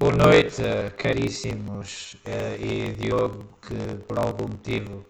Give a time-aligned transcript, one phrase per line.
[0.00, 0.62] Boa noite,
[0.96, 3.74] caríssimos, eh, e Diogo, que
[4.08, 5.04] por algum motivo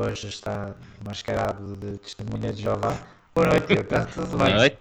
[0.00, 2.96] hoje está mascarado de testemunha de Jeová.
[3.34, 4.46] Boa noite, Diogo, está tudo bem?
[4.46, 4.78] Boa noite.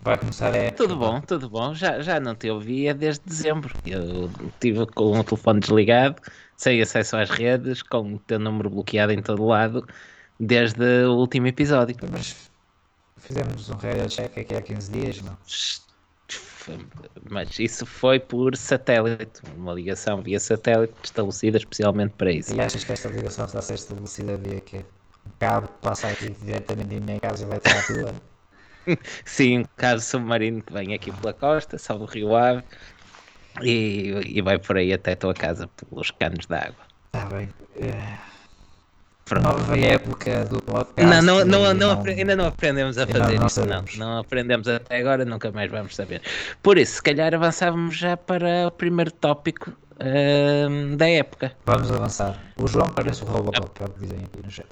[0.00, 1.74] Vai começar a Tudo bom, tudo bom.
[1.74, 3.74] Já, já não te ouvia desde dezembro.
[3.84, 6.16] Eu estive com o telefone desligado,
[6.56, 9.86] sem acesso às redes, com o teu número bloqueado em todo lado,
[10.40, 11.94] desde o último episódio.
[12.10, 12.50] Mas
[13.18, 15.36] fizemos um reality check aqui há 15 dias, não?
[17.30, 22.54] Mas isso foi por satélite, uma ligação via satélite estabelecida especialmente para isso.
[22.54, 24.82] E achas que esta ligação está a ser estabelecida via que um
[25.38, 28.14] cabo passa aqui diretamente da minha casa e vai para a tua?
[29.24, 32.64] Sim, um caso submarino que vem aqui pela costa, salva o Rio Ave
[33.62, 36.84] e, e vai por aí até a tua casa pelos canos de água.
[37.12, 37.48] Está bem.
[37.74, 38.29] Pronto.
[39.38, 41.22] Nova época do podcast.
[41.22, 43.84] Não, não, não, não ainda não aprendemos a fazer não isso, não.
[43.96, 46.22] Não aprendemos até agora, nunca mais vamos saber.
[46.62, 51.52] Por isso, se calhar avançávamos já para o primeiro tópico ahm, da época.
[51.64, 52.36] Vamos avançar.
[52.56, 54.66] O João parece o Robocop, é o que dizem aqui no chat.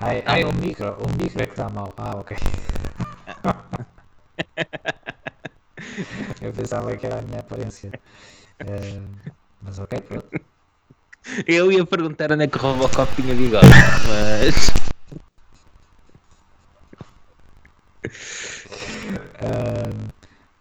[0.00, 1.92] Ai, ai, o micro, o micro é que está mal.
[1.96, 2.36] Ah, ok.
[6.40, 7.90] Eu pensava que era a minha aparência.
[8.60, 9.00] Eh,
[9.62, 10.40] mas ok, pronto.
[11.46, 13.66] Eu ia perguntar onde é que o Robocop tinha bigode,
[14.08, 14.72] mas.
[19.40, 19.90] Eh,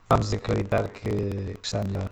[0.09, 2.09] vamos acreditar que, que está melhor.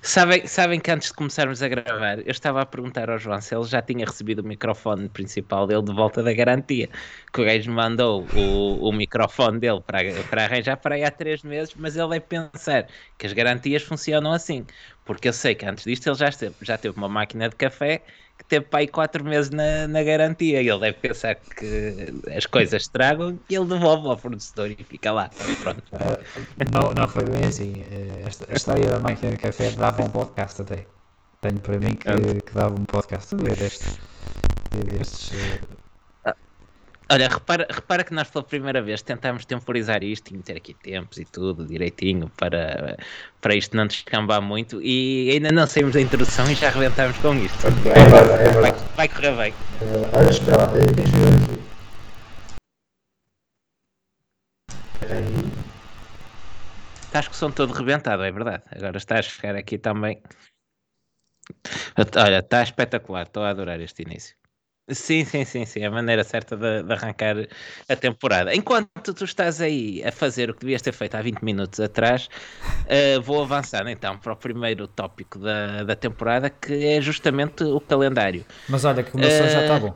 [0.00, 3.52] Sabem, sabem que antes de começarmos a gravar, eu estava a perguntar ao João se
[3.52, 6.88] ele já tinha recebido o microfone principal dele de volta da garantia.
[7.32, 9.98] Que o gajo mandou o, o microfone dele para,
[10.30, 12.86] para arranjar para aí há três meses, mas ele deve pensar
[13.18, 14.64] que as garantias funcionam assim.
[15.04, 18.02] Porque eu sei que antes disto ele já, esteve, já teve uma máquina de café
[18.38, 20.62] que teve para aí quatro meses na, na garantia.
[20.62, 25.12] E ele deve pensar que as coisas estragam e ele devolve ao fornecedor e fica
[25.12, 25.30] lá.
[25.62, 25.82] Pronto.
[25.92, 27.84] Eh, não, não foi bem assim.
[27.90, 30.86] Eh, esta, a história da máquina de café dava um podcast até.
[31.40, 33.34] Tenho para mim que, que dava um podcast.
[33.34, 33.98] Um dia destes.
[34.74, 35.60] Um dia destes eh,
[37.12, 41.18] Olha, repara, repara que nós pela primeira vez tentámos temporizar isto e meter aqui tempos
[41.18, 42.96] e tudo direitinho para,
[43.38, 47.34] para isto não descambar muito e ainda não saímos da introdução e já arrebentámos com
[47.34, 47.66] isto.
[47.66, 48.84] É verdade, é Vai, verdade.
[48.96, 49.54] vai correr bem.
[50.14, 51.62] Olha, espera lá, deixa eu ver aqui.
[54.94, 55.52] Espera aí.
[57.02, 58.62] Estás com o som todo rebentado, é verdade.
[58.74, 60.22] Agora estás a chegar aqui também.
[62.16, 64.34] Olha, está espetacular, estou a adorar este início.
[64.90, 67.36] Sim, sim, sim, sim, a maneira certa de, de arrancar
[67.88, 68.52] a temporada.
[68.54, 72.28] Enquanto tu estás aí a fazer o que devias ter feito há 20 minutos atrás,
[72.88, 77.80] eh, vou avançar então para o primeiro tópico da, da temporada, que é justamente o
[77.80, 78.44] calendário.
[78.68, 79.94] Mas olha que meu som já está Eh, bom.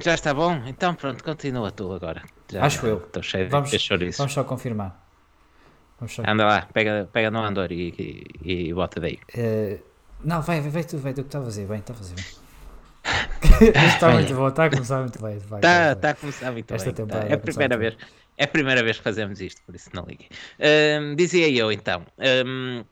[0.00, 0.62] Já está bom?
[0.66, 2.22] Então pronto, continua tu agora.
[2.52, 2.98] Já Acho eu.
[2.98, 5.00] Estou cheio Vamos, de vamos só confirmar.
[5.98, 6.22] Vamos só...
[6.22, 7.94] Anda lá, pega, pega no Andor e,
[8.44, 9.18] e, e bota daí.
[9.34, 9.78] Eh,
[10.22, 12.14] não, vai, vai, vai tu, vai tu que está a fazer bem, está a fazer
[12.14, 12.47] bem.
[13.86, 15.38] está muito bom, está a começar muito bem.
[15.38, 16.94] Vai, Está tá a começar muito Esta bem.
[16.94, 17.02] tá.
[17.02, 17.96] temporada É a primeira vez.
[18.36, 20.28] É a primeira vez que fazemos isto, por isso não liguem.
[20.60, 22.02] Hum, dizia eu então.
[22.46, 22.84] hum,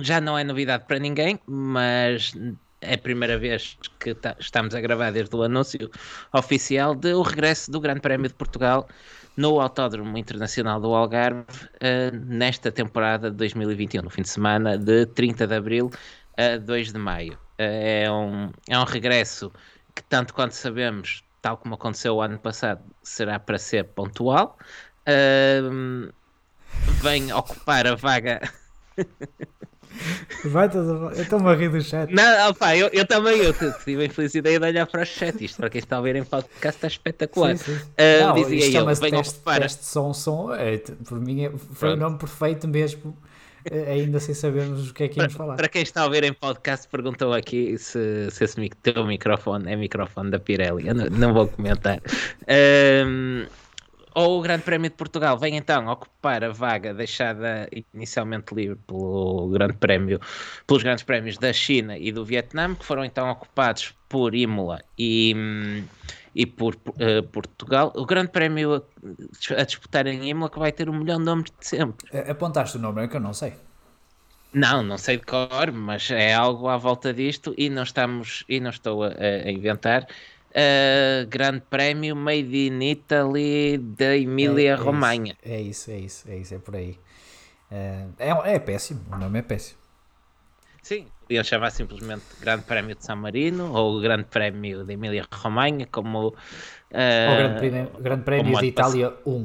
[0.00, 2.32] já não é novidade para ninguém, mas
[2.80, 5.88] é a primeira vez que ta- estamos a gravar desde o anúncio
[6.32, 8.88] oficial do regresso do Grande Prémio de Portugal
[9.36, 11.44] no Autódromo Internacional do Algarve
[11.80, 15.90] eh, nesta temporada de 2021, no fim de semana de 30 de Abril
[16.36, 17.38] a 2 de Maio.
[17.58, 19.52] É, um, é um regresso
[19.94, 24.58] que, tanto quanto sabemos, tal como aconteceu o ano passado, será para ser pontual.
[25.06, 26.10] Ahm,
[27.02, 28.40] vem ocupar a vaga.
[30.44, 32.12] Vai, eu estou-me a rir do chat.
[32.12, 33.52] Não, opá, eu, eu também eu
[33.84, 35.42] tive a infeliz ideia de olhar para o chat.
[35.42, 37.56] Isto para quem está a ver em podcast está espetacular.
[37.56, 37.80] Sim, sim.
[37.96, 39.60] Ah, Não, dizia eu, vem teste, ocupar.
[39.60, 40.52] teste som, som.
[40.52, 41.96] É, por mim é- foi o Pronto.
[42.00, 43.16] nome perfeito mesmo,
[43.72, 45.56] ainda sem sabermos o que é que íamos falar.
[45.56, 49.76] Para quem está a ver em podcast, perguntou aqui se, se esse teu microfone é
[49.76, 50.88] microfone da Pirelli.
[50.88, 52.00] Eu não, não vou comentar.
[52.48, 53.46] Ahm,
[54.14, 59.48] ou o Grande Prémio de Portugal vem então ocupar a vaga deixada inicialmente livre pelo
[59.48, 60.20] Grande Prémio,
[60.66, 65.34] pelos Grandes Prémios da China e do Vietnã, que foram então ocupados por Imola e,
[66.32, 67.92] e por eh, Portugal.
[67.96, 71.50] O Grande Prémio a, a disputar em Imola que vai ter um milhão de nomes
[71.58, 72.16] de sempre.
[72.30, 73.54] Apontaste o nome, é que eu não sei.
[74.54, 78.60] Não, não sei de cor, mas é algo à volta disto e não estamos e
[78.60, 80.06] não estou a, a inventar.
[80.50, 85.36] Uh, grande Prémio Made in Italy da Emília É- é Romanha.
[85.36, 86.98] isso, É isso, é isso, é isso, é por aí.
[87.70, 89.78] Eh, é, é péssimo, o nome é péssimo.
[90.82, 95.86] Sim, podiam chamar simplesmente Grande Prémio de San Marino ou Grande Prémio da Emília Romanha,
[95.90, 96.34] como uh,
[97.28, 98.66] Ou Grande Prémio, Grande Prémio de.
[98.72, 99.42] Itália 1.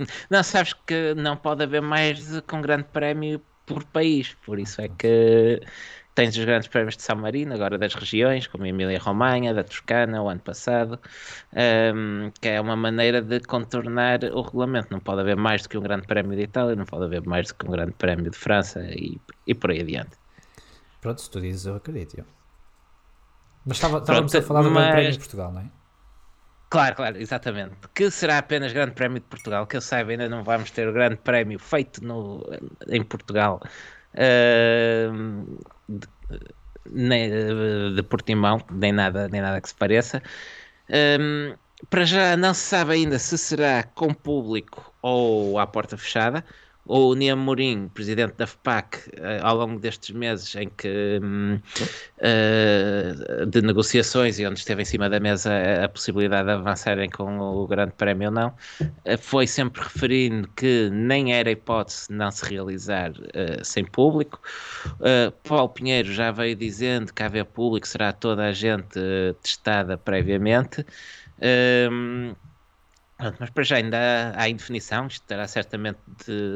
[0.30, 4.88] Não, sabes que não pode haver mais um grande prémio por país, por isso é
[4.88, 5.60] que
[6.14, 10.22] tens os grandes prémios de São Marino, agora das regiões, como a Emília-Romanha, da Toscana,
[10.22, 10.98] o ano passado,
[11.94, 14.88] um, que é uma maneira de contornar o regulamento.
[14.90, 17.48] Não pode haver mais do que um grande prémio de Itália, não pode haver mais
[17.48, 20.18] do que um grande prémio de França e, e por aí adiante.
[21.00, 22.18] Pronto, se tu dizes, eu acredito.
[22.18, 22.24] Eu.
[23.64, 24.84] Mas estava, estávamos a falar do mas...
[24.84, 25.79] Grande Prémio de Portugal, não é?
[26.70, 27.74] Claro, claro, exatamente.
[27.94, 30.92] Que será apenas Grande Prémio de Portugal, que eu saiba, ainda não vamos ter o
[30.92, 32.46] Grande Prémio feito no,
[32.88, 33.60] em Portugal
[34.14, 35.58] uh,
[35.88, 36.08] de,
[36.86, 37.28] nem,
[37.94, 40.22] de Portimão, nem nada, nem nada que se pareça.
[40.88, 41.56] Um,
[41.88, 46.44] para já não se sabe ainda se será com público ou à porta fechada
[46.92, 51.20] o Nia Mourinho, presidente da FPAC, eh, ao longo destes meses em que
[52.20, 55.52] uh, de negociações e onde esteve em cima da mesa
[55.84, 58.48] a possibilidade de avançarem com o Grande Prémio ou não,
[58.80, 63.12] uh, foi sempre referindo que nem era hipótese não se realizar
[63.62, 64.40] sem público.
[65.44, 68.98] Paulo Pinheiro já veio dizendo que haver público será toda a gente
[69.42, 70.84] testada previamente.
[71.40, 72.34] Ehm,
[73.20, 75.98] Pronto, mas para já ainda há indefinição, isto estará certamente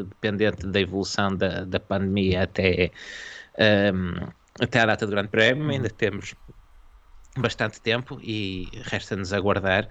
[0.09, 2.91] dependente da evolução da, da pandemia até,
[3.93, 4.27] um,
[4.59, 5.95] até a data do Grande Prémio, ainda uhum.
[5.95, 6.35] temos
[7.37, 9.91] bastante tempo e resta-nos aguardar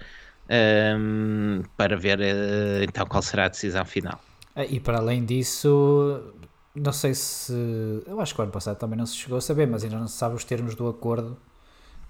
[0.97, 4.19] um, para ver uh, então qual será a decisão final.
[4.55, 6.33] Ah, e para além disso,
[6.73, 7.53] não sei se.
[8.07, 10.07] Eu acho que o ano passado também não se chegou a saber, mas ainda não
[10.07, 11.37] se sabe os termos do acordo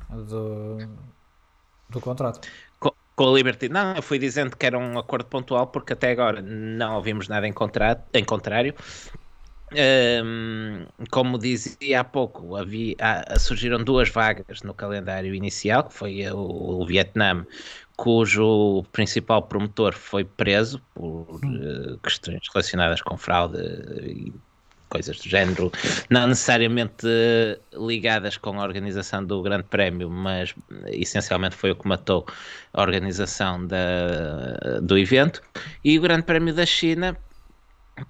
[0.10, 0.78] do,
[1.90, 2.48] do contrato
[3.16, 3.70] com a Liberty.
[3.70, 7.48] Não, eu fui dizendo que era um acordo pontual porque até agora não ouvimos nada
[7.48, 8.04] em, contra...
[8.14, 8.74] em contrário.
[9.76, 12.96] Um, como dizia há pouco, havia,
[13.40, 17.44] surgiram duas vagas no calendário inicial, que foi o, o Vietnã,
[17.98, 23.58] cujo principal promotor foi preso por uh, questões relacionadas com fraude
[24.04, 24.34] e
[24.94, 25.72] coisas do género,
[26.08, 27.08] não necessariamente
[27.74, 30.54] ligadas com a organização do Grande Prémio, mas
[30.86, 32.28] essencialmente foi o que matou
[32.72, 35.42] a organização da, do evento.
[35.84, 37.18] E o Grande Prémio da China,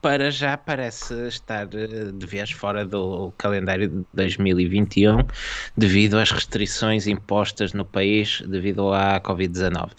[0.01, 5.19] para já parece estar eh, de vez fora do calendário de 2021
[5.77, 9.91] devido às restrições impostas no país devido à Covid-19.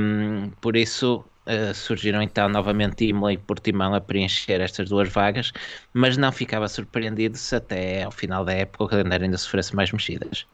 [0.00, 5.52] Um, por isso, Uh, surgiram então novamente Imola e Portimão a preencher estas duas vagas,
[5.92, 9.92] mas não ficava surpreendido se até ao final da época o calendário ainda sofresse mais
[9.92, 10.44] mexidas.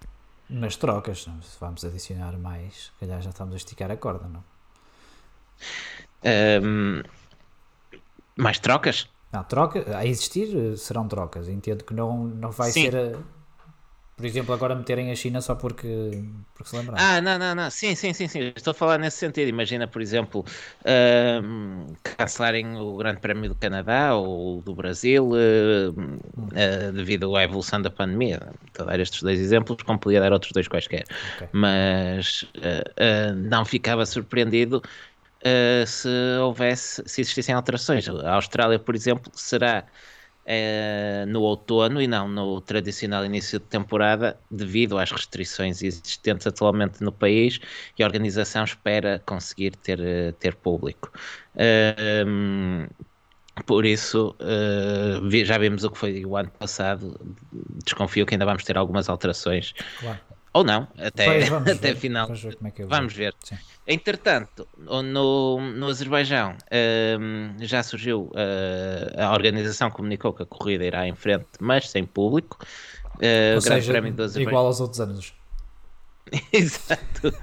[0.50, 4.44] Nas trocas, se vamos adicionar mais, calhar já estamos a esticar a corda, não?
[6.24, 7.02] Um, ehm,
[8.36, 9.08] mais trocas?
[9.32, 11.48] Não, troca, a existir eh, serão trocas.
[11.48, 12.82] Entendo que não, não vai Sim.
[12.82, 12.96] ser.
[12.96, 13.41] A
[14.22, 16.22] por exemplo, agora meterem a China só porque,
[16.54, 17.04] porque se lembraram.
[17.04, 17.68] Ah, não, não, não.
[17.70, 18.52] Sim, sim, sim, sim.
[18.54, 19.48] Estou a falar nesse sentido.
[19.48, 20.44] Imagina, por exemplo,
[20.82, 27.82] uh, cancelarem o Grande Prémio do Canadá ou do Brasil uh, uh, devido à evolução
[27.82, 28.40] da pandemia.
[28.68, 31.02] Estou a dar estes dois exemplos, como podia dar outros dois quaisquer.
[31.34, 31.48] Okay.
[31.50, 32.46] Mas
[33.34, 34.80] não ficava surpreendido
[35.84, 36.08] se
[36.40, 38.08] houvesse, se existissem alterações.
[38.08, 39.84] A Austrália, por exemplo, será
[40.44, 47.02] é, no outono e não no tradicional início de temporada, devido às restrições existentes atualmente
[47.02, 47.60] no país
[47.98, 51.12] e a organização espera conseguir ter, eh, ter público.
[52.26, 52.86] Um,
[53.66, 57.20] por isso, uh, já vimos o que foi o ano passado.
[57.84, 59.74] Desconfio que ainda vamos ter algumas alterações.
[60.00, 60.31] Claro.
[60.54, 62.26] Ou não, até, até ver, final.
[62.26, 62.58] Vamos ver.
[62.62, 63.34] É vamos ver.
[63.42, 63.56] Sim.
[63.86, 66.56] Entretanto, no, no Azerbaijão
[67.18, 72.04] um, já surgiu uh, a organização comunicou que a corrida irá em frente, mas sem
[72.04, 72.58] público.
[73.16, 74.50] Uh, Ou o Grande Prémio do Azerbaijão.
[74.50, 75.34] igual aos outros anos.
[76.52, 77.34] Exato.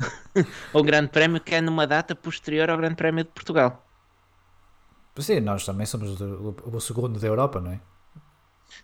[0.72, 3.84] o Grande Prémio que é numa data posterior ao Grande Prémio de Portugal.
[5.18, 7.80] Sim, nós também somos o, o segundo da Europa, não é?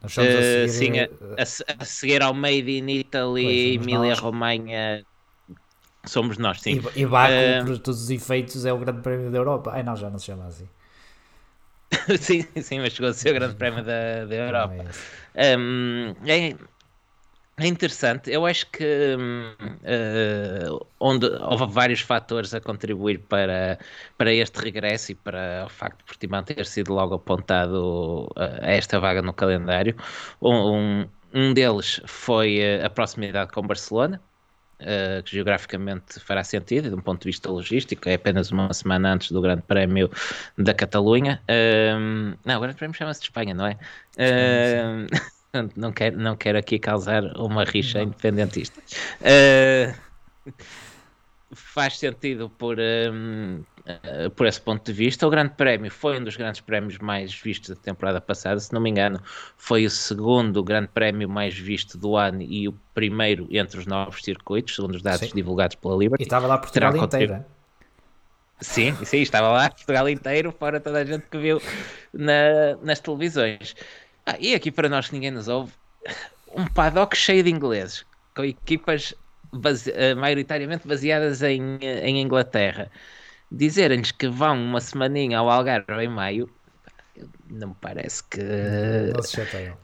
[0.00, 5.04] Nós a seguir, sim, a, a, a, seguir ao Made in Italy, Emília-Romanha,
[6.04, 6.82] Somos nós, sim.
[6.96, 7.66] E, e Baku, uh...
[7.66, 9.70] por todos os efeitos, é o Grande Prémio da Europa.
[9.72, 10.68] Ai não, já não se chama assim.
[12.18, 14.84] sim, sim, mas chegou a ser o Grande Prémio da, da Europa.
[15.34, 16.56] É, um, é,
[17.59, 18.30] é, interessante.
[18.30, 23.78] Eu acho que uh, onde houve vários fatores a contribuir para,
[24.16, 28.99] para este regresso e para o facto de Portimão ter sido logo apontado a esta
[28.99, 29.97] vaga no calendário.
[30.40, 34.21] Um, um deles foi a proximidade com Barcelona
[34.82, 39.14] uh, que geograficamente fará sentido, de um ponto de vista logístico, é apenas uma semana
[39.14, 40.11] antes do Grande Prémio
[40.59, 41.40] da Catalunha.
[41.44, 43.78] Uh, não, o Grande Prémio chama-se de Espanha, não é?
[44.16, 45.06] Uh,
[45.76, 48.06] não, quero, não quero aqui causar uma rixa não.
[48.06, 48.80] independentista.
[51.54, 55.26] faz sentido por, um, uh, por esse ponto de vista.
[55.26, 58.80] O Grande Prémio foi um dos grandes prémios mais vistos da temporada passada, se não
[58.80, 59.21] me engano,
[59.56, 64.23] foi o segundo Grande Prémio mais visto do ano e o primeiro entre os novos
[64.23, 65.35] circuitos, segundo os dados Sim.
[65.35, 66.23] divulgados pela Liberty.
[66.23, 67.47] E estava lá Portugal inteira.
[68.62, 71.61] Sim, sim, estava lá Portugal inteiro, fora toda a gente que viu
[72.12, 73.75] na- nas televisões.
[74.26, 75.73] Ah, e aqui para nós que ninguém nos ouve,
[76.49, 79.14] um paddock cheio de ingleses, com equipas
[79.52, 82.91] base- eh, maioritariamente baseadas em, eh, em Inglaterra,
[83.50, 86.50] dizerem-lhes que vão uma semaninha ao Algarve em maio,
[87.47, 88.41] não me parece que,
[89.12, 89.79] Não se chateiam.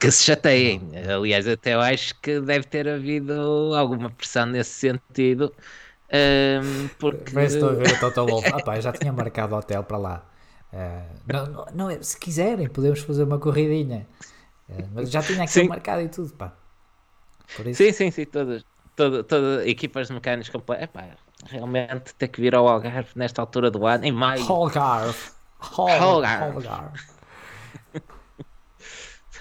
[0.00, 0.90] que se chateiem.
[1.08, 3.32] Aliás, até eu acho que deve ter havido
[3.74, 5.54] alguma pressão nesse sentido.
[6.10, 8.48] ehm, porque Parece que estou a ver o Toto Wolff.
[8.52, 10.30] Ah, pá, já tinha marcado o hotel para lá.
[10.72, 14.06] Eh, não, não, é- se quiserem, podemos fazer uma corridinha.
[14.68, 15.68] Eh, mas já tinha aquilo Sim.
[15.68, 16.52] marcado e tudo, pá.
[17.74, 18.64] Sim, sim, sim, todas,
[18.96, 20.90] toda, toda, equipas de mecânicos completas.
[21.46, 24.44] Realmente ter que vir ao Algarve nesta altura do ano, em maio.
[24.50, 25.30] Algarve.
[25.76, 26.44] Hol- Algarve.
[26.56, 27.00] Algarve.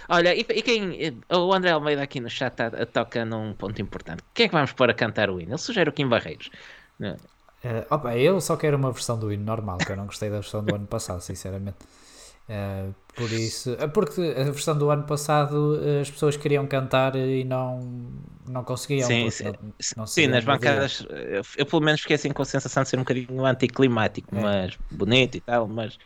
[0.08, 1.20] Olha, e, e quem.
[1.32, 4.22] O André Almeida aqui no chat tá- toca num ponto importante.
[4.34, 5.52] Quem é que vamos pôr a cantar o hino?
[5.52, 6.50] Ele sugere o Kim Barreiros.
[7.66, 10.36] Eh, opa, eu só quero uma versão do hino normal, que eu não gostei da
[10.36, 11.78] versão do ano passado, sinceramente.
[12.48, 17.44] Eh, por isso, eh, porque a versão do ano passado as pessoas queriam cantar e
[17.44, 17.80] não,
[18.48, 19.08] não conseguiam.
[19.08, 22.46] Sim, sim, não- não sim, nas bancadas eu, eu pelo menos fiquei assim com a
[22.46, 24.42] sensação de ser um bocadinho anticlimático, É.
[24.42, 25.98] mas bonito e tal, mas.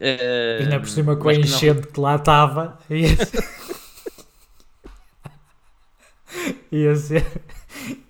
[0.00, 3.08] E ainda por cima com a mas que enchente que lá estava, ia
[6.72, 7.24] ia ser,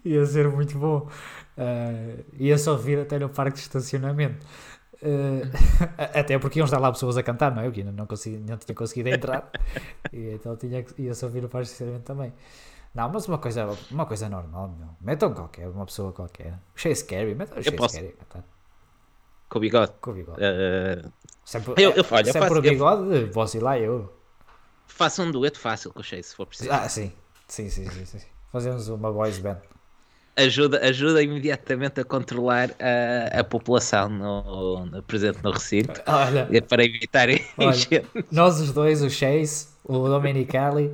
[0.04, 1.08] ia ser muito bom.
[1.60, 4.44] Uh, ia só vir até no parque de estacionamento.
[5.02, 5.42] Uh,
[6.18, 7.66] até porque iam estar lá pessoas a cantar, não é?
[7.66, 9.50] Eu que ainda não, consegui, não tinha conseguido entrar,
[10.12, 12.32] e então tinha, ia só vir no parque de estacionamento também.
[12.94, 14.88] Não, mas uma coisa, uma coisa normal, meu.
[15.00, 16.54] Metam qualquer, uma pessoa qualquer.
[16.74, 18.44] O Chase Carey, metam o Chase posso- Carey a cantar.
[19.48, 19.92] Com o bigode.
[20.00, 20.38] Com o bigode.
[20.42, 21.02] Eh,
[21.44, 24.12] Sempre, eu- eu- olha, eu sempre faço- o eu- bigode, posso ir lá eu.
[24.86, 26.70] faça um dueto fácil com o Chase, se for preciso.
[26.72, 27.12] Ah, sim.
[27.48, 28.26] Sim, sim, sim, sim.
[28.52, 29.60] Fazemos uma boys band.
[30.36, 36.60] Ajuda, ajuda imediatamente a controlar a, a população no, no- presente no recinto Olha, eh,
[36.60, 37.76] para evitar Olha.
[37.76, 38.06] encher.
[38.30, 40.90] nós os dois, o Chase, o Domenicali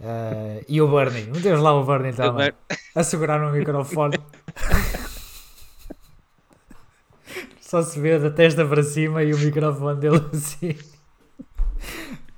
[0.00, 1.26] eh, e o Bernie.
[1.26, 2.52] Metemos lá o Bernie também.
[2.94, 4.16] A segurar no microfone.
[7.60, 10.76] Só se vê da testa para cima e o microfone dele assim.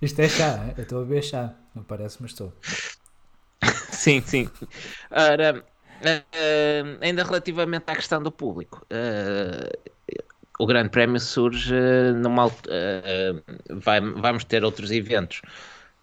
[0.01, 1.55] Isto é chá, eu estou a ver chá.
[1.75, 2.53] Não parece, mas estou.
[3.91, 4.49] Sim, sim.
[5.11, 5.65] Ora,
[6.33, 9.71] eh, ainda relativamente à questão do público, eh,
[10.59, 11.75] o Grande Prémio surge
[12.17, 13.33] numa alt- eh,
[13.71, 15.41] vai- vamos ter outros eventos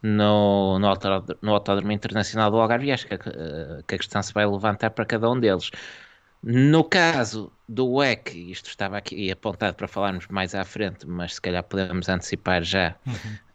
[0.01, 4.33] no, no, autódromo, no Autódromo Internacional do Algarve acho que, a- que a questão se
[4.33, 5.71] vai levantar para cada um deles.
[6.41, 11.41] No caso do WEC, isto estava aqui apontado para falarmos mais à frente, mas se
[11.41, 12.95] calhar podemos antecipar já.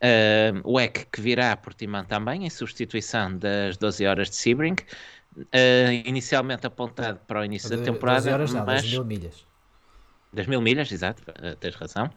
[0.02, 4.76] Uh, o WEC que virá a Portimão também, em substituição das 12 horas de Sebring,
[5.36, 9.04] uh, inicialmente apontado para o início da De- temporada, 12 horas não, mas 10 mil
[9.04, 9.46] milhas.
[10.32, 12.10] das mil milhas, exato, uh, tens razão.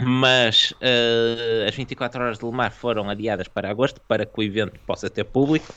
[0.00, 4.42] Mas uh, as 24 horas de Le Mans foram adiadas para agosto para que o
[4.42, 5.72] evento possa ter público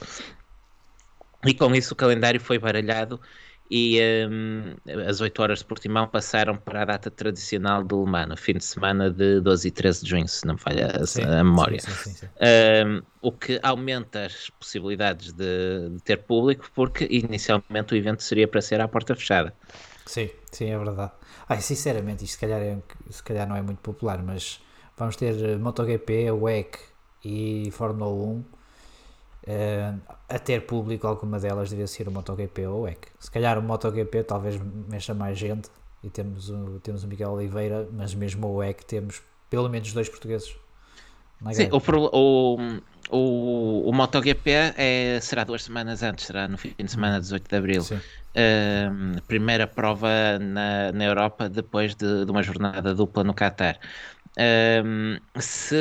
[1.45, 3.19] e com isso o calendário foi baralhado
[3.69, 4.75] e um,
[5.07, 8.53] as 8 horas de Portimão passaram para a data tradicional de Le Mans, no fim
[8.53, 11.43] de semana de 12 e 13 de junho, se não me falha a- Sim, a
[11.43, 11.79] memória.
[11.79, 12.27] Sim, sim, sim, sim.
[12.39, 18.47] Um, o que aumenta as possibilidades de, de ter público, porque inicialmente o evento seria
[18.47, 19.53] para ser à porta fechada.
[20.05, 21.11] Sim, sim, é verdade.
[21.49, 22.77] Ai, sinceramente, isto se calhar, é,
[23.09, 24.61] se calhar não é muito popular, mas
[24.97, 26.79] vamos ter eh, MotoGP, WEC
[27.23, 28.45] e Fórmula 1
[29.47, 29.93] eh,
[30.27, 31.07] a ter público.
[31.07, 33.07] Alguma delas devia ser o MotoGP ou o WEC.
[33.19, 35.69] Se calhar o MotoGP talvez mexa mais gente
[36.03, 40.09] e temos o, temos o Miguel Oliveira, mas mesmo o WEC temos pelo menos dois
[40.09, 40.53] portugueses.
[41.53, 41.77] Sim, o,
[42.11, 42.57] o,
[43.11, 47.55] o, o MotoGP é, será duas semanas antes, será no fim de semana 18 de
[47.55, 47.83] Abril.
[47.83, 47.99] Sim.
[48.35, 53.79] Um, primeira prova na, na Europa depois de, de uma jornada dupla no Qatar.
[54.39, 55.75] Um, se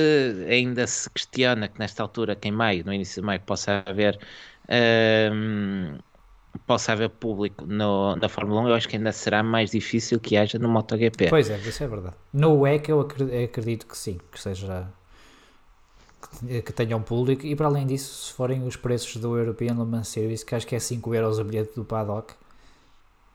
[0.49, 4.19] ainda se questiona que nesta altura, que em maio, no início de maio, possa haver
[5.33, 5.99] um,
[6.67, 10.37] possa haver público no, na Fórmula 1, eu acho que ainda será mais difícil que
[10.37, 11.23] haja no MotoGP.
[11.29, 12.17] Pois é, isso é verdade.
[12.33, 14.93] No WEC eu acre- acredito que sim, que seja
[16.65, 20.09] que tenham público e para além disso, se forem os preços do European Le Mans
[20.09, 22.35] Series, que acho que é 5 euros o bilhete do paddock,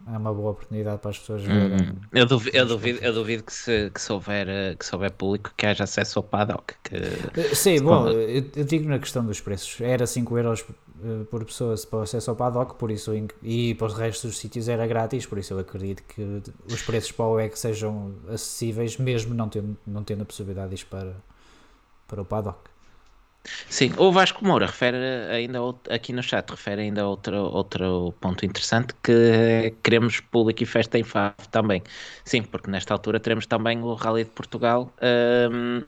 [0.08, 1.78] é uma boa oportunidade para as pessoas verem.
[1.78, 4.94] Hum, eu, duvido, eu, duvido, eu duvido que se, que, se houver, eh, que se
[4.96, 6.74] houver público que haja acesso ao paddock.
[6.84, 6.96] Que,
[7.36, 9.80] Eh, Sim, bom, eu, eu digo na questão dos preços.
[9.82, 10.66] Era 5 euros
[11.04, 14.40] eh, por pessoa para o acesso ao paddock, por isso, e para os restos dos
[14.40, 18.98] sítios era grátis, por isso eu acredito que os preços para o WEC sejam acessíveis,
[18.98, 21.16] mesmo não tendo, não tendo a possibilidade de ir para,
[22.08, 22.71] para o paddock.
[23.70, 24.98] Sim, o Vasco Moura refere
[25.32, 31.00] ainda aqui no chat, refere ainda outro, outro ponto interessante que queremos público e festa
[31.00, 31.82] em Faf também.
[32.24, 34.94] Sim, porque nesta altura teremos também o Rally de Portugal,
[35.52, 35.84] hum,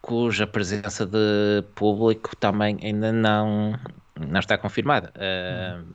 [0.00, 3.78] cuja presença de público também ainda não,
[4.18, 5.12] não está confirmada.
[5.16, 5.92] Hum,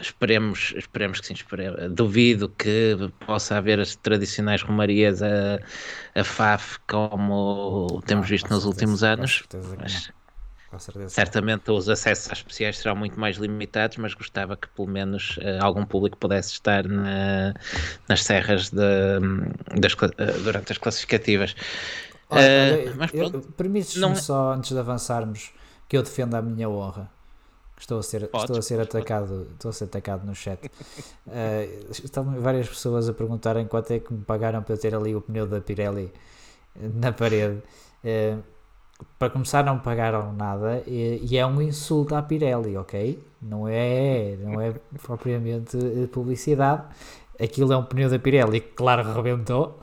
[0.00, 1.34] Esperemos, esperemos que sim.
[1.34, 5.58] espere- Duvido que possa haver as tradicionais romarias a,
[6.14, 9.44] a FAF como temos Ah, visto nos certeza, últimos anos.
[9.80, 10.12] Mas
[11.08, 15.58] certamente os acessos às especiais serão muito mais limitados, mas gostava que pelo menos eh,
[15.60, 17.54] algum público pudesse estar na-
[18.08, 18.80] nas serras de-
[19.80, 21.54] das eh, durante as classificativas.
[22.28, 25.52] Olha, olha, mas eu- pronto, Permites-me não só, antes de avançarmos,
[25.88, 27.13] que eu defenda a minha honra.
[27.78, 30.60] Estou a ser, Podes, estou a ser podes, atacado, estou a ser atacado no chat.
[31.26, 35.22] Eh, estão várias pessoas a perguntarem quanto é que me pagaram para ter ali o
[35.22, 36.12] pneu da Pirelli
[36.76, 37.62] na parede.
[38.04, 38.36] Eh,
[39.18, 43.22] para começar, não pagaram nada e, e é um insulto à Pirelli, ok?
[43.40, 45.76] Não é, não é propriamente
[46.12, 46.84] publicidade.
[47.40, 49.80] Aquilo é um pneu da Pirelli que, claro, rebentou.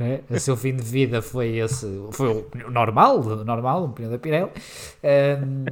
[0.00, 4.18] É, o seu fim de vida foi esse, foi o normal, normal, um pneu da
[4.18, 4.50] Pirelli.
[5.02, 5.64] Ahm,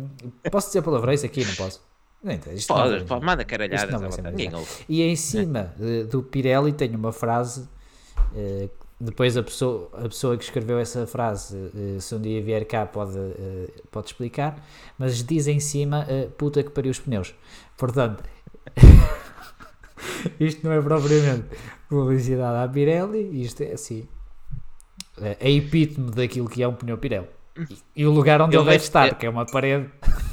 [0.50, 1.44] posso dizer palavrões aqui?
[1.44, 1.80] Não posso.
[2.22, 4.22] Não, então, isto pode, manda isto caralhadas não à vai ser vontade.
[4.22, 4.36] nada.
[4.36, 4.70] Ninguém ouve.
[4.88, 7.68] E em cima eh, do Pirelli tem uma frase.
[8.36, 8.68] eh,
[9.00, 12.86] depois a pessoa, a pessoa que escreveu essa frase, eh, se um dia vier cá,
[12.86, 14.64] pode, eh, pode explicar.
[14.96, 16.06] Mas diz em cima:
[16.38, 17.34] puta que pariu os pneus.
[17.76, 18.22] Portanto,
[20.40, 21.44] isto não é propriamente
[21.88, 24.06] publicidade à Pirelli, isto é assim.
[25.20, 27.28] É a epítome daquilo que é um pneu Pirelli.
[27.94, 29.88] E, o lugar onde ele deve vejo- estar, eu- que é uma parede.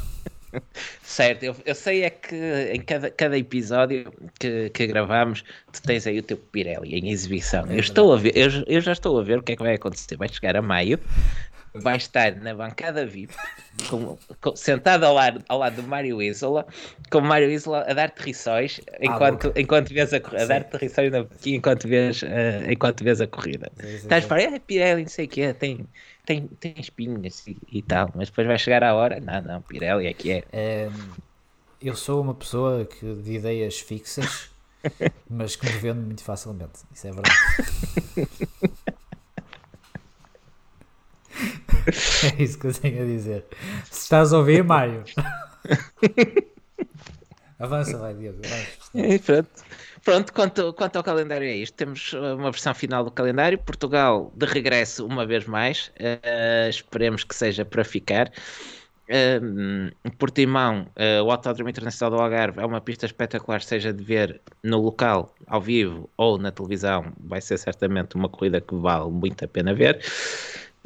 [1.03, 2.35] Certo, eu, eu sei é que
[2.73, 7.65] em cada, cada episódio que, que gravamos, tu tens aí o teu Pirelli em exibição.
[7.67, 9.61] É eu, estou a ver, eu, eu já estou a ver o que é que
[9.61, 10.17] vai acontecer.
[10.17, 10.99] Vai chegar a maio,
[11.75, 13.33] vai estar na bancada VIP,
[13.89, 16.65] com- com- sentado ao lado, ao lado do Mário Isola,
[17.11, 21.11] com o Mário Isola a dar-te riçóis enquanto, enquanto vês a corrida, a dar-te riçóis
[21.11, 23.71] na boquinha enquanto vês, eh, enquanto vês a corrida.
[23.79, 25.85] Estás para, é Pirelli, não sei o quê, tem,
[26.25, 30.07] tem, tem espinhas e, e tal, mas depois vai chegar a hora, não, não, Pirelli
[30.07, 30.43] é que é.
[30.51, 30.91] Ehm,
[31.81, 34.49] eu sou uma pessoa que de ideias fixas,
[35.29, 36.79] mas que me vendo muito facilmente.
[36.93, 37.35] Isso é verdade.
[42.39, 43.45] é isso que eu tenho a dizer.
[43.89, 45.03] Se estás a ouvir, Mário.
[47.59, 48.39] Avança, vai, Diogo.
[48.93, 49.49] E pronto.
[50.03, 51.75] Pronto, quanto, quanto ao calendário é isto.
[51.75, 53.57] Temos uh, uma versão final do calendário.
[53.57, 55.91] Portugal de regresso uma vez mais.
[55.99, 58.31] Uh, esperemos que seja para ficar.
[59.11, 64.39] Um, Portimão, uh, o Autódromo Internacional do Algarve é uma pista espetacular, seja de ver
[64.63, 67.11] no local, ao vivo ou na televisão.
[67.19, 69.99] Vai ser certamente uma corrida que vale muito a pena ver.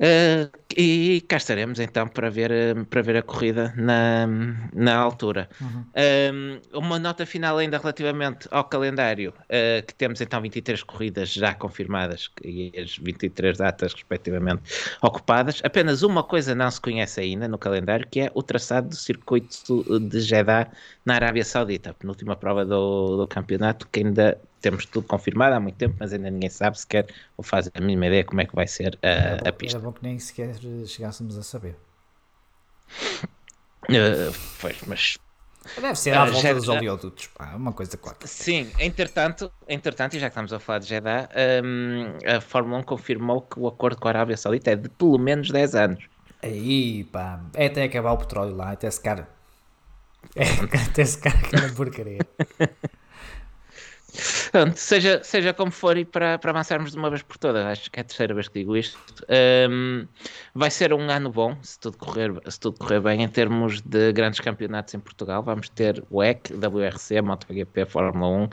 [0.03, 4.27] Uh, e cá estaremos então para ver, uh, para ver a corrida na,
[4.73, 5.47] na altura.
[5.61, 11.53] Um, uma nota final ainda relativamente ao calendário, uh, que temos então 23 corridas já
[11.53, 14.61] confirmadas e as 23 datas respectivamente
[15.01, 15.61] ocupadas.
[15.63, 19.99] Apenas uma coisa não se conhece ainda no calendário, que é o traçado do circuito
[20.01, 20.69] de Jeddah
[21.05, 25.77] na Arábia Saudita, penúltima prova do, do campeonato, que ainda temos tudo confirmado há muito
[25.77, 28.67] tempo, mas ainda ninguém sabe sequer ou faz a mínima ideia como é que vai
[28.67, 29.77] ser Era a, a pista.
[29.77, 30.55] era bom que nem sequer
[30.87, 31.77] chegássemos a saber.
[33.89, 35.17] Uh, pois, mas
[35.77, 37.27] Deve ser à Ah, volta dos oleodutos.
[37.27, 38.27] Pá, uma coisa qualquer.
[38.27, 41.29] Sim, entretanto, entretanto, e já que estamos a falar de Jeddah,
[41.63, 45.17] hum, a Fórmula 1 confirmou que o acordo com a Arábia Saudita é de pelo
[45.17, 46.03] menos 10 anos.
[46.41, 47.41] Aí, pá.
[47.53, 49.27] É até acabar o petróleo lá, até secar.
[50.35, 50.43] É,
[50.87, 52.25] até secar aquela porcaria.
[54.51, 57.89] Pronto, seja, seja como for e para, para avançarmos de uma vez por todas, acho
[57.91, 58.99] que é a terceira vez que digo isto,
[59.69, 60.07] hum,
[60.53, 64.11] vai ser um ano bom, se tudo, correr, se tudo correr bem, em termos de
[64.13, 65.41] grandes campeonatos em Portugal.
[65.43, 68.49] Vamos ter o EC, WRC, MotoGP, Fórmula 1.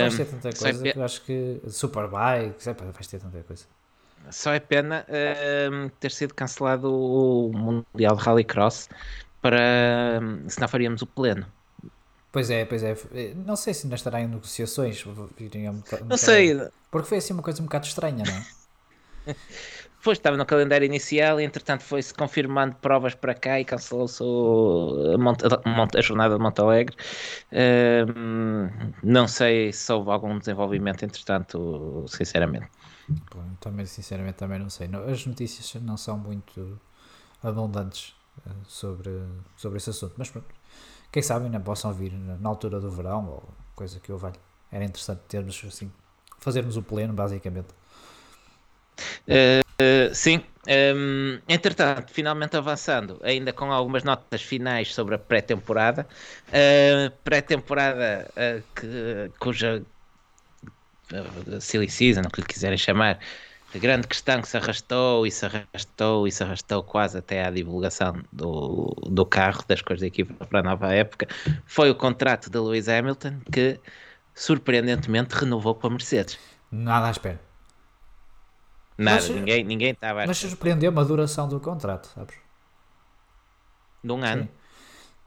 [0.00, 1.60] Vais Hum, ter tanta é coisa que acho que.
[1.68, 2.64] Superbike,
[2.96, 3.66] vais ter tanta coisa.
[4.30, 5.06] Só é pena
[5.70, 8.88] hum, ter sido cancelado o Mundial de Rallycross
[9.40, 11.46] para hum, senão faríamos o pleno.
[12.34, 12.96] Pois é, pois é.
[13.46, 15.06] Não sei se ainda estará em negociações.
[15.06, 18.34] um um Não sei, Porque foi assim uma coisa um bocado estranha, não
[19.32, 19.36] é?
[20.02, 25.98] Pois estava no calendário inicial e entretanto foi-se confirmando provas para cá e cancelou-se a,
[25.98, 26.94] a, jornada de Montalegre.
[27.50, 32.66] Uh, não sei se houve algum desenvolvimento entretanto, sinceramente.
[33.34, 34.90] Bom, também sinceramente também não sei.
[35.10, 36.78] As notícias não são muito
[37.42, 38.14] abundantes
[38.46, 39.10] uh, sobre,
[39.56, 40.48] sobre esse assunto, mas pronto.
[41.14, 44.34] Quem sabe ainda possam vir na altura do verão ou coisa que eu valho.
[44.72, 45.88] Era interessante termos assim,
[46.40, 47.68] fazermos o pleno basicamente.
[49.28, 50.42] Uh, sim,
[50.96, 56.04] um, entretanto, finalmente avançando, ainda com algumas notas finais sobre a pré-temporada.
[56.48, 59.84] Uh, pré-temporada uh, que, cuja
[61.12, 63.20] uh, silly season, o que lhe quiserem chamar,
[63.74, 67.50] a grande questão que se arrastou e se arrastou e se arrastou quase até à
[67.50, 71.26] divulgação do, do carro, das coisas da equipa para a nova época,
[71.66, 73.80] foi o contrato de Lewis Hamilton que
[74.34, 76.38] surpreendentemente renovou com a Mercedes.
[76.70, 77.40] Nada à espera.
[78.96, 82.36] Nada, mas, ninguém, ninguém estava Mas surpreendeu-me a duração do contrato, sabes?
[84.04, 84.44] De um ano.
[84.44, 84.48] Sim.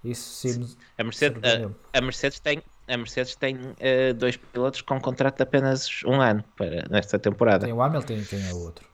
[0.10, 0.78] Isso sim.
[0.98, 5.44] A Mercedes, a, a, Mercedes tem, a Mercedes tem uh, dois pilotos com contrato de
[5.44, 7.66] apenas um ano para, nesta temporada.
[7.66, 8.88] Tem o Hamilton e é o outro?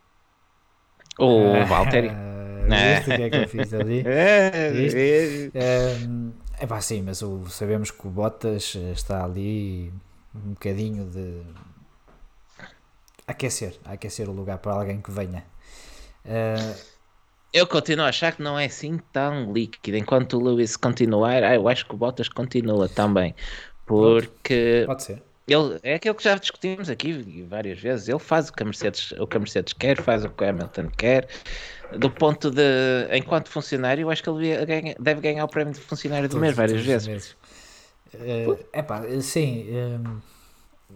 [1.20, 2.12] O uh, Valtteri.
[2.64, 4.04] Viste o que é que eu fiz ali?
[6.60, 9.92] É pá, sim, mas o, sabemos que o Bottas está ali
[10.34, 11.42] um bocadinho de
[13.28, 15.44] aquecer, aquecer o lugar para alguém que venha.
[16.24, 16.94] Uh...
[17.52, 19.98] Eu continuo a achar que não é assim tão líquido.
[19.98, 23.36] Enquanto o Lewis continuar, ah, eu acho que o Bottas continua também.
[23.86, 24.84] Porque.
[24.86, 25.24] Pode ser.
[25.46, 28.08] Ele, é aquilo que já discutimos aqui várias vezes.
[28.08, 30.50] Ele faz o que a Mercedes, o que a Mercedes quer, faz o que o
[30.50, 31.28] Hamilton quer.
[31.98, 32.62] Do ponto de.
[33.12, 36.82] Enquanto funcionário, eu acho que ele deve ganhar o prémio de funcionário do mês várias
[36.82, 37.36] vezes.
[38.14, 39.68] É uh, pá, sim.
[39.72, 40.22] Um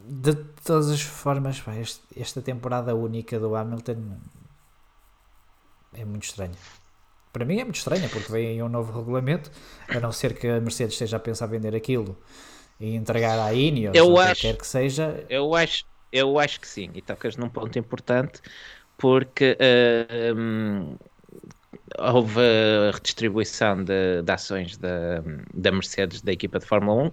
[0.06, 4.17] de todas as formas, pá, este, esta temporada única do Hamilton
[5.93, 6.56] é muito estranha.
[7.34, 9.52] Para mim é muito estranha, porque vem aí um novo regulamento,
[9.89, 12.17] a não ser que a Mercedes esteja a pensar vender aquilo
[12.80, 15.24] e entregar à Ineos, eu ou acho, quer que seja.
[15.30, 18.42] Eu acho, eu acho que sim, e tocas num ponto importante,
[18.98, 20.98] porque uh, um,
[21.98, 27.12] houve a redistribuição de, de ações da, da Mercedes da equipa de Fórmula 1 um,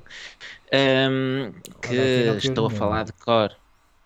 [1.80, 3.54] que não, estou a falar de cor.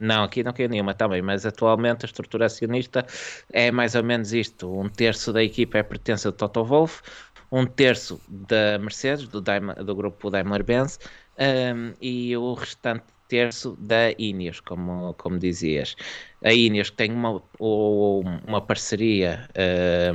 [0.01, 3.05] Não, aqui não caiu nenhuma também, mas atualmente a estrutura acionista
[3.53, 7.03] é mais ou menos isto: um terço da equipa é pertença do Toto Wolff,
[7.51, 11.01] um terço da Mercedes, do, Daimler, do grupo Daimler-Benz,
[11.39, 15.95] um, e o restante terço da Ineos, como, como dizias.
[16.43, 19.49] A Ineos tem uma, uma parceria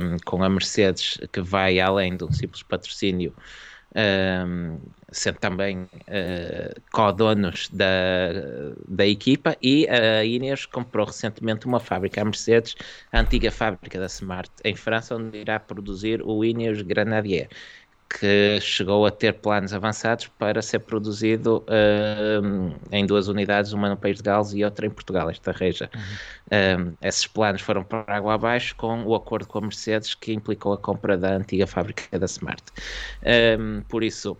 [0.00, 3.32] um, com a Mercedes que vai além de um simples patrocínio,
[3.96, 4.80] um,
[5.12, 7.86] sendo também uh, co-donos da,
[8.88, 12.74] da equipa, e a Ineos comprou recentemente uma fábrica, a Mercedes,
[13.12, 17.48] a antiga fábrica da Smart, em França, onde irá produzir o Ineos Grenadier
[18.18, 23.96] que chegou a ter planos avançados para ser produzido uh, em duas unidades, uma no
[23.96, 25.90] país de Gales e outra em Portugal, esta reja.
[25.94, 26.92] Uhum.
[26.92, 30.72] Uh, esses planos foram para água abaixo com o acordo com a Mercedes que implicou
[30.72, 32.62] a compra da antiga fábrica da Smart.
[33.22, 34.36] Uh, por isso,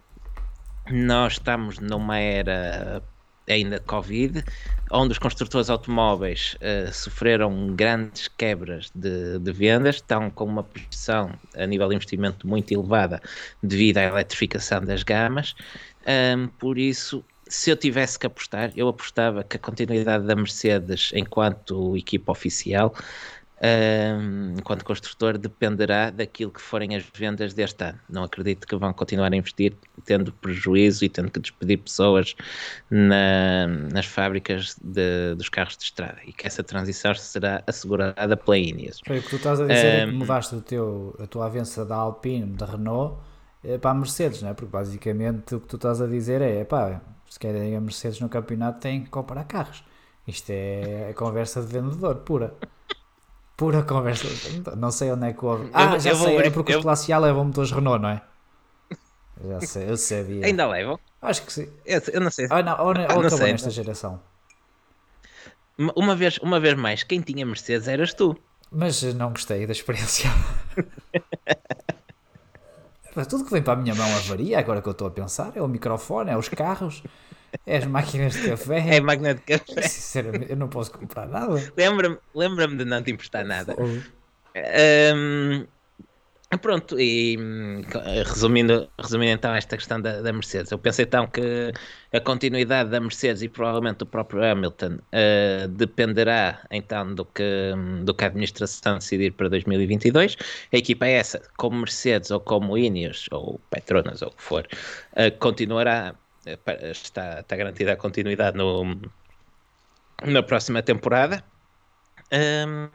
[0.90, 3.02] nós estamos numa era
[3.48, 4.44] ainda Covid,
[4.90, 11.32] onde os construtores automóveis uh, sofreram grandes quebras de, de, vendas, estão com uma pressão
[11.56, 13.20] a nível de investimento muito elevada
[13.62, 15.54] devido à eletrificação das gamas.
[16.36, 21.10] Um, por isso, se eu tivesse que apostar, eu apostava que a continuidade da Mercedes
[21.14, 22.94] enquanto equipa oficial
[24.56, 27.98] enquanto construtor, dependerá daquilo que forem as vendas deste ano.
[28.08, 29.74] Não acredito que vão continuar a investir
[30.04, 32.34] tendo prejuízo e tendo que despedir pessoas
[32.90, 38.58] na, nas fábricas de, dos carros de estrada e que essa transição será assegurada pela
[38.58, 39.00] Ineos.
[39.00, 41.84] O que tu estás a dizer um, é que mudaste o teu, a tua avença
[41.84, 43.16] da Alpine, da Renault,
[43.62, 44.54] eh, para a Mercedes, não é?
[44.54, 48.28] Porque basicamente o que tu estás a dizer é, pá, se querem a Mercedes no
[48.28, 49.84] campeonato tem que comprar carros.
[50.26, 52.54] Isto é a conversa de vendedor pura.
[53.56, 54.26] Pura conversa.
[54.76, 55.68] Não sei onde é que houve.
[55.72, 56.78] Ah, eu, já eu sei, é porque eu...
[56.78, 58.22] os Classe A levam motores Renault, não é?
[59.42, 60.46] Já sei, eu sabia.
[60.46, 60.98] Ainda levam?
[61.20, 61.68] Acho que sim.
[61.84, 62.46] Eu, eu não sei.
[62.50, 64.20] Ah, não, ou, ou não sei, nesta geração.
[65.96, 68.38] Uma vez, uma vez mais, quem tinha Mercedes eras tu.
[68.70, 70.30] Mas não gostei da experiência.
[73.28, 75.62] Tudo que vem para a minha mão avaria, agora que eu estou a pensar, é
[75.62, 77.02] o microfone, é os carros.
[77.64, 78.94] É as máquinas de café.
[78.94, 79.82] É a máquina de café.
[79.86, 81.72] Sinceramente, eu não posso comprar nada.
[81.76, 83.76] Lembra-me lembra de não te emprestar nada.
[83.78, 85.64] Um,
[86.60, 87.82] Pronto, e hum,
[88.26, 91.72] resumindo, resumindo então esta questão da, da, Mercedes, eu penso então que
[92.12, 97.72] a continuidade da Mercedes e provavelmente do próprio Hamilton uh, dependerá então do que,
[98.04, 100.36] do que a administração decidir para 2022.
[100.72, 104.66] A equipa é essa, como Mercedes ou como Ineos ou Petronas ou o que for,
[105.12, 106.14] uh, continuará,
[106.82, 109.00] está, está garantida a continuidade no,
[110.24, 111.42] na próxima temporada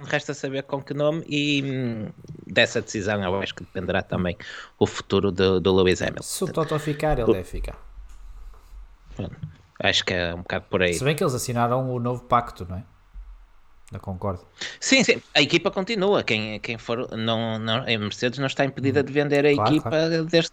[0.05, 2.09] resta saber com que nome e hum,
[2.47, 4.37] dessa decisão eu acho que dependerá também
[4.77, 6.23] o futuro do, do Lewis Hamilton.
[6.23, 7.33] Se o Toto ficar, ele o...
[7.33, 7.77] deve ficar.
[9.17, 9.29] Bom,
[9.81, 10.93] acho que é um bocado por aí.
[10.93, 12.83] Se bem que eles assinaram o novo pacto, não é?
[13.91, 14.45] Da concordo.
[14.79, 16.23] Sim, sim, a equipa continua.
[16.23, 19.89] Quem, quem for, não, não, a Mercedes não está impedida de vender a claro, equipa
[19.89, 20.25] claro.
[20.25, 20.51] desde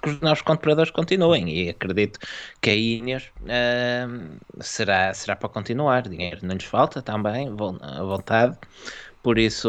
[0.00, 2.18] que os novos compradores continuem e acredito
[2.60, 6.08] que a Ineos uh, será, será para continuar.
[6.08, 7.48] Dinheiro não lhes falta também,
[7.80, 8.58] à vontade.
[9.22, 9.68] Por isso,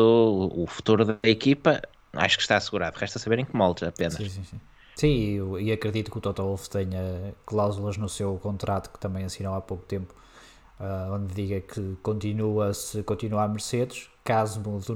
[0.56, 1.82] o, futuro da equipa
[2.14, 2.98] acho que está assegurado.
[2.98, 4.16] Resta saber em que moldes apenas.
[4.16, 4.62] Sim, sim, sim.
[4.96, 9.56] Sim, e acredito que o Toto Wolff tenha cláusulas no seu contrato que também assinou
[9.56, 10.14] há pouco tempo,
[10.80, 14.92] uh, onde diga que continua se continuar a Mercedes, caso mude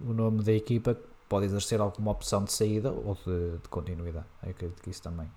[0.00, 0.96] o nome da equipa,
[1.30, 4.26] pode exercer alguma opção de saída ou de, de continuidade.
[4.42, 5.30] Eu acredito que isso também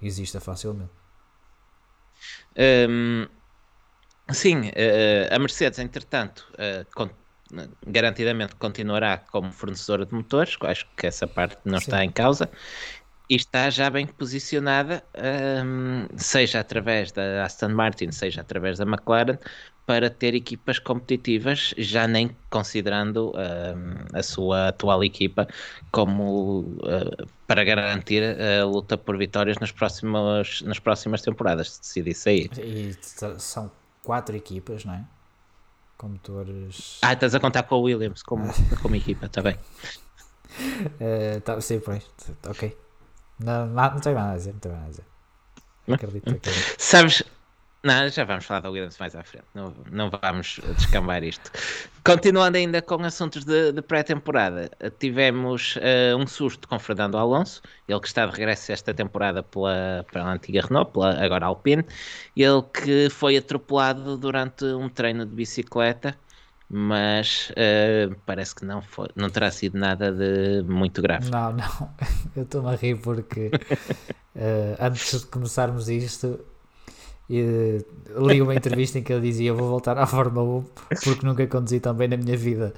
[0.00, 0.90] exista facilmente.
[2.88, 3.26] Um,
[4.32, 7.10] sim, uh, a Mercedes, entretanto, uh,
[7.86, 11.84] garantidamente continuará como fornecedora de motores, acho que essa parte não sim.
[11.84, 12.50] está em causa,
[13.28, 15.04] e está já bem posicionada,
[15.64, 19.38] um, seja através da Aston Martin, seja através da McLaren,
[19.90, 25.48] para ter equipas competitivas, já nem considerando uh, a sua atual equipa
[25.90, 32.14] como uh, para garantir a luta por vitórias nas próximas, nas próximas temporadas, se decidir
[32.14, 32.50] sair.
[32.56, 32.96] E
[33.40, 33.68] são
[34.04, 35.04] quatro equipas, não é?
[35.98, 36.98] Com motores.
[37.02, 38.44] Ah, estás a contar com o Williams como,
[38.80, 39.58] como equipa, está bem.
[41.00, 42.08] Uh, tá, sim, pois,
[42.46, 42.78] ok.
[43.40, 45.04] Não, não, não tenho nada a dizer, não tenho nada a dizer.
[45.92, 46.76] Acredito, acredito.
[46.78, 47.24] Sabes,
[47.82, 51.50] não, já vamos falar da Williams mais à frente, não, não vamos descambar isto.
[52.04, 58.00] Continuando ainda com assuntos de, de pré-temporada, tivemos uh, um susto com Fernando Alonso, ele
[58.00, 61.84] que está de regresso esta temporada pela, pela antiga Renault, pela agora Alpine,
[62.36, 66.14] ele que foi atropelado durante um treino de bicicleta,
[66.68, 71.30] mas uh, parece que não, foi, não terá sido nada de muito grave.
[71.30, 71.90] Não, não,
[72.36, 73.50] eu estou-me a rir porque
[74.36, 76.38] uh, antes de começarmos isto
[77.30, 77.78] e
[78.16, 80.64] li uma entrevista em que ele dizia: Vou voltar à Fórmula 1
[81.04, 82.74] porque nunca conduzi tão bem na minha vida.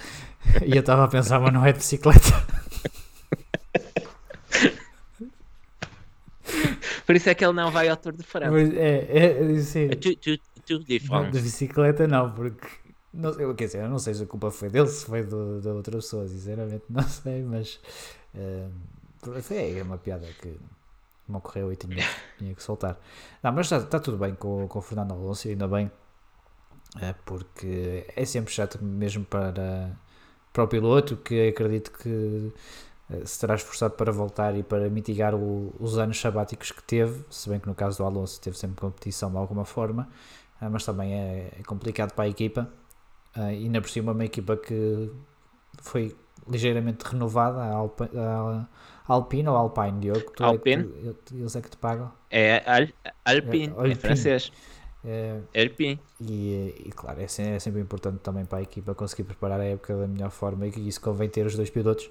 [0.67, 2.21] E eu estava a pensar, mas não é de bicicleta.
[7.07, 8.55] Por isso é que ele não vai ao Tour de França.
[8.59, 9.87] É, é, sim.
[9.87, 12.67] É tu, tu de, de bicicleta, não, porque.
[13.15, 15.73] Não, quer dizer, eu não sei se a culpa foi dele, se foi do, da
[15.73, 17.81] outra pessoa, sinceramente, não sei, mas.
[18.35, 18.71] Uh,
[19.51, 20.59] é uma piada que
[21.33, 22.05] me ocorreu e tinha,
[22.39, 22.99] tinha que soltar.
[23.43, 25.91] Não, mas está, está tudo bem com, com o Fernando Alonso, ainda bem,
[27.01, 29.97] é, porque é sempre chato mesmo para,
[30.53, 32.53] para o piloto, que acredito que
[33.11, 37.25] eh, se terá esforçado para voltar e para mitigar o, os anos sabáticos que teve,
[37.31, 40.09] se bem que no caso do Alonso teve sempre competição de alguma forma,
[40.61, 42.69] eh, mas também é, é complicado para a equipa,
[43.37, 45.11] eh, e ainda por cima uma equipa que
[45.83, 46.17] foi
[46.49, 48.69] ligeiramente renovada, a, a
[49.07, 50.31] Alpine ou Alpine, Diogo?
[50.37, 50.83] Tu Alpine.
[50.83, 52.11] É que, eles é que te pagam?
[52.31, 52.89] É Al,
[53.25, 54.53] Alpine, é, em francês.
[55.05, 56.01] É, Alpine.
[56.21, 59.97] E, e claro, é, é, sempre importante também para a equipa conseguir preparar a época
[59.97, 62.09] da melhor forma e isso convém ter os dois pilotos,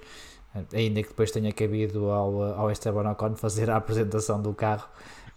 [0.74, 4.90] ainda que depois tenha cabido ao, ao Esteban Ocon fazer a apresentação do carro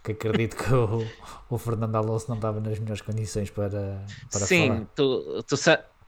[0.05, 1.05] que acredito que o,
[1.49, 4.87] o Fernando Alonso não estava nas melhores condições para, para Sim, falar.
[4.95, 5.57] tu, tu,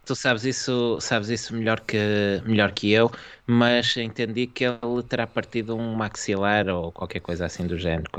[0.08, 1.98] tu sabes isso, sabes isso melhor que,
[2.46, 3.12] melhor que eu,
[3.46, 8.10] mas entendi que ele terá partido um maxilar ou qualquer coisa assim do género.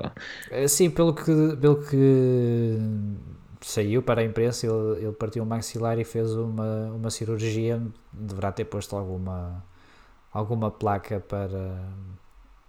[0.50, 1.24] Eh, sim, pelo que,
[1.60, 2.78] pelo que
[3.60, 8.52] saiu para a imprensa, ele, ele partiu um maxilar e fez uma, uma cirurgia, deverá
[8.52, 9.64] ter posto alguma,
[10.32, 11.92] alguma placa para,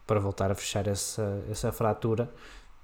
[0.07, 2.29] para voltar a fechar essa, essa fratura.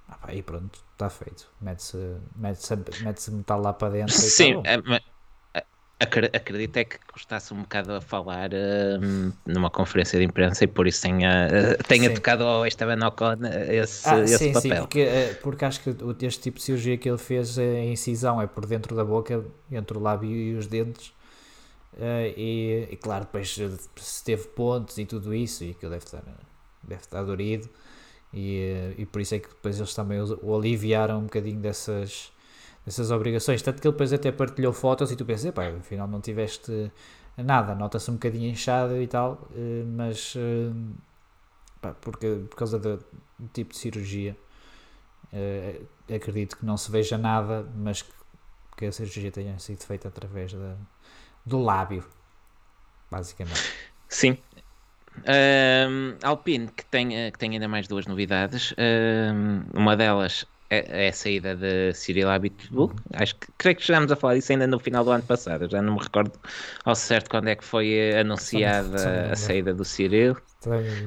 [0.08, 1.48] Ah, e pronto, está feito.
[1.60, 1.96] Mete-se
[2.36, 4.14] mete -se, mete -se metal lá para dentro.
[4.14, 5.15] Sim, tá
[5.98, 10.86] acredito é que gostasse um bocado a falar uh, numa conferência de imprensa e por
[10.86, 14.70] isso tenha, uh, tenha tocado ao Esteban Ocon esse, ah, esse sim, papel.
[14.74, 18.40] Sim, porque, uh, porque acho que este tipo de cirurgia que ele fez, a incisão
[18.40, 21.14] é por dentro da boca, entre o lábio e os dentes.
[21.94, 23.58] Uh, e, e, claro, depois
[23.96, 26.22] se teve pontos e tudo isso, e que deve estar,
[26.82, 27.70] deve estar dorido,
[28.34, 32.30] e, e por isso é que depois eles também o, o aliviaram um bocadinho dessas,
[32.86, 33.60] essas obrigações.
[33.62, 36.90] Tanto que ele depois até partilhou fotos e tu pensas, pá, afinal não tiveste
[37.36, 40.72] nada, nota-se um bocadinho inchado e tal, eh, mas, eh,
[41.80, 43.04] pá, porque, por causa do,
[43.52, 44.36] tipo de cirurgia,
[45.32, 45.82] eh,
[46.14, 48.12] acredito que não se veja nada, mas que,
[48.76, 50.76] que a cirurgia tenha sido feita através da,
[51.44, 52.04] do lábio,
[53.10, 53.60] basicamente.
[54.08, 54.38] Sim.
[55.26, 58.74] Ahm, Alpine, que tem, que tem ainda mais duas novidades.
[58.78, 62.92] Ahm, uma delas é, é a saída de Cyril Abitbull.
[63.14, 65.64] Acho que creio que chegámos a falar disso ainda no final do ano passado.
[65.64, 66.32] Eu já não me recordo
[66.84, 70.36] ao certo quando é que foi eh, anunciada só a saída do Cyril.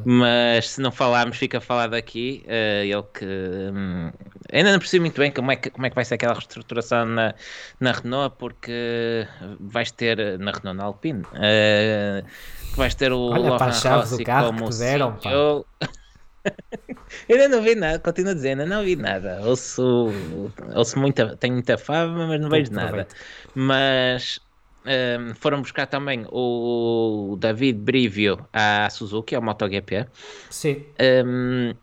[0.06, 2.44] Mas se não falarmos, fica falado aqui.
[2.48, 4.12] eh, ele que hum,
[4.52, 7.06] ainda não percebi muito bem como é que, como é que vai ser aquela reestruturação
[7.06, 7.36] na,
[7.80, 9.28] na Renault, porque
[9.60, 14.54] vais ter na Renault, na Alpine, que vais ter o Olha, chave do Rossi carro
[14.54, 15.32] como que deram, pá.
[17.30, 19.40] Ainda não vi nada, continuo ainda não vi nada.
[19.44, 20.12] Ouço,
[20.76, 23.08] ouço muita, tenho muita fama, mas não vejo nada.
[23.56, 24.40] Mas
[24.86, 30.08] hum, foram buscar também o David Brivio à Suzuki, ao MotoGP
[30.50, 30.86] Sim,
[31.26, 31.74] um,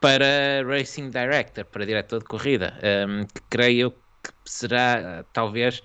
[0.00, 2.74] para Racing Director, para diretor de corrida,
[3.08, 5.82] um, que creio que será talvez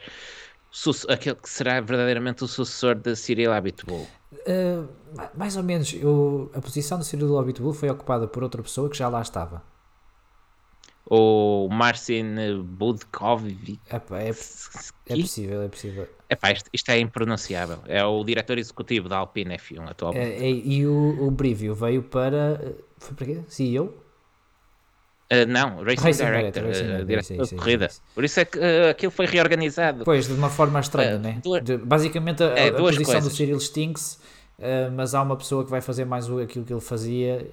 [1.10, 4.08] aquele que será verdadeiramente o sucessor de Cyril Abitbull.
[4.32, 8.62] Uh, ma- mais ou menos, eu, a posição do Cyril Abitbull foi ocupada por outra
[8.62, 9.62] pessoa que já lá estava.
[11.10, 13.80] O Marcin Budkovic.
[13.90, 16.08] Epá, É, é possível, é possível.
[16.30, 17.80] Epá, isto, isto é impronunciável.
[17.86, 20.44] É o diretor executivo da Alpine F1 atualmente.
[20.44, 22.60] É, é- e o, o Brivio veio para.
[22.62, 23.42] uh, Foi para quê?
[23.48, 23.94] CEO?
[25.30, 27.86] Uh, não, Racing, Racing Director, Director, Racing uh, Director, isso, corrida.
[27.88, 28.02] isso.
[28.16, 30.06] Por isso é que uh, aquilo foi reorganizado.
[30.06, 31.40] Pois, de uma forma estranha, Uh, né?
[31.44, 33.34] duas- De- basicamente, a, É, a posição do coisas.
[33.34, 34.18] Cyril extingue-se,
[34.60, 37.46] uh, mas há uma pessoa que vai fazer mais aquilo que ele fazia.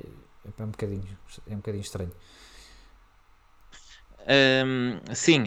[0.59, 1.03] É um bocadinho,
[1.49, 2.13] é um bocadinho estranho.
[4.27, 5.43] Hum, sim,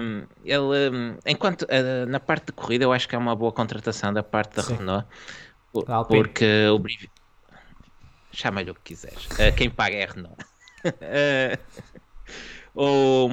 [0.00, 1.66] hum, ele hum, enquanto
[2.08, 4.76] na parte de corrida eu acho que é uma boa contratação da parte da Sim.
[4.76, 5.06] Renault
[5.70, 6.22] po- Da Alpine.
[6.22, 6.80] porque o
[8.32, 10.36] chama-lhe o que quiseres, quem paga é a Renault.
[12.74, 13.28] O,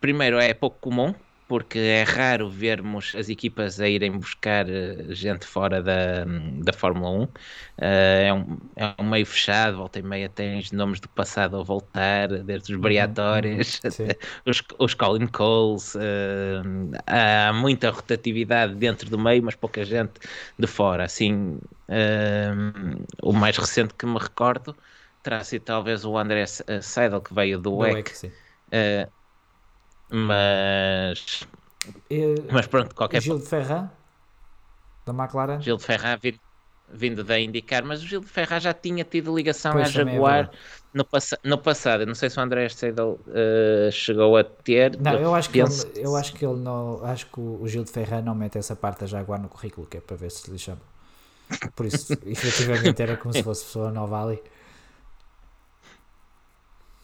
[0.00, 1.14] primeiro é pouco comum
[1.48, 7.10] porque é raro vermos as equipas a irem buscar uh, gente fora da, da Fórmula
[7.10, 7.22] 1.
[7.22, 7.30] Uh,
[7.78, 12.28] é, um, é um meio fechado, volta e meia tens nomes do passado a voltar,
[12.28, 14.04] desde os Briatores Uhum, sim.
[14.04, 15.94] até os, os Colin Coles.
[15.94, 16.00] uh,
[17.06, 20.14] há muita rotatividade dentro do meio, mas pouca gente
[20.58, 21.04] de fora.
[21.04, 24.76] Assim, uh, o mais recente que me recordo
[25.26, 28.14] terá sido talvez o André uh, Seidel, que veio do Do WEC.
[28.72, 29.10] Uh,
[30.08, 31.46] mas,
[32.10, 33.90] E, mas pronto, qualquer Gil de Ferran,
[35.04, 35.60] da McLaren.
[35.60, 36.40] Gil de Ferran vindo,
[36.88, 39.92] vindo da indicar, mas o Gil de Ferran já tinha tido ligação Pois, à é
[39.92, 40.58] Jaguar verdade.
[40.94, 42.02] no, passa no passado.
[42.02, 44.96] Eu não sei se o André Seidel uh, chegou a ter.
[45.00, 47.84] Não, eu acho que ele, eu acho que ele não, acho que o o Gil
[47.84, 50.50] de Ferran não mete essa parte da Jaguar no currículo, que é para ver se
[50.50, 50.80] lhe chama.
[51.74, 54.42] Por isso, efetivamente era como se fosse pessoa nova ali.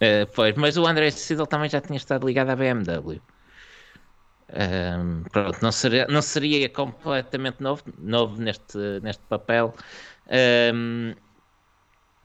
[0.03, 3.21] Uh, pois, mas o André Seidel também já tinha estado ligado à BMW.
[4.53, 9.73] Um, pronto, não seria, não seria completamente novo, novo neste, neste papel,
[10.75, 11.15] um,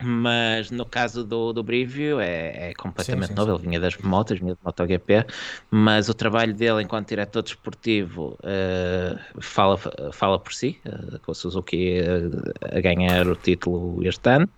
[0.04, 3.52] mas no caso do, do Brivio é, é completamente Sim, sim, novo.
[3.52, 3.58] sim.
[3.58, 5.26] Ele vinha das motas, vinha do MotoGP,
[5.72, 9.78] mas o trabalho dele enquanto diretor desportivo uh, fala,
[10.12, 14.50] fala por si, uh, com a Suzuki uh, a ganhar o título este ano.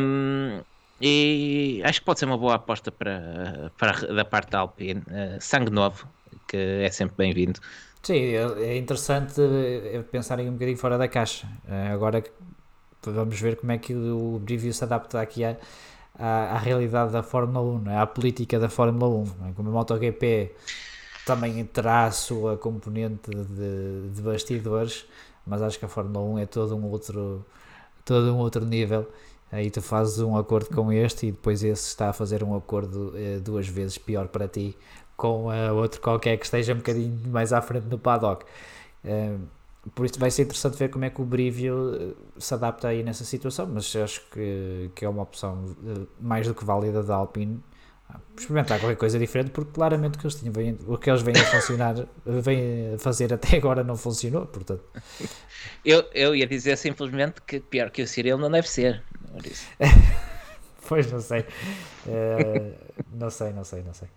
[0.00, 0.62] Um,
[1.06, 5.00] e acho que pode ser uma boa aposta para, para da parte da Alpine.
[5.02, 6.08] Uh, sangue novo,
[6.48, 7.60] que é sempre bem-vindo.
[8.02, 11.46] Sim, é é interessante eh, pensarem um bocadinho fora da caixa.
[11.66, 12.22] Eh, Agora
[13.06, 15.56] vamos ver como é que o Brivio se adapta aqui à,
[16.18, 17.98] à, à realidade da Fórmula 1, não é?
[17.98, 19.24] à política da Fórmula 1.
[19.40, 19.52] não é?
[19.54, 20.54] Como a MotoGP
[21.26, 25.06] também terá a sua componente de, de bastidores,
[25.46, 27.44] mas acho que a Fórmula 1 é todo um outro,
[28.04, 29.06] todo um outro nível.
[29.54, 33.12] Aí tu fazes um acordo com este e depois esse está a fazer um acordo
[33.14, 34.76] eh, duas vezes pior para ti
[35.16, 38.44] com eh, outro qualquer que esteja um bocadinho mais à frente no paddock.
[39.04, 39.36] Eh,
[39.94, 43.02] por isso vai ser interessante ver como é que o Brivio eh, se adapta aí
[43.02, 45.64] nessa situação, mas acho que, que é uma opção
[46.20, 47.62] mais do que válida da Alpine
[48.08, 51.34] ah, experimentar qualquer coisa diferente, porque claramente o que eles, tinham, o que eles vêm
[51.36, 51.94] a funcionar,
[52.26, 54.84] vêm a fazer até agora não funcionou, portanto.
[55.84, 59.02] Eu, eu ia dizer simplesmente que pior que o Cyril não deve ser.
[60.86, 61.46] Pois não sei.
[62.06, 62.72] Eh,
[63.12, 64.08] não sei, não sei, não sei.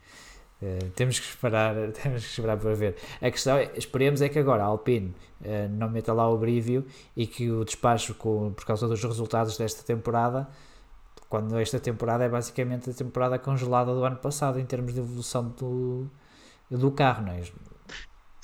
[0.61, 2.95] Eh, temos que esperar, temos que esperar para ver.
[3.21, 5.13] A questão é, esperemos é que agora a Alpine
[5.43, 9.57] eh, não meta lá o Brivio e que o despacho com, por causa dos resultados
[9.57, 10.47] desta temporada,
[11.29, 15.49] quando esta temporada é basicamente a temporada congelada do ano passado em termos de evolução
[15.49, 16.07] do,
[16.69, 17.41] do carro, não é?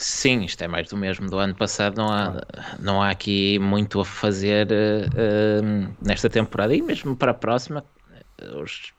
[0.04, 1.96] Sim, isto é mais do mesmo do ano passado.
[1.96, 2.42] Não há,
[2.78, 7.86] não há aqui muito a fazer uh, uh, nesta temporada e mesmo para a próxima.
[8.62, 8.92] Os,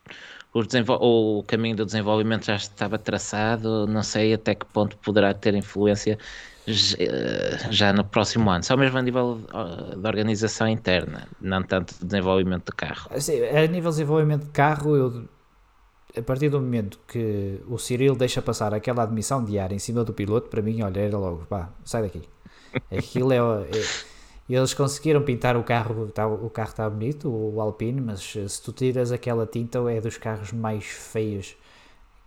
[0.51, 0.67] os
[0.99, 3.85] o caminho do desenvolvimento já estava traçado.
[3.85, 6.17] Não sei até que ponto poderá ter influência
[7.69, 9.39] já no próximo ano, só mesmo a nível
[9.95, 13.11] de organização interna, não tanto de desenvolvimento de carro.
[13.19, 15.27] Sim, a nível de desenvolvimento de carro, eu
[16.17, 20.13] a partir do momento que o Cyril deixa passar aquela admissão diária em cima do
[20.13, 22.21] piloto, para mim, olha, era logo, pá, sai daqui.
[22.91, 24.15] Aquilo é, é
[24.47, 28.71] eles conseguiram pintar o carro, tá, o carro está bonito, o Alpine, mas se tu
[28.71, 31.55] tiras aquela tinta, é dos carros mais feios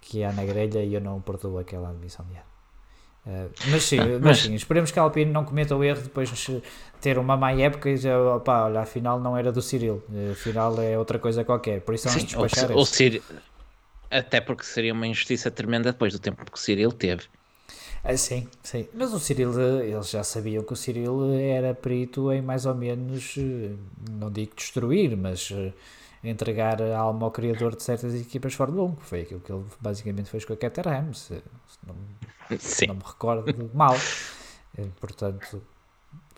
[0.00, 2.48] que há na grelha e eu não perdoo aquela admissão diária.
[3.24, 6.28] Uh, mas sim, ah, mas sim, esperemos que a Alpine não cometa o erro depois
[6.30, 6.62] de
[7.00, 10.98] ter uma má época e já, opa, olha, afinal não era do Cyril, afinal é
[10.98, 13.22] outra coisa qualquer, por isso vamos despachar o, o Cyril,
[14.10, 17.24] até porque seria uma injustiça tremenda depois do tempo que o Cyril teve.
[18.02, 18.88] Ah, sim, sim.
[18.94, 23.34] Mas o Cyril, eles já sabiam que o Cyril era perito em mais ou menos,
[23.36, 23.74] eh,
[24.10, 25.72] não digo destruir, mas eh,
[26.22, 29.64] entregar a alma ao criador de certas equipas Fórmula 1, que foi aquilo que ele
[29.80, 31.42] basicamente fez com a Caterham, se,
[31.86, 31.96] não,
[32.58, 33.96] se não me recordo mal.
[34.78, 35.62] Eh, portanto,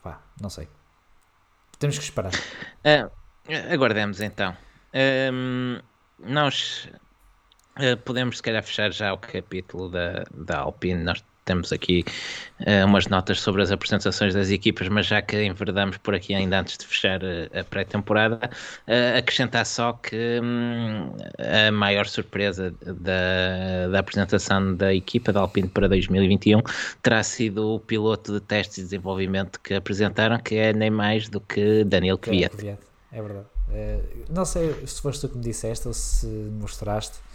[0.03, 0.67] pá, não sei.
[1.79, 2.33] Temos que esperar.
[2.35, 3.11] Uh,
[3.73, 4.57] aguardemos então.
[5.33, 5.81] Um,
[6.19, 6.89] nós
[7.81, 11.03] uh, podemos, se calhar, fechar já o capítulo da, da Alpine.
[11.03, 12.05] Nós temos aqui
[12.61, 16.61] uh, umas notas sobre as apresentações das equipas, mas já que enverdamos por aqui ainda
[16.61, 23.89] antes de fechar uh, a pré-temporada, uh, acrescentar só que um, a maior surpresa da,
[23.91, 26.61] da apresentação da equipa da Alpine para 2021
[27.03, 31.41] terá sido o piloto de testes e desenvolvimento que apresentaram, que é nem mais do
[31.41, 32.79] que Daniel Kvyat.
[33.13, 33.47] É verdade.
[34.29, 37.30] não sei se foste tu que me disseste ou se mostraste é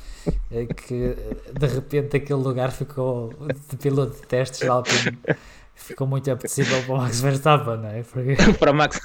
[0.75, 1.15] que
[1.53, 3.33] de repente aquele lugar ficou
[3.69, 5.17] de piloto de testes de Alpine
[5.75, 8.03] ficou muito apetecível para o Max Verstappen, não é?
[8.03, 8.35] Porque...
[8.59, 8.99] para Max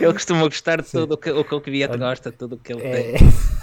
[0.00, 2.72] ele costuma gostar de tudo o que o que o Kvyat gosta, tudo o que
[2.72, 3.12] ele é...
[3.12, 3.18] tem.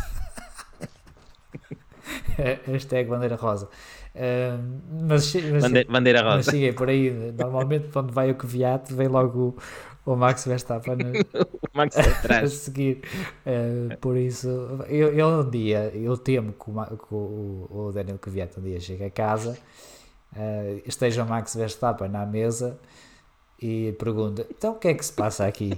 [2.38, 3.70] É, hashtag bandeira rosa.
[4.14, 4.62] Uh,
[5.08, 6.36] mas, mas, bandeira, bandeira rosa.
[6.36, 7.10] Mas cheguei por aí.
[7.38, 9.58] Normalmente, quando vai o Kvyat, vem logo
[10.06, 10.98] o Max Verstappen
[11.34, 12.44] o Max atrás.
[12.44, 13.02] a seguir.
[13.46, 14.48] Uh, por isso,
[14.88, 18.80] eu, eu um dia, eu temo que o, que o, o Daniel Kvyat um dia
[18.80, 19.58] chegue a casa,
[20.34, 22.80] uh, esteja o Max Verstappen na mesa
[23.60, 25.74] e pergunta: então o que é que se passa aqui?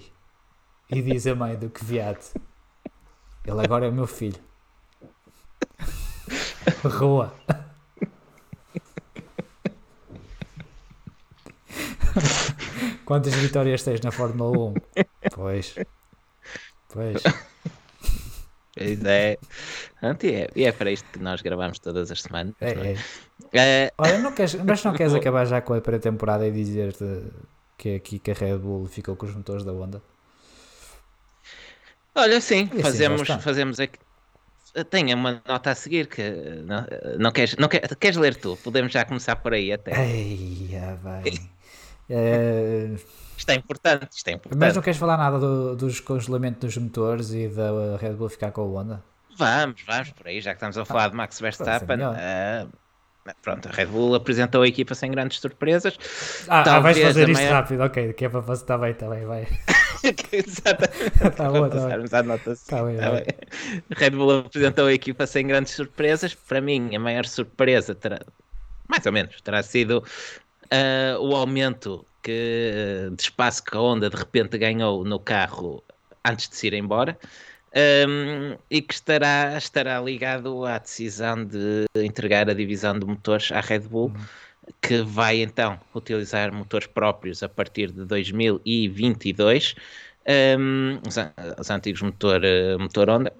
[0.89, 2.33] E diz a mãe do Kvyat:
[3.45, 4.39] ele agora é o meu filho.
[6.83, 7.33] Rua.
[13.07, 14.73] Quantas vitórias tens na Fórmula 1?
[15.33, 15.75] Pois.
[16.91, 17.23] Pois.
[18.75, 19.37] Pois é.
[20.01, 20.51] é.
[20.53, 22.53] E é para isto que nós gravamos todas as semanas.
[22.59, 22.97] É, é?
[23.53, 23.93] é.
[23.97, 27.31] Olha, não queres, mas não queres acabar já com a pré-temporada e dizer-te
[27.77, 30.01] que aqui que a Red Bull ficou com os motores da Honda?
[32.13, 33.99] Olha, sim, assim fazemos, fazemos aqui.
[34.89, 36.29] Tenho uma nota a seguir que
[36.65, 36.85] não,
[37.17, 38.57] não, queres, não queres, queres ler tu?
[38.57, 39.91] Podemos já começar por aí até.
[40.05, 41.23] Ei, vai.
[42.09, 42.95] É...
[43.37, 44.59] Isto é importante, isto é importante.
[44.59, 48.51] Mas não queres falar nada do, dos congelamentos dos motores e da Red Bull ficar
[48.51, 49.03] com a Honda?
[49.37, 51.99] Vamos, vamos por aí, já que estamos a falar ah, de Max Verstappen.
[52.01, 52.67] Uh,
[53.43, 55.95] pronto, a Red Bull apresentou a equipa sem grandes surpresas.
[56.47, 57.53] Ah, ah vais fazer isto maior...
[57.53, 59.47] rápido, ok, que é para fazer, está bem, está bem, vai.
[60.31, 61.35] Exatamente.
[61.35, 62.07] Tá bom, tá bem.
[62.07, 63.25] Tá bem, tá bem.
[63.95, 66.33] Red Bull apresentou a equipa sem grandes surpresas.
[66.33, 68.19] Para mim, a maior surpresa terá,
[68.87, 70.03] mais ou menos, terá sido
[70.71, 75.83] uh, o aumento que, de espaço que a Honda de repente ganhou no carro
[76.25, 77.17] antes de se ir embora.
[77.75, 83.59] Um, e que estará, estará ligado à decisão de entregar a divisão de motores à
[83.59, 84.73] Red Bull, uhum.
[84.81, 89.75] que vai então utilizar motores próprios a partir de 2022,
[90.57, 91.17] um, os,
[91.59, 92.41] os, antigos motor,
[92.79, 93.33] motor Honda,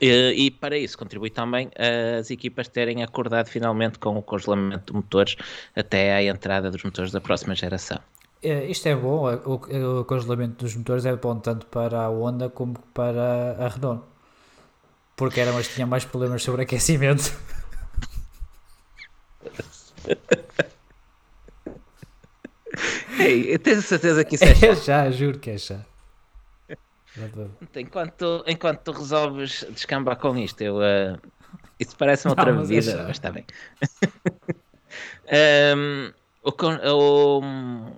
[0.00, 1.70] e para isso contribui também
[2.18, 5.36] as equipas terem acordado finalmente com o congelamento de motores
[5.74, 7.98] até à entrada dos motores da próxima geração.
[8.42, 12.50] É, isto é bom, o, o, congelamento dos motores é bom tanto para a Honda
[12.50, 14.04] como para a Renault,
[15.16, 17.32] porque era, mas tinha mais problemas sobre aquecimento.
[23.18, 25.80] Ei, tens certeza que isso é, é já, juro que é já.
[27.74, 31.18] Enquanto, enquanto tu resolves descambar com isto, eu, uh,
[31.78, 33.44] isso parece uma outra não, vida, mas está bem.
[35.76, 36.12] um,
[36.46, 37.40] o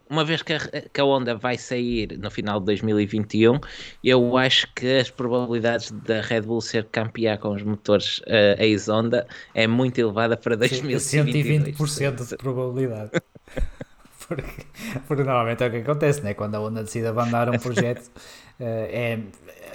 [0.09, 3.61] uma vez que a, que a Honda vai sair no final de 2021,
[4.03, 9.27] eu acho que as probabilidades da Red Bull ser campeã com os motores uh, ex-Honda
[9.55, 11.77] é muito elevada para 2022.
[11.77, 13.11] 120% de probabilidade.
[14.27, 14.67] Porque,
[15.07, 16.35] porque normalmente é o que acontece, né?
[16.35, 19.19] quando a Honda decide abandonar um projeto, eh, é,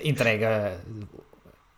[0.04, 0.80] entrega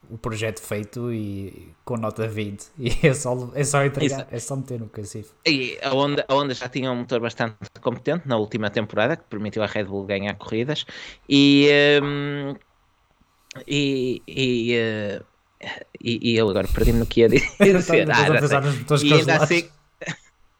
[0.09, 4.35] o projeto feito e com nota 20 e é só, é só entregar, Isso.
[4.35, 5.33] é só meter no cacifo.
[5.45, 9.23] E a Honda, a Honda já tinha um motor bastante competente na última temporada, que
[9.23, 10.85] permitiu à Red Bull ganhar corridas.
[11.29, 11.69] E.
[12.03, 12.55] hum,
[13.67, 15.21] e, e, eh,
[16.01, 17.47] e, e eu agora perdi-me no que ia dizer.
[18.11, 19.69] Ah, E ainda assim.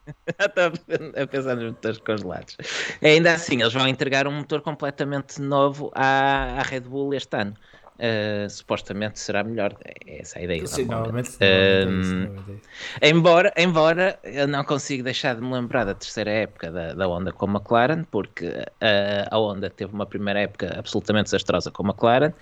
[0.38, 2.56] Estou a pensar nos motores congelados.
[3.02, 7.54] Ainda assim, eles vão entregar um motor completamente novo à, à Red Bull este ano.
[7.96, 9.74] Uh, supostamente será melhor.
[9.82, 10.66] É essa a ideia.
[10.66, 11.30] Sim, normalmente.
[11.40, 12.60] é é isso.
[13.00, 17.32] Embora, embora eu não consigo deixar de me lembrar da terceira época da, da Honda
[17.32, 21.90] com a McLaren, porque uh, a Honda teve uma primeira época absolutamente desastrosa com a
[21.90, 22.34] McLaren.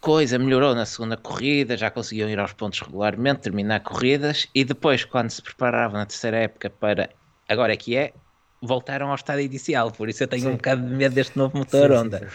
[0.00, 5.04] Coisa melhorou na segunda corrida, já conseguiam ir aos pontos regularmente, terminar corridas e depois,
[5.04, 7.10] quando se preparavam na terceira época para
[7.48, 8.14] agora é que é,
[8.62, 9.90] voltaram ao estado inicial.
[9.90, 10.48] Por isso eu tenho Sim.
[10.50, 12.26] um bocado de medo deste novo motor Sim, Honda sim.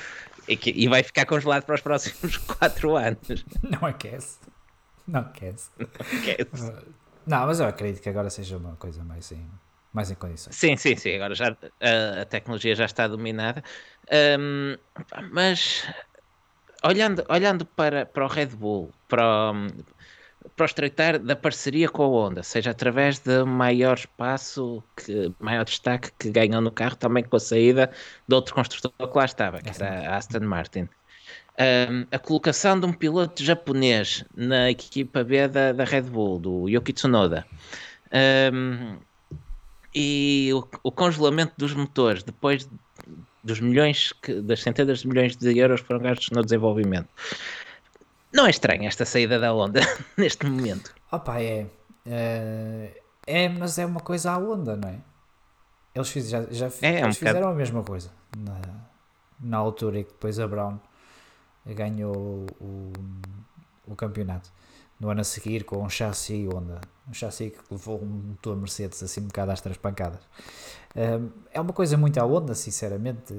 [0.48, 3.46] E, que- e vai ficar congelado para os próximos 4 anos.
[3.62, 4.40] Não aquece.
[5.08, 5.70] Não aquece.
[6.24, 6.48] Que é-
[7.26, 9.50] Não, mas eu acredito que agora seja uma coisa mais em,
[9.94, 10.54] mais em condições.
[10.56, 11.16] Sim, sim, sim.
[11.16, 13.64] Agora já a, a tecnologia já está dominada.
[14.38, 14.78] Hum,
[15.32, 15.86] mas
[16.86, 22.04] olhando, olhando para, para o Red Bull, para, o- para o estreitar da parceria com
[22.04, 27.24] a Honda, seja através de maior espaço, que, maior destaque que ganham no carro, também
[27.24, 27.92] com a saída
[28.28, 30.90] de outro construtor que lá estava, que era a Aston Martin.
[31.60, 36.70] Hum, a colocação de um piloto japonês na equipa B da, da Red Bull, do
[36.70, 37.46] Yuki Tsunoda.
[38.54, 39.00] Hum,
[39.96, 42.68] e o, o congelamento dos motores depois
[43.44, 47.10] dos milhões, que- das centenas de milhões de euros que foram gastos no desenvolvimento.
[48.32, 49.82] Não é estranho esta saída da Honda
[50.18, 50.94] neste momento.
[51.12, 51.68] Opa, é.
[52.06, 55.00] eh, é, mas é uma coisa à onda, não é?
[55.96, 58.60] Eles, fiz, já, já É, é um eles bocado- fizeram a mesma coisa na,
[59.40, 60.80] na altura em que depois a Brown
[61.66, 62.92] ganhou o,
[63.88, 64.50] o campeonato.
[65.00, 69.04] No ano a seguir, com um chassi Honda, um chassi que levou um motor Mercedes
[69.04, 70.22] assim um bocado às três pancadas.
[71.52, 73.34] É uma coisa muito à onda, sinceramente.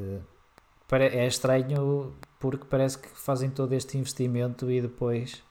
[0.92, 5.42] É estranho porque parece que fazem todo este investimento e depois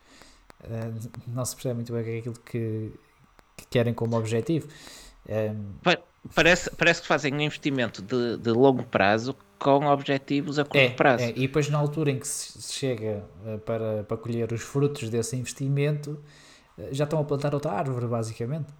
[1.27, 2.91] não se percebe muito bem o que é aquilo que,
[3.57, 4.67] que querem como objetivo.
[5.83, 5.97] Pa-
[6.33, 10.89] Parece, parece que fazem um investimento de, de longo prazo com objetivos a curto é,
[10.95, 11.25] prazo.
[11.25, 14.61] é, e depois na altura em que se se chega eh, para, para colher os
[14.61, 16.17] frutos desse investimento,
[16.77, 18.71] eh, já estão a plantar outra árvore, basicamente.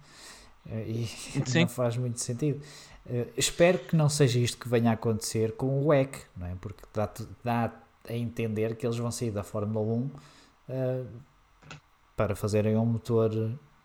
[0.66, 1.06] Eh, E
[1.46, 1.60] Sim.
[1.62, 2.60] não faz muito sentido.
[3.06, 6.54] Eh, espero que não seja isto que venha a acontecer com o WEC, não é?
[6.60, 7.10] Porque dá,
[7.42, 7.72] dá
[8.08, 10.10] a entender que eles vão sair da Fórmula 1
[10.68, 11.02] eh,
[12.16, 13.30] para fazerem um motor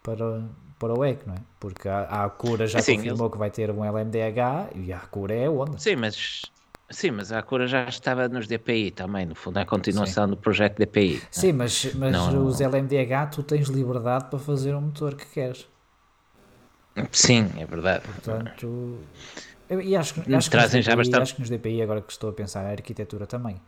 [0.04, 0.44] para,
[0.78, 1.38] para o WEC, não é?
[1.60, 5.34] Porque a, a Acura já Assim, confirmou que vai ter um LMDH e a Acura
[5.34, 5.78] é a Honda.
[5.78, 6.42] Sim, mas,
[6.90, 10.38] sim, mas a Acura já estava nos DPI também, no fundo, é a continuação do
[10.38, 11.22] projeto DPI.
[11.32, 15.68] Sim, mas, mas Não- os LMDH tu tens liberdade para fazer o motor que queres.
[17.12, 18.04] Sim, é verdade.
[18.06, 19.00] Portanto,
[19.70, 21.82] eu, e acho, que- Nos acho, que trazem já DPI, bastante- acho que nos DPI,
[21.82, 23.62] agora que estou a pensar, a arquitetura também.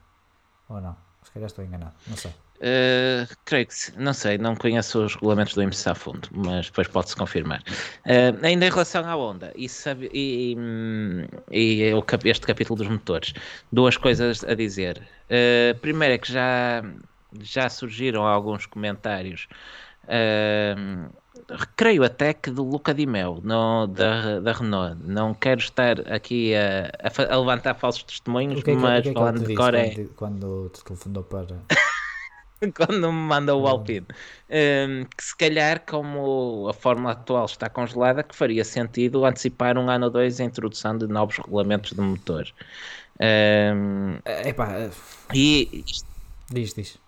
[0.69, 0.95] Ou não?
[1.23, 2.31] Se calhar estou enganado, não sei.
[2.31, 6.87] Uh, creio que não sei, não conheço os regulamentos do IMSA a fundo, mas depois
[6.87, 7.59] pode-se confirmar.
[8.05, 12.87] Uh, ainda em relação à Honda e, sabe- e, hum, e cap- este capítulo dos
[12.87, 13.33] motores,
[13.71, 15.01] duas coisas a dizer.
[15.29, 16.83] Uh, primeiro é que já,
[17.39, 19.47] já surgiram alguns comentários.
[20.05, 21.09] uh,
[21.75, 24.97] creio até que do Luca Di Mel, no, da, da Renault.
[25.03, 29.09] Não quero estar aqui a, a a levantar falsos testemunhos, que é que, mas que,
[29.09, 29.89] é falando de cor é.
[29.91, 31.57] quando, quando te telefonou para.
[32.75, 34.05] quando me manda o Alpine.
[34.49, 39.89] Um, que se calhar, como a fórmula atual está congelada, que faria sentido antecipar um
[39.89, 42.47] ano ou dois a introdução de novos regulamentos de motor.
[43.19, 44.89] Um, Eh, Epá, eh,
[45.33, 46.07] e isto-
[46.49, 46.99] diz, diz.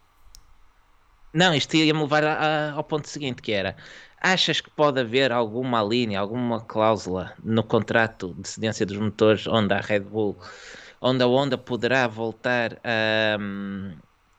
[1.34, 3.76] não, isto ia-me levar a- a- ao ponto seguinte, que era
[4.24, 9.74] achas que pode haver alguma linha, alguma cláusula no contrato de cedência dos motores onde
[9.74, 10.38] a Red Bull,
[11.01, 13.38] onde a Honda poderá voltar a,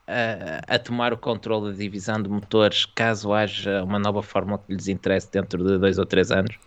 [0.09, 4.72] a, a tomar o controle da divisão de motores caso haja uma nova fórmula que
[4.72, 6.59] lhes interesse dentro de dois ou três anos?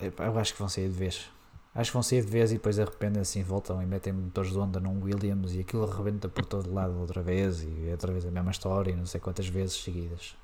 [0.00, 1.30] Eu acho que vão sair de vez.
[1.72, 4.58] Acho que vão sair de vez e depois arrependem-se e voltam e metem motores de
[4.58, 8.26] onda num Williams e aquilo arrebenta por todo lado outra vez e é outra vez
[8.26, 10.34] a mesma história e não sei quantas vezes seguidas.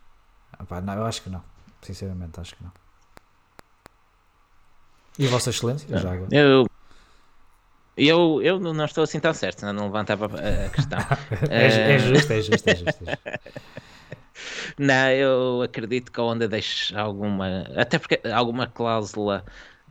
[0.61, 1.42] Epá, não, eu acho que não.
[1.82, 2.72] Sinceramente, acho que não.
[5.18, 6.28] E Vossa Excelência, já agora?
[6.30, 6.66] Eu,
[7.96, 10.98] eu, eu não estou assim tão certo, não levantava a questão.
[11.50, 13.05] é, é justo, é justo, é justo.
[13.05, 13.22] É justo.
[14.78, 19.44] Não, eu acredito que a Honda deixe alguma, até porque alguma cláusula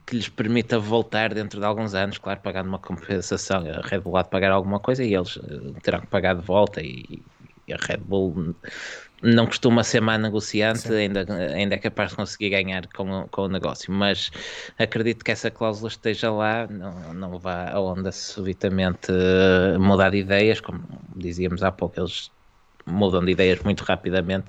[0.06, 4.18] que lhes permita voltar dentro de alguns anos, claro, pagando uma compensação, a Red Bull
[4.18, 7.24] há de pagar alguma coisa e eles eh, terão que pagar de volta e,
[7.68, 8.56] e a Red Bull
[9.22, 13.48] não costuma ser má negociante, ainda, ainda é capaz de conseguir ganhar com, com o
[13.48, 14.32] negócio, mas
[14.78, 20.18] acredito que essa cláusula esteja lá, não, não vá a Honda subitamente eh, mudar de
[20.18, 20.84] ideias, como
[21.16, 22.32] dizíamos há pouco, eles
[22.86, 24.48] mudam de ideias muito rapidamente,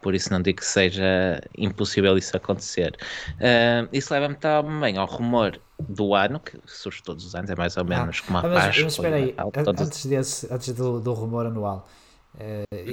[0.00, 2.96] por isso não digo que seja impossível isso acontecer.
[3.34, 7.76] Uh, isso leva-me também ao rumor do ano, que surge todos os anos, é mais
[7.76, 8.84] ou menos ah, como a mas, Páscoa.
[8.84, 9.34] Mas espera aí,
[9.68, 11.88] antes, desse, antes do, do rumor anual,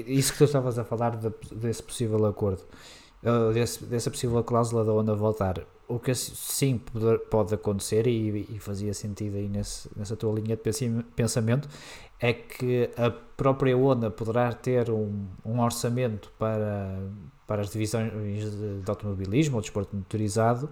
[0.08, 2.64] isso que tu estavas a falar de, desse possível acordo,
[3.24, 6.80] uh, desse, dessa possível cláusula da onda voltar, o que sim
[7.32, 11.68] pode acontecer e, e fazia sentido aí nesse, nessa tua linha de pensamento
[12.20, 17.00] é que a própria ONA poderá ter um, um orçamento para,
[17.48, 20.70] para as divisões de, de automobilismo ou desporto motorizado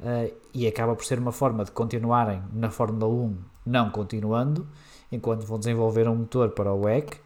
[0.00, 4.66] uh, e acaba por ser uma forma de continuarem na Fórmula 1 não continuando,
[5.10, 7.18] enquanto vão desenvolver um motor para o WEC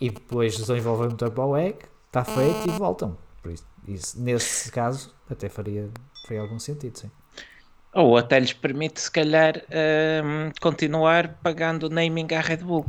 [0.00, 3.16] e depois desenvolver um motor para o está feito e voltam.
[3.42, 5.90] Por isso, isso, nesse caso até faria,
[6.26, 7.10] faria algum sentido, sim.
[7.92, 12.86] Ou até lhes permite, se calhar, uh, continuar pagando naming à Red Bull.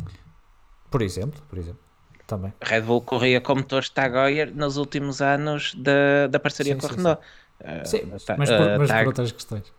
[0.89, 1.81] Por exemplo, por exemplo.
[2.27, 2.53] Também.
[2.61, 6.87] Red Bull corria com motores Tag Heuer nos últimos anos da, da parceria sim, com
[6.87, 7.21] a Renault.
[7.21, 7.97] Sim, sim.
[7.97, 9.73] Uh, sim mas, por, mas por outras questões.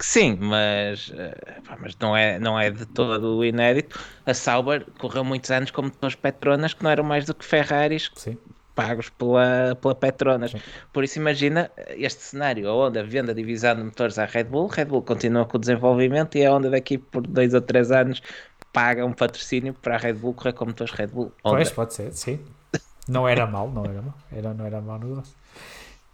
[0.00, 3.98] Sim, mas, uh, mas não, é, não é de todo inédito.
[4.26, 8.10] A Sauber correu muitos anos com motores Petronas que não eram mais do que Ferraris
[8.14, 8.36] Sim.
[8.74, 10.50] pagos pela, pela Petronas.
[10.50, 10.60] Sim.
[10.92, 15.02] Por isso, imagina este cenário: a venda divisão de motores à Red Bull, Red Bull
[15.02, 18.20] continua com o desenvolvimento e é onde daqui por dois ou três anos
[18.70, 21.32] paga um patrocínio para a Red Bull correr como motores Red Bull.
[21.42, 21.56] Honda.
[21.56, 22.38] Pois, pode ser, sim.
[23.08, 24.14] Não era mal, não era mal.
[24.30, 25.34] Era, não era mal negócio.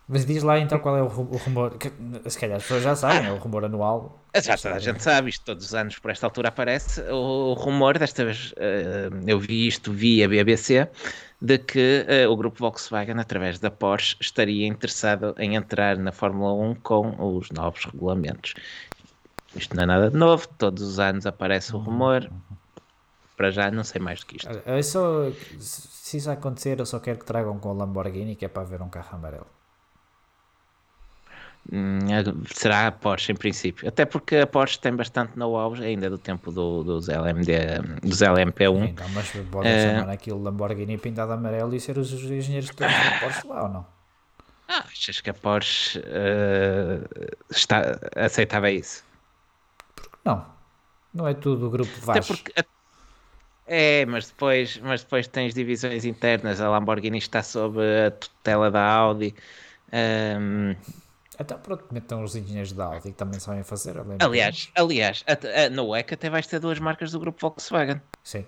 [0.06, 1.90] Mas diz lá então qual é o rumor, que,
[2.28, 4.22] se calhar as pessoas já sabem, ah, é o rumor anual.
[4.34, 7.00] Já toda a gente sabe, isto todos os anos por esta altura aparece.
[7.10, 10.90] O, rumor, desta vez uh, eu vi isto via BBC,
[11.40, 16.74] de que o grupo Volkswagen, através da Porsche, estaria interessado em entrar na Fórmula 1
[16.76, 18.54] com os novos regulamentos.
[19.56, 22.30] Isto não é nada de novo, todos os anos aparece o rumor.
[23.36, 24.48] Para já não sei mais do que isto.
[24.48, 28.48] Eu só, se isso acontecer, eu só quero que tragam com o Lamborghini, que é
[28.48, 29.46] para ver um carro amarelo.
[31.72, 32.22] Hum, é,
[32.54, 36.52] será a Porsche em princípio, até porque a Porsche tem bastante know-how ainda do tempo
[36.52, 37.52] do, dos, LMD,
[38.02, 38.88] dos LMP1.
[38.90, 43.18] Então, mas podem uh, chamar aquilo Lamborghini pintado amarelo e ser os, engenheiros todos da
[43.20, 43.86] Porsche lá ou não?
[44.68, 49.02] Ah, achas que a Porsche uh, está, aceitava isso?
[50.22, 50.44] Não,
[51.14, 52.34] não é tudo o grupo Vasco.
[53.66, 56.60] É, mas depois, mas depois tens divisões internas.
[56.60, 59.34] A Lamborghini está sob a tutela da Audi.
[59.90, 60.74] Um...
[61.38, 63.96] Então pronto, metam os engenheiros da Audi que também sabem fazer.
[64.20, 68.00] Aliás, aliás, a, a, até vais ter duas marcas do grupo Volkswagen.
[68.22, 68.46] Sim.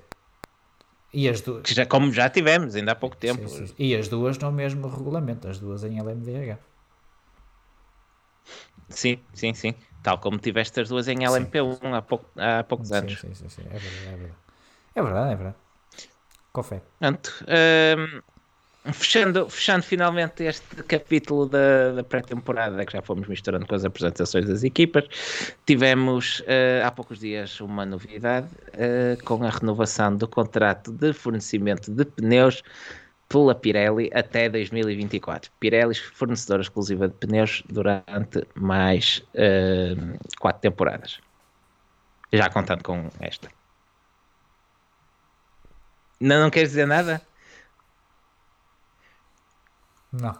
[1.13, 1.69] E as duas.
[1.69, 3.49] Já, como já tivemos, ainda há pouco tempo.
[3.49, 3.75] Sim, sim.
[3.79, 6.59] E as duas no mesmo regulamento, as duas em LMDH.
[8.89, 9.75] Sim, sim, sim.
[10.03, 13.21] Tal como tiveste as duas em LMP1 há, pouco, há poucos sim, anos.
[13.21, 13.63] Sim, sim, sim.
[13.63, 14.35] É verdade, é verdade.
[14.95, 15.57] É verdade, é verdade.
[16.53, 16.83] Confere.
[16.99, 18.23] Portanto, um,
[18.93, 24.47] fechando, fechando finalmente este capítulo da, da pré-temporada, que já fomos misturando com as apresentações
[24.47, 25.05] das equipas,
[25.67, 31.91] tivemos uh, há poucos dias uma novidade uh, com a renovação do contrato de fornecimento
[31.91, 32.63] de pneus
[33.29, 35.51] pela Pirelli até 2024.
[35.59, 41.21] Pirelli fornecedora exclusiva de pneus durante mais uh, quatro temporadas.
[42.33, 43.49] Já contando com esta.
[46.21, 47.21] Não, não queres dizer nada?
[50.13, 50.35] Não.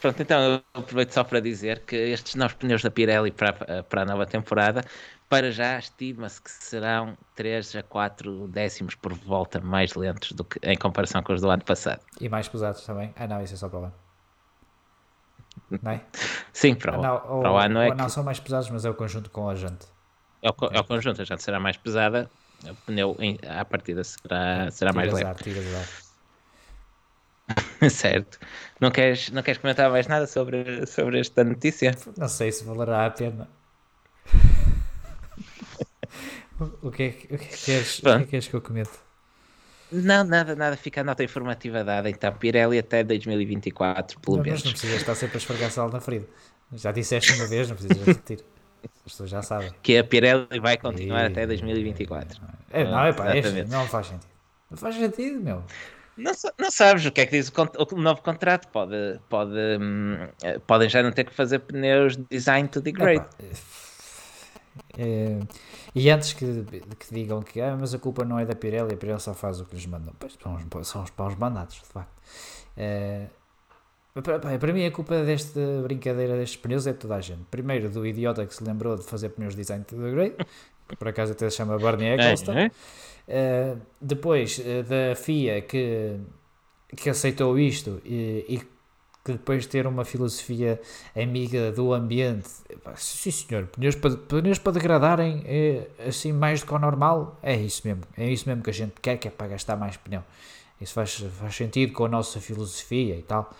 [0.00, 4.02] Pronto, então eu aproveito só para dizer que estes novos pneus da Pirelli para, para
[4.02, 4.82] a nova temporada
[5.28, 10.58] para já estima-se que serão 3 a 4 décimos por volta mais lentos do que
[10.62, 12.00] em comparação com os do ano passado.
[12.20, 13.12] E mais pesados também?
[13.16, 13.94] Ah não, isso é só para o ano.
[15.82, 16.00] Não é?
[16.52, 18.12] Sim, para o, ah, não, para o ano é Não, que...
[18.12, 19.86] são mais pesados, mas é o conjunto com a jante.
[20.40, 22.30] É o, é o conjunto, a jante será mais pesada,
[22.64, 25.28] o pneu em, à partida será, será mais leve.
[27.90, 28.38] certo.
[28.80, 31.96] Não queres, não queres comentar mais nada sobre, sobre esta notícia?
[32.16, 33.48] Não sei se valerá a pena.
[36.82, 38.54] O que é que, o que, é que, queres, o que, é que queres que
[38.54, 38.90] eu comente?
[39.92, 42.10] Não, nada, nada, fica a nota informativa dada.
[42.10, 44.60] Então, Pirelli até 2024, pelo não, menos.
[44.60, 46.26] Mas não precisa estar sempre a esfregar sal na ferida.
[46.72, 48.44] Já disseste uma vez, não precisas repetir.
[48.82, 49.72] As pessoas já sabem.
[49.82, 52.40] Que a Pirelli vai continuar até 2024.
[52.70, 53.70] É, não, é pá, é, Exatamente.
[53.70, 54.30] não faz sentido.
[54.70, 55.64] Não faz sentido, meu.
[56.18, 58.68] Não, não sabes o que é que diz o, o novo contrato.
[58.68, 63.24] Pode, pode, hum, eh, podem já não ter que fazer pneus design to degrade.
[63.38, 63.48] Epá,
[64.96, 65.38] é,
[65.94, 66.44] e antes que,
[66.98, 69.60] que digam que ah, mas a culpa não é da Pirelli, a Pirelli só faz
[69.60, 70.12] o que lhes mandam.
[70.18, 72.12] Pois são os, são os paus mandados, de facto.
[72.76, 73.26] É,
[74.14, 77.42] para, para- para mim, a culpa desta brincadeira destes pneus é de toda a gente.
[77.50, 80.34] Primeiro, do idiota que se lembrou de fazer pneus design to degrade,
[80.88, 82.52] que por acaso até se chama Barney Eccleston.
[82.52, 82.70] É, é?
[83.28, 86.16] Uh, depois uh, da FIA que,
[86.96, 88.58] que aceitou isto e, e
[89.22, 90.80] que depois de ter uma filosofia
[91.14, 92.48] amiga do ambiente,
[92.96, 97.54] sim senhor, pneus para, pneus para degradarem é, assim mais do que o normal, é
[97.54, 100.24] isso mesmo, é isso mesmo que a gente quer, que é para gastar mais pneu.
[100.80, 103.52] Isso faz, faz sentido com a nossa filosofia e tal,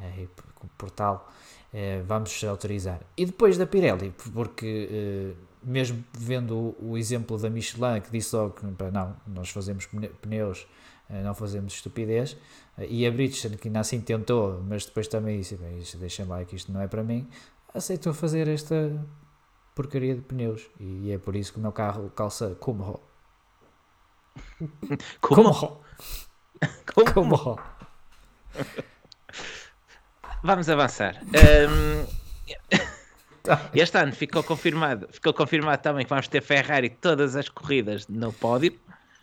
[0.00, 0.44] é, e por,
[0.78, 1.28] por tal
[1.72, 3.00] é, vamos autorizar.
[3.16, 8.34] E depois da Pirelli, porque eh, mesmo vendo o, o exemplo da Michelin que disse
[8.34, 10.66] logo que não, nós fazemos pne- pneus,
[11.10, 12.36] eh, não fazemos estupidez,
[12.78, 16.44] eh, e a Bridgestone que ainda assim tentou, mas depois também disse, bem, deixem lá
[16.44, 17.28] que isto não é para mim,
[17.74, 19.04] aceitou fazer esta
[19.74, 23.00] porcaria de pneus, e é por isso que o meu carro calça como
[25.20, 25.42] Como?
[25.52, 25.82] como
[26.94, 27.12] Como?
[27.12, 27.58] como
[30.42, 31.14] Vamos avançar.
[33.48, 38.06] Hum, este ano ficou confirmado, ficou confirmado também que vamos ter Ferrari todas as corridas
[38.08, 38.72] no pódio.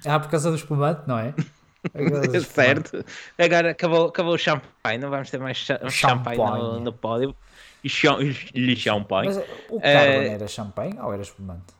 [0.06, 1.34] Ah, por causa do espumante, não é?
[2.34, 2.44] Espumante.
[2.46, 3.06] certo.
[3.38, 6.80] Agora acabou, acabou o champanhe, não vamos ter mais cha- champanhe no, Champanhe.
[6.84, 7.36] no pódio.
[7.84, 9.28] E cham- e champanhe.
[9.28, 9.38] Mas
[9.70, 11.76] o Eh, Carbon era champanhe ou era espumante?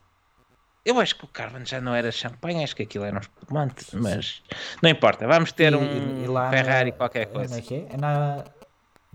[0.84, 3.84] Eu acho que o Carvan já não era champanhe, acho que aquilo era um espumante,
[3.96, 4.40] mas
[4.80, 5.26] não importa.
[5.26, 7.58] Vamos ter E- um e lá Ferrari na- qualquer coisa.
[7.58, 7.86] é que é?
[7.92, 8.44] É na,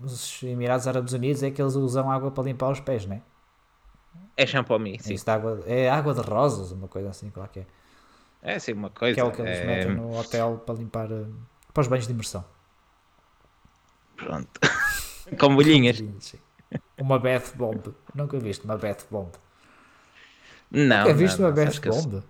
[0.01, 3.21] nos Emirados Árabes Unidos é que eles usam água para limpar os pés, não é?
[4.37, 5.13] É É, sim.
[5.13, 7.67] isso de água, é água de rosas, uma coisa assim qualquer.
[8.41, 9.13] É assim uma coisa.
[9.15, 11.25] Que é o que eles é, metem no hotel para limpar eh,
[11.73, 12.43] para os banhos de imersão.
[14.15, 14.59] Pronto.
[15.39, 15.97] Com molhinhas.
[16.19, 16.39] Sim.
[16.97, 17.81] Uma bath bomb.
[18.15, 19.29] Nunca viste uma bath bomb.
[20.71, 20.99] Não.
[20.99, 22.23] Nunca viste não, uma não, bath eu- bomb?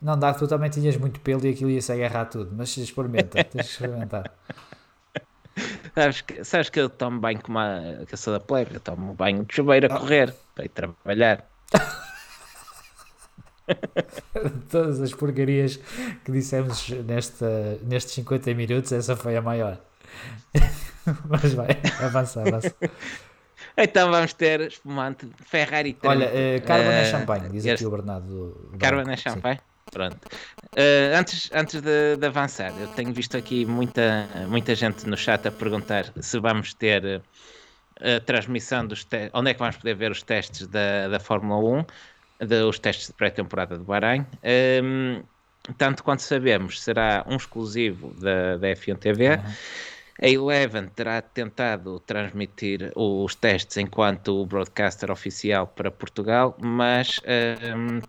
[0.00, 3.66] Não dá, tu também tinhas muito pelo e aquilo ia-se agarrar tudo, mas experimenta, tens
[3.66, 4.30] que experimentar.
[5.96, 8.04] Sabes que, sabes que eu tomo banho com uma.
[8.06, 11.44] que eu sou da plebe, eu tomo banho de chuveiro a correr para ir trabalhar.
[14.70, 15.76] Todas as porcarias
[16.24, 19.78] que dissemos nesta, nestes 50 minutos, essa foi a maior.
[21.28, 21.68] Mas vai,
[22.00, 22.74] avança, avança.
[23.76, 26.08] Então vamos ter espumante Ferrari 30.
[26.08, 28.70] Olha, uh, Carbon é Eh, champanhe, diz este- aqui o Bernardo.
[28.78, 29.60] Carbon é champanhe?
[29.90, 30.18] Pronto.
[30.78, 35.48] Eh, antes antes de, de avançar, eu tenho visto aqui muita, muita gente no chat
[35.48, 37.22] a perguntar se vamos ter
[38.00, 41.18] eh, a transmissão dos testes, onde é que vamos poder ver os testes da, da
[41.18, 41.58] Fórmula
[42.40, 44.26] 1, de, os testes de pré-temporada de Bahrein.
[44.42, 45.22] Ehm,
[45.78, 49.30] tanto quanto sabemos, será um exclusivo da, da F1 TV.
[49.30, 49.42] Uhum.
[50.22, 58.00] A Eleven terá tentado transmitir os testes enquanto o broadcaster oficial para Portugal, mas ehm,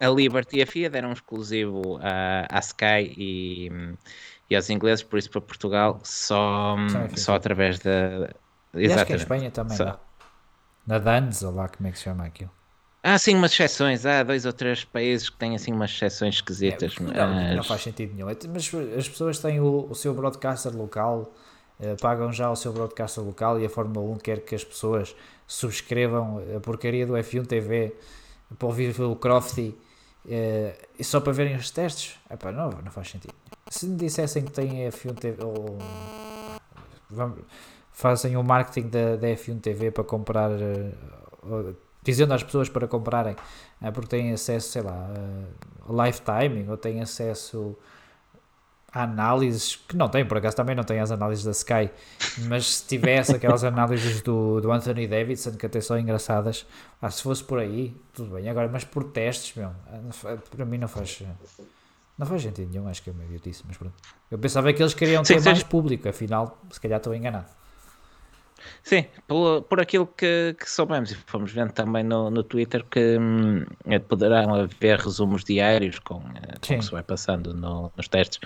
[0.00, 3.70] a Liberty e a FIA deram um exclusivo à, à Sky e,
[4.48, 6.76] e aos ingleses, por isso para Portugal só,
[7.16, 7.90] Só a através da.
[7.92, 8.28] E acho
[8.72, 9.22] que a Exatamente.
[9.22, 9.84] Espanha também Só.
[9.84, 9.98] dá.
[10.86, 12.50] Na Danz, ou lá como é que se chama aquilo.
[13.02, 16.94] Há sim umas exceções, há dois ou três países que têm assim umas exceções esquisitas.
[16.98, 17.12] É, não,
[17.50, 18.28] não mas- faz sentido nenhum.
[18.28, 21.32] É, Mas as pessoas têm o, o seu broadcaster local,
[21.80, 25.14] eh, pagam já o seu broadcaster local e a Fórmula 1 quer que as pessoas
[25.46, 27.94] subscrevam a porcaria do F1 TV
[28.58, 29.74] para ouvir o Crofty
[30.28, 32.18] eh, e só para verem os testes.
[32.30, 33.34] Epá, não, não faz sentido.
[33.68, 35.78] Se me dissessem que têm F1 TV ou
[37.08, 37.38] vamos-
[37.92, 40.50] fazem o marketing da, da F1 TV para comprar,
[41.42, 43.36] ou- dizendo às pessoas para comprarem,
[43.82, 45.08] eh, porque têm acesso, sei lá,
[45.88, 47.76] live timing ou têm acesso
[48.92, 51.90] análises que não tem, por acaso também não tem as análises da Sky,
[52.48, 56.66] mas se tivesse aquelas análises do, do Anthony Davidson que até são engraçadas,
[57.00, 58.48] ah, se fosse por aí, tudo bem.
[58.48, 59.70] Agora, mas por testes, meu,
[60.50, 61.22] para mim não faz.
[62.18, 63.94] Não faz sentido nenhum, acho que é uma idiotice, mas pronto.
[64.30, 65.48] Eu pensava que eles queriam ter sim.
[65.48, 67.46] mais público, afinal, se calhar estou enganado.
[68.82, 73.18] Sim, por, por aquilo que, que soubemos e fomos vendo também no, no Twitter que
[73.18, 73.64] hum,
[74.08, 78.38] poderão haver resumos diários com, eh, com o que se vai passando no- nos testes,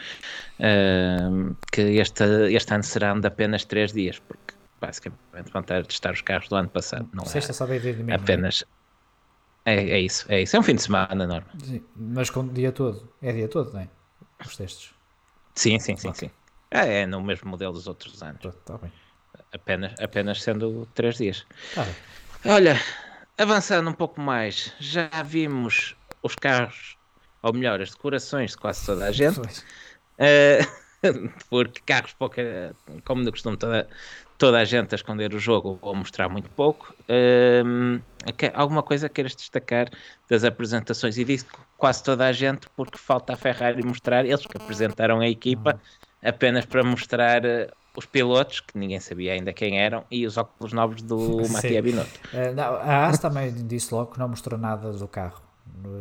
[0.61, 5.83] hum, que este, este ano serão de apenas três dias, porque basicamente vão ter a
[5.85, 8.11] testar os carros do ano passado, não Sexta, é sábado e domingo.
[8.11, 8.15] é?
[8.15, 8.65] apenas.
[9.67, 10.57] É, é isso, é isso.
[10.57, 11.49] É um fim de semana, norma.
[11.63, 13.09] Sim, mas com o dia todo.
[13.23, 13.89] É dia todo, não é?
[14.45, 14.93] Os testes.
[15.55, 16.31] Sim, sim, sim, sim.
[16.71, 18.45] É, é no mesmo modelo dos outros anos.
[18.45, 18.93] Está bem.
[19.55, 21.47] Apenas, apenas sendo três dias.
[21.75, 21.87] Tá.
[22.45, 22.79] Olha,
[23.39, 26.97] avançando um pouco mais, já vimos os carros,
[27.43, 29.41] ou melhor, as decorações de quase toda a gente.
[29.41, 30.85] Uh,
[31.49, 32.75] porque carros pouca,
[33.05, 33.89] como de costume, toda,
[34.39, 36.95] toda a gente a esconder o jogo ou mostrar muito pouco.
[37.65, 38.01] Um,
[38.53, 39.89] alguma coisa queiras destacar
[40.29, 41.19] das apresentações?
[41.19, 41.47] E disse
[41.77, 45.81] quase toda a gente, porque falta a Ferrari mostrar, eles que apresentaram a equipa
[46.23, 50.73] apenas para mostrar uh, os pilotos, que ninguém sabia ainda quem eram, e os óculos
[50.73, 52.21] novos do Mattia Binotto.
[52.33, 55.43] Uh, não, a AS também disse logo que não mostrou nada do carro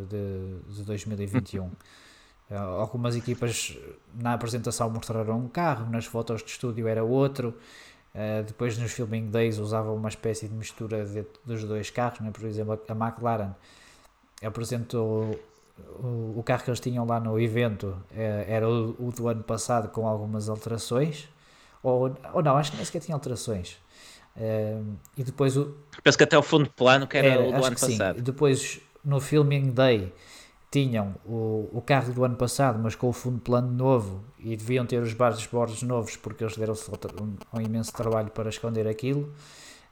[0.10, 1.70] de, de 2021.
[2.50, 3.78] Eh, algumas equipas
[4.14, 7.56] na apresentação mostraram um carro, nas fotos de estúdio era outro.
[8.14, 12.30] Uh, depois nos filming days usavam uma espécie de mistura de, dos dois carros, né?
[12.32, 13.56] por exemplo a McLaren
[14.46, 15.36] apresentou
[15.98, 19.42] o, o, carro que eles tinham lá no evento uh, era o, o, do ano
[19.42, 21.28] passado com algumas alterações
[21.84, 23.78] ou, ou não, acho que nem sequer tinha alterações
[24.38, 27.66] uh, e depois o penso que até o fundo plano que era, era o do
[27.66, 28.24] ano passado sim.
[28.24, 30.12] depois no filming day
[30.74, 34.84] tinham o, o carro do ano passado, mas com o fundo plano novo e deviam
[34.88, 36.74] ter os bordos novos porque eles deram
[37.22, 39.32] um, um, imenso trabalho para esconder aquilo.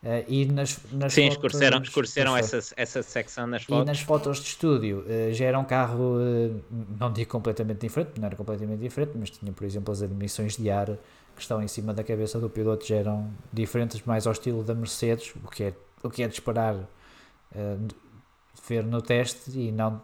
[0.01, 3.83] Uh, e nas, nas Sim, fotos, escureceram, escureceram essa, essa secção nas fotos.
[3.83, 6.61] E nas fotos de estúdio uh, já era um carro, uh,
[6.99, 10.71] não digo completamente diferente, não era completamente diferente, mas tinha, por exemplo, as admissões de
[10.71, 10.97] ar
[11.41, 14.75] que estão em cima da cabeça do piloto já eram diferentes, mais ao estilo da
[14.75, 15.73] Mercedes, o que é,
[16.03, 16.75] o que é de esperar
[18.67, 20.01] ver no teste e não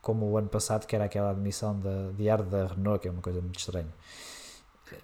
[0.00, 3.10] como o ano passado, que era aquela admissão de, de ar da Renault, que é
[3.10, 3.92] uma coisa muito estranha.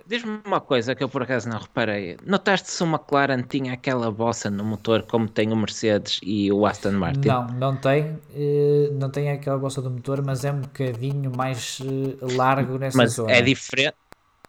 [0.06, 2.16] Diz-me uma coisa que eu por acaso não reparei.
[2.24, 6.64] Notaste se o McLaren tinha aquela bossa no motor como tem o Mercedes e o
[6.64, 7.28] Aston Martin?
[7.28, 8.18] Não, não tem.
[8.34, 12.96] Eh, não tem aquela bossa do motor, mas é um bocadinho mais eh, largo nessa
[12.96, 13.32] mas zona.
[13.32, 13.96] É diferente.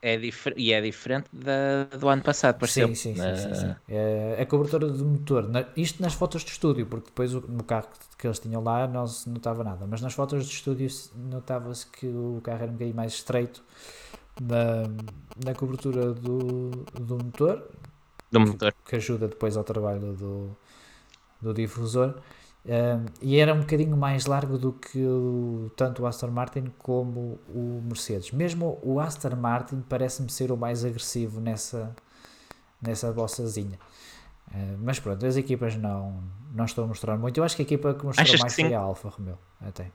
[0.08, 0.20] É
[0.56, 2.90] e é diferente da, do ano passado, pareceu.
[2.90, 3.76] Sim, sim, sim, sim, sim.
[3.90, 7.88] É, a cobertura do motor, na, isto nas fotos de estúdio, porque depois no carro
[8.16, 12.06] que eles tinham lá não se notava nada, mas nas fotos de estúdio notava-se que
[12.06, 13.64] o carro era um bocadinho mais estreito
[14.40, 14.84] na,
[15.44, 17.68] na cobertura do, do motor,
[18.32, 20.56] do motor, que ajuda depois ao trabalho do,
[21.42, 22.14] do difusor.
[22.66, 27.40] Um, e era um bocadinho mais largo do que o, tanto o Aston Martin como
[27.48, 28.32] o Mercedes.
[28.32, 31.96] Mesmo o Aston Martin parece-me ser o mais agressivo nessa,
[32.82, 33.78] nessa bossazinha.
[34.48, 37.38] Uh, mas pronto, as equipas não, não estão a mostrar muito.
[37.40, 39.38] Eu acho que a equipa que mostrou Achas mais foi a Alfa Romeo.
[39.62, 39.92] Até.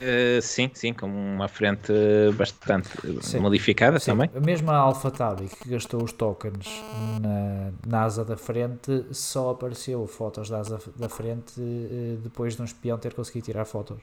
[0.00, 1.92] Uh, sim, sim, com uma frente
[2.36, 2.88] bastante
[3.22, 3.38] sim.
[3.38, 4.10] modificada sim.
[4.10, 4.30] também.
[4.44, 6.82] Mesmo a AlphaTauri que gastou os tokens
[7.20, 12.62] na, na asa da frente, só apareceu fotos da asa da frente uh, depois de
[12.62, 13.98] um espião ter conseguido tirar fotos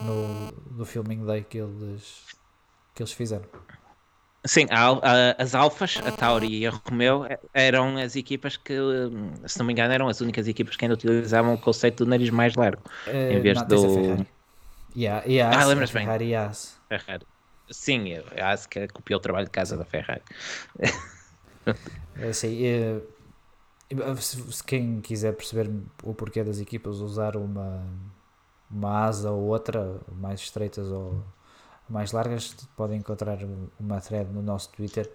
[0.00, 2.24] no, no filming day que eles,
[2.94, 3.44] que eles fizeram.
[4.44, 8.74] Sim, a, a, as Alfas, a Tauri e a Romeo, eram as equipas que,
[9.46, 12.28] se não me engano, eram as únicas equipas que ainda utilizavam o conceito do nariz
[12.30, 12.82] mais largo.
[13.06, 14.26] Uh, em vez não, do.
[14.94, 16.04] Yeah, yeah, ah, lembras bem?
[16.04, 16.78] Ferrari As.
[16.88, 17.26] Ferrari.
[17.70, 20.22] Sim, a As que copiou o trabalho de casa da Ferrari.
[22.16, 23.00] é assim, é,
[24.18, 25.70] se quem quiser perceber
[26.02, 27.86] o porquê das equipas usar uma,
[28.70, 31.24] uma asa ou outra, mais estreitas ou
[31.88, 33.38] mais largas, podem encontrar
[33.78, 35.10] uma thread no nosso Twitter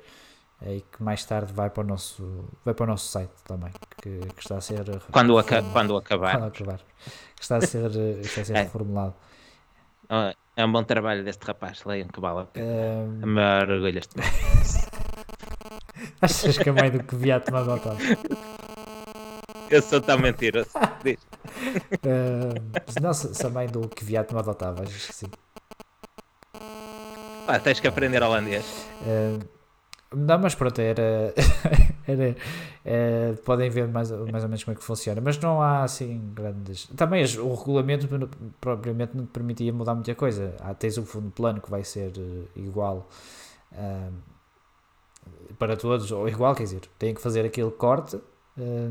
[0.62, 3.72] e que mais tarde vai para o nosso, vai para o nosso site também,
[4.02, 6.32] que, que está a ser quando, aca quando acabar.
[6.32, 6.82] Quando acabar.
[7.36, 8.64] Que está a ser, está a ser é.
[8.64, 9.16] reformulado.
[10.10, 12.66] É um bom trabalho deste rapaz, leiam que vale a pena.
[12.66, 13.24] Um...
[13.24, 14.16] A maior orgulho este
[16.22, 17.96] Achas que a mãe do que via tomar nota?
[19.70, 20.70] Eu sou tão mentiroso.
[20.76, 21.12] Uh,
[23.02, 25.28] não, se, a mãe do que via tomar adotava, acho que sim.
[27.48, 28.66] Ah, tens que aprender holandês.
[29.02, 29.57] Uh,
[30.16, 31.34] não, mas pronto, era.
[32.08, 32.36] era
[32.86, 36.32] é, podem ver mais, mais ou menos como é que funciona, mas não há assim
[36.34, 36.88] grandes.
[36.96, 38.08] Também o regulamento
[38.62, 40.56] propriamente não permitia mudar muita coisa.
[40.62, 43.10] Há, tens o fundo plano que vai ser uh, igual
[43.74, 44.14] uh,
[45.60, 48.22] para todos, ou igual, quer dizer, tem que fazer aquele corte uh,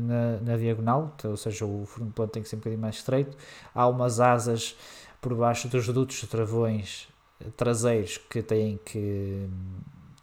[0.01, 2.97] na, na diagonal, então, ou seja, o fundo plano tem que ser um bocadinho mais
[2.97, 3.35] estreito.
[3.73, 4.75] Há umas asas
[5.19, 7.07] por baixo dos dutos travões
[7.55, 9.47] traseiros que têm que,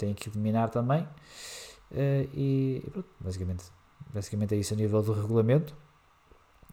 [0.04, 1.02] têm que eliminar também.
[1.90, 3.64] Uh, e pronto, basicamente,
[4.12, 5.74] basicamente é isso a nível do regulamento.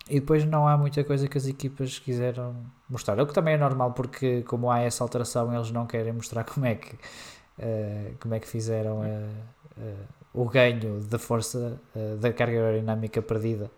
[0.10, 2.56] E depois não há muita coisa que as equipas quiseram
[2.90, 3.20] mostrar.
[3.20, 6.66] O que também é normal, porque como há essa alteração, eles não querem mostrar como
[6.66, 11.80] é que, uh, como é que fizeram uh, o ganho da força
[12.20, 13.70] da carga aerodinâmica perdida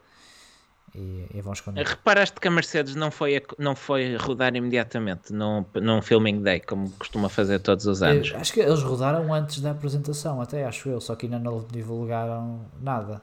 [0.96, 1.86] e, e vão esconder.
[1.86, 6.60] Reparaste que a Mercedes não foi, a- não foi rodar imediatamente num, num filming day,
[6.60, 8.30] como costuma fazer todos os anos.
[8.32, 11.66] Eu acho que eles rodaram antes da apresentação, até acho eu, só que ainda não
[11.72, 13.22] divulgaram nada.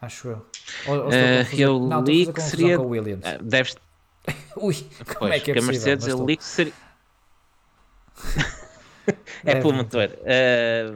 [0.00, 0.46] Acho eu.
[0.86, 3.24] Ou, ou Eh, confundir- eu não, li que seria- com o Williams.
[3.26, 3.76] Ah, Deves,
[4.56, 4.74] Ui,
[5.06, 5.62] como pois, é que é que a?
[5.62, 6.72] Mercedes eu li que seria.
[9.06, 10.10] é Deve- pelo motor.
[10.24, 10.92] Ah,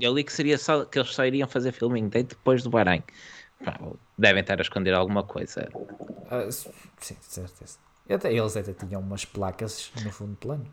[0.00, 3.02] eu li que seria só que eles só iriam fazer filming day depois do Bahrein.
[4.16, 5.68] Devem estar a esconder alguma coisa.
[6.30, 7.78] Ah, sim, certeza.
[8.08, 10.66] Até, eles até tinham umas placas no fundo plano.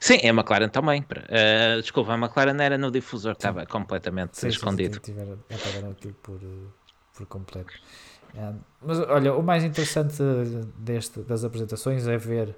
[0.00, 1.04] Sim, é a McLaren também.
[1.30, 4.94] Ah, desculpa, a McLaren era no difusor, estava completamente Sim, escondido.
[4.94, 6.68] sim, tiveram- apagaram aquilo por, eh,
[7.16, 7.72] por completo.
[8.36, 10.16] Ah, mas olha, o mais interessante
[10.78, 12.56] deste, das apresentações é ver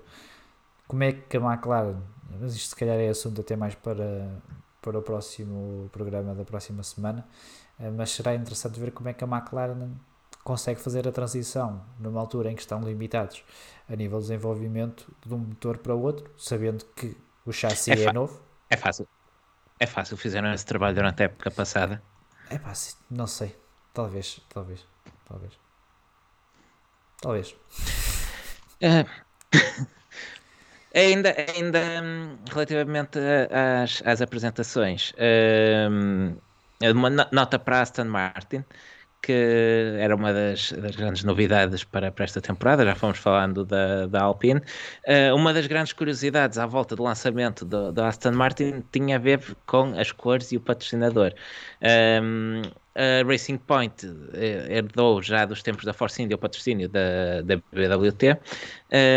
[0.86, 1.96] como é que a McLaren,
[2.40, 4.42] mas isto se calhar é assunto até mais para,
[4.80, 9.24] para o próximo programa da próxima semana, ah, mas será interessante ver como é que
[9.24, 9.90] a McLaren
[10.42, 13.42] consegue fazer a transição numa altura em que estão limitados
[13.88, 17.16] a nível de desenvolvimento de um motor para o outro, sabendo que
[17.46, 18.40] o chassi É é, novo.
[18.70, 19.08] É fácil.
[19.80, 22.02] É fácil, fizeram esse trabalho durante a época passada.
[22.48, 23.54] É se- não sei.
[23.92, 24.86] Talvez, talvez,
[25.28, 25.58] talvez.
[27.20, 27.54] Talvez.
[28.80, 29.04] Eh,
[30.94, 33.18] ainda ainda hum, relativamente
[33.50, 35.12] às, às apresentações,
[35.90, 36.36] hum,
[36.92, 38.64] uma no- nota para Aston Martin,
[39.22, 39.32] que
[39.98, 44.22] era uma das, das grandes novidades para, para esta temporada, já fomos falando da, da
[44.22, 44.60] Alpine.
[45.06, 49.18] Eh, uma das grandes curiosidades à volta do lançamento do, do Aston Martin tinha a
[49.18, 51.32] ver com as cores e o patrocinador.
[52.22, 52.62] Um,
[52.94, 57.56] a Racing Point eh, herdou já dos tempos da Force India o patrocínio da, da
[57.56, 58.38] BWT,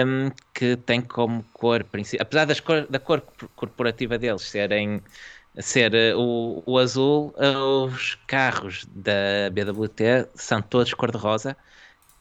[0.06, 3.22] um, que tem como cor principal, apesar das cor, da cor
[3.56, 5.02] corporativa deles serem
[5.60, 11.58] ser eh, o, o azul, eh, os carros da BWT são todos cor-de-rosa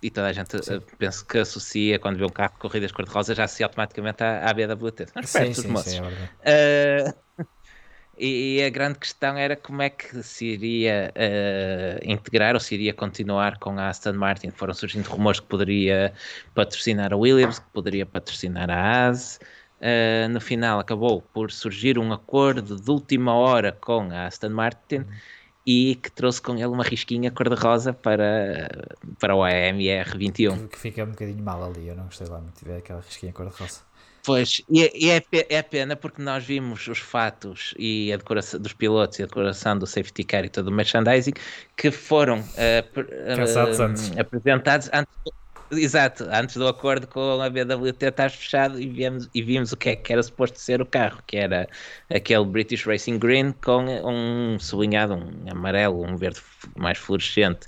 [0.03, 3.34] e toda a gente eh, penso que associa quando vê um carro de corridas cor-de-rosa
[3.34, 5.07] já associa automaticamente à, à BWT.
[5.24, 5.93] São Sim, sim, moços.
[5.93, 6.01] sim,
[6.43, 7.14] é.
[7.39, 7.45] Uh,
[8.16, 12.74] e, e a grande questão era como é que se iria uh, integrar ou se
[12.74, 14.51] iria continuar com a Aston Martin.
[14.51, 16.14] Foram surgindo rumores que poderia
[16.55, 19.39] patrocinar a Williams, que poderia patrocinar a Haas.
[19.81, 25.05] Uh, no final acabou por surgir um acordo de última hora com a Aston Martin
[25.66, 28.70] e que trouxe com ele uma risquinha cor-de-rosa para,
[29.18, 30.57] para o AMR 21.
[30.57, 31.89] Que, que fica um bocadinho mal ali.
[31.89, 33.81] Eu não gostei lá muito de ver aquela risquinha cor-de-rosa.
[34.24, 38.72] Pois, e, é- é, pe- pena porque nós vimos os fatos e a decoração dos
[38.72, 41.33] pilotos e a decoração do safety car e todo o merchandising
[41.77, 42.83] que foram eh,
[43.37, 44.18] Pensados antes.
[44.18, 45.12] apresentados antes,
[45.71, 49.91] exato, antes do acordo com a BWT estar fechado e vimos, e vimos o que
[49.91, 51.69] é que era suposto ser o carro, que era
[52.11, 56.41] aquele British Racing Green com um sublinhado, um amarelo, um verde
[56.77, 57.67] mais fluorescente.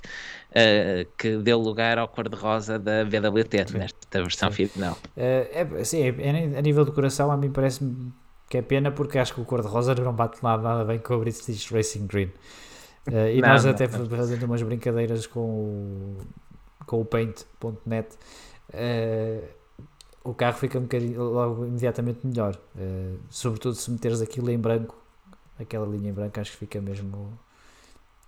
[0.51, 4.97] eh, que deu lugar ao cor-de-rosa da BWT nesta versão final.
[5.15, 5.47] Eh,
[5.79, 8.11] é, sim, é- a nível de coração, a mim parece-me
[8.49, 11.19] que é pena porque acho que o cor-de-rosa não bate lá nada bem com o
[11.19, 12.31] British Racing Green.
[13.11, 14.09] Eh, e Não, nós até não.
[14.09, 16.17] fazendo umas brincadeiras com o,
[16.89, 18.17] com o Paint.net,
[18.73, 19.43] eh,
[20.23, 22.59] o carro fica um bocadinho logo imediatamente melhor.
[22.75, 24.97] Eh, sobretudo se meteres aquilo em branco,
[25.59, 27.37] aquela linha em branco, acho que fica mesmo.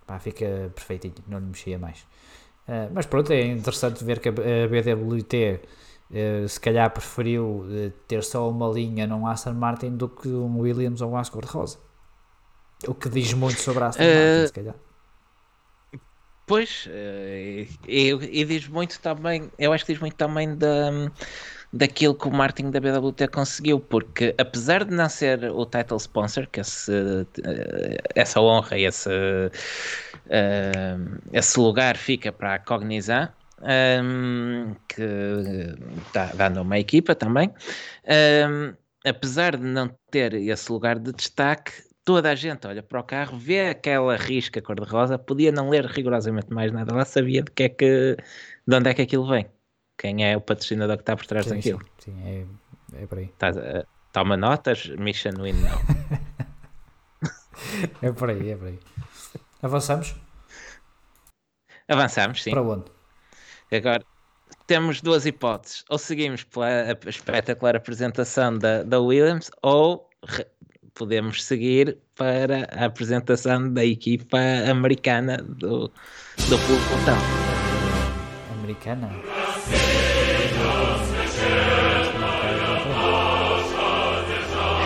[0.06, 2.06] Pá, fica perfeitinho, não lhe mexia mais.
[2.68, 5.60] Eh, mas pronto, é interessante ver que a BWT
[6.12, 10.60] eh, se calhar preferiu eh, ter só uma linha num Aston Martin do que um
[10.60, 11.78] Williams ou um Ascor de Rosa.
[12.86, 14.74] O que diz muito sobre a Aston Martin, se calhar.
[16.46, 20.90] Pois, eh, e, diz muito também, eu acho que diz muito também da,
[21.72, 26.46] daquilo que o marketing da BWT conseguiu, porque apesar de não ser o title sponsor,
[26.48, 26.92] que esse,
[27.44, 29.10] eh, essa honra e esse,
[30.30, 30.96] eh,
[31.32, 33.30] esse lugar fica para a Cognizant,
[34.88, 35.02] que
[36.06, 37.48] está dando uma equipa também,
[39.04, 41.72] apesar de não ter esse lugar de destaque,
[42.04, 46.52] toda a gente olha para o carro, vê aquela risca cor-de-rosa, podia não ler rigorosamente
[46.52, 48.16] mais nada, lá sabia de que é que,
[48.66, 49.46] de onde é que aquilo vem,
[49.96, 51.80] quem é o patrocinador que está por trás Sim, daquilo.
[51.98, 52.48] sim, sim,
[52.94, 53.32] é, é por aí.
[54.12, 55.80] Toma notas, Mission Win não.
[58.02, 58.78] É por aí, é por aí.
[59.62, 60.16] Avançamos?
[61.88, 62.50] Avançamos, sim.
[62.50, 62.90] Para onde?
[63.70, 64.04] Agora
[64.66, 65.84] temos duas hipóteses.
[65.88, 70.10] Ou seguimos pela espetacular apresentação da, da Williams, ou
[70.94, 74.38] podemos seguir para a apresentação da equipa
[74.70, 77.18] americana do, do pelotão.
[78.58, 79.08] Americana?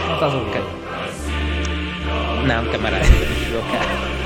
[0.06, 0.86] Não estás a ouvir?
[2.46, 3.06] Não, camarada,
[3.72, 4.16] cá.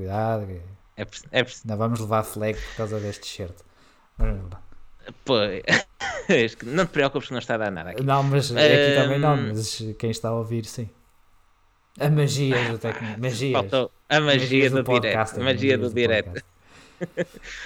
[0.00, 0.46] cuidado.
[0.46, 0.60] Que...
[0.96, 3.56] É, é, Não vamos levar flag por causa deste shirt.
[5.24, 5.62] Pois,
[6.64, 8.02] não te preocupes que não está a dar nada aqui.
[8.02, 10.88] não, mas aqui também não, mas quem está a ouvir, sim.
[11.98, 13.18] A magia do tecno.
[13.18, 13.52] Magias.
[13.52, 15.16] Faltou a magia Magias do, direto.
[15.16, 16.44] A magia magias do direto.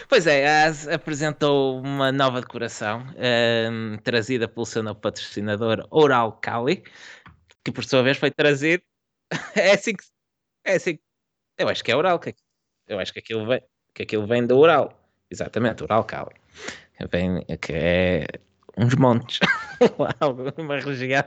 [0.08, 6.34] Pois é, a AS apresentou uma nova decoração ehm, trazida pelo seu novo patrocinador Oral
[6.40, 6.84] Cali,
[7.64, 8.84] que por sua vez foi trazido.
[9.56, 10.04] é assim que.
[10.64, 11.02] É assim que-
[11.58, 12.20] Eu acho que é Oral.
[12.20, 12.32] que-
[12.86, 13.60] Eu acho que aquilo vem,
[13.92, 14.96] que aquilo vem do Oral.
[15.28, 16.34] Exatamente, Oral Cali.
[17.10, 18.26] Vem, que é
[18.76, 19.38] uns montes.
[20.58, 21.24] Uma região.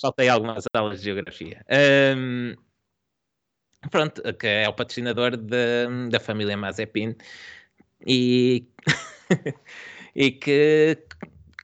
[0.00, 1.64] Faltei algumas aulas de geografia.
[1.68, 2.54] Ehm,
[3.90, 7.14] pronto, que é o patrocinador de- da família Mazepin
[8.06, 8.66] e,
[10.14, 10.98] e que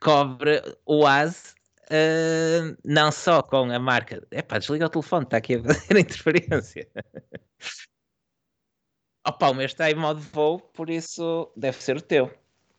[0.01, 1.55] cobre o AS
[1.91, 4.27] eh, não só com a marca.
[4.33, 6.89] Epá, desliga o telefone, está aqui a fazer interferência.
[9.27, 12.31] Opa, o meu está em modo voo, por isso deve ser o teu.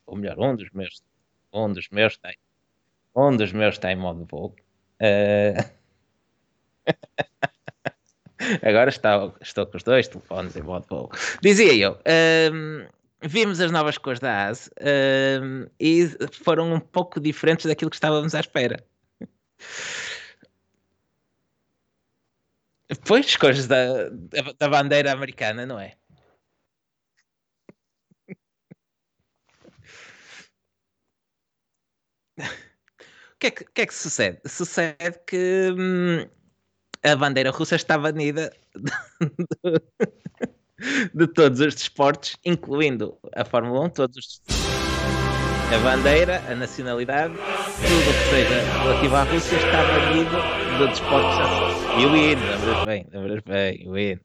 [0.06, 1.04] Ou melhor, um dos meus.
[1.54, 2.38] Um dos meus está em,
[3.16, 4.56] um dos meus está em modo voo.
[5.00, 5.56] Eh,
[8.62, 11.10] Agora está, estou com os dois telefones em modo voo.
[11.42, 11.98] Dizia eu,
[12.52, 12.86] hum,
[13.22, 14.70] vimos as novas cores da AS
[15.42, 16.08] hum, e
[16.44, 18.84] foram um pouco diferentes daquilo que estávamos à espera.
[23.06, 25.96] Pois, as cores da, da, da bandeira americana, não é?
[33.44, 34.40] Que é que, que, é que sucede?
[34.48, 36.26] Sucede que hum,
[37.04, 39.82] a bandeira russa está banida de,
[41.14, 44.42] de todos os desportos, incluindo a Fórmula 1, todos os
[45.74, 50.38] a bandeira, a nacionalidade, tudo o que seja relativo à Rússia está banido
[50.78, 54.22] do desporto já E o hino, lembras bem, lembras bem, o hino.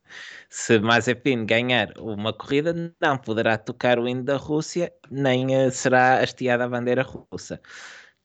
[0.51, 6.21] Se Mazepin ganhar uma corrida, não poderá tocar o hino da Rússia, nem eh, será
[6.21, 7.61] hasteada a bandeira russa.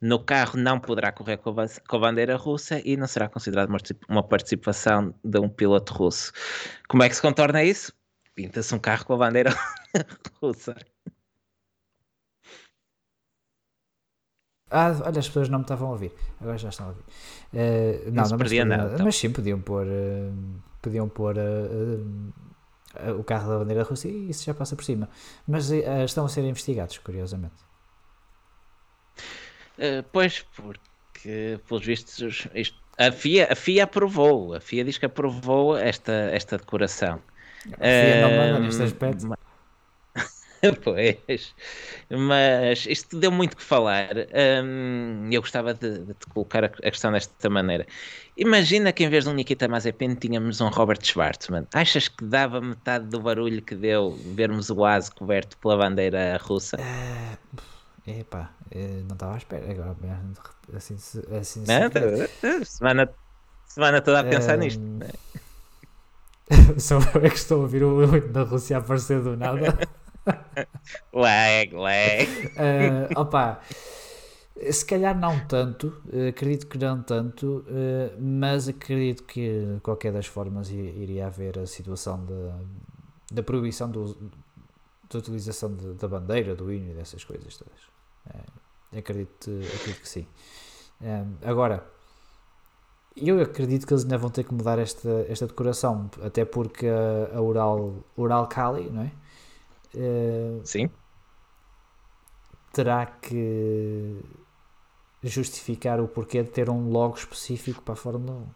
[0.05, 1.55] No carro não poderá correr com
[1.95, 6.33] a, bandeira russa e não será considerado uma particip- uma participação de um piloto russo.
[6.89, 7.93] Como é que se contorna isso?
[8.35, 9.51] Pinta-se um carro com a bandeira
[10.43, 10.75] russa.
[14.69, 16.11] Ah, olha, as pessoas não me estavam a ouvir.
[16.41, 17.03] Agora já estão a ouvir.
[17.53, 19.05] Eh, não, não, mas, perdia nada, então.
[19.05, 20.31] mas sim, podiam pôr, eh,
[20.81, 25.07] podiam pôr eh, o carro da bandeira russa e isso já passa por cima.
[25.47, 27.72] Mas estão a ser investigados, curiosamente.
[29.77, 34.53] Uh, pois, porque, pelos vistos, isto- a, FIA, a FIA aprovou.
[34.53, 37.21] A FIA diz que aprovou esta, esta decoração.
[37.79, 39.27] A FIA não manda Ahm, neste aspecto.
[40.83, 41.55] pois,
[42.09, 44.11] mas isto deu muito que falar.
[44.33, 47.85] Ahm, eu gostava de, de te colocar a, a questão desta maneira.
[48.37, 51.67] Imagina que em vez de um Nikita Mazepin tínhamos um Robert Schwartzman.
[51.73, 56.77] Achas que dava metade do barulho que deu vermos o AS coberto pela bandeira russa?
[56.77, 57.37] Eh,
[58.07, 59.71] epá, eh, não estava à espera.
[59.71, 59.95] Agora,
[60.75, 63.09] assim, se- assim, Não, tá- semana,
[63.65, 64.81] semana toda a pensar Ahm, nisto.
[66.79, 69.77] Só eu é que estou a ouvir o hino da Rússia aparecer do nada.
[71.13, 72.27] Lag, lag.
[72.55, 73.59] Uh, opa,
[74.71, 79.41] se calhar não tanto, eh, acredito que não tanto, eh, mas acredito que
[79.75, 82.59] de qualquer das formas iria haver a situação da,
[83.31, 84.15] da proibição do,
[85.11, 87.92] da utilização de- da bandeira, do hino e dessas coisas todas.
[88.29, 90.27] Eh, acredito, acredito que sim.
[91.01, 91.83] Eh, agora,
[93.15, 97.37] eu acredito que eles ainda vão ter que mudar esta, esta decoração, até porque a,
[97.37, 99.11] a Ural, Ural Kali, não é?
[99.95, 100.89] Eh, Sim.
[102.73, 104.19] terá que
[105.23, 108.47] justificar o porquê de ter um logo específico para a Fórmula 1.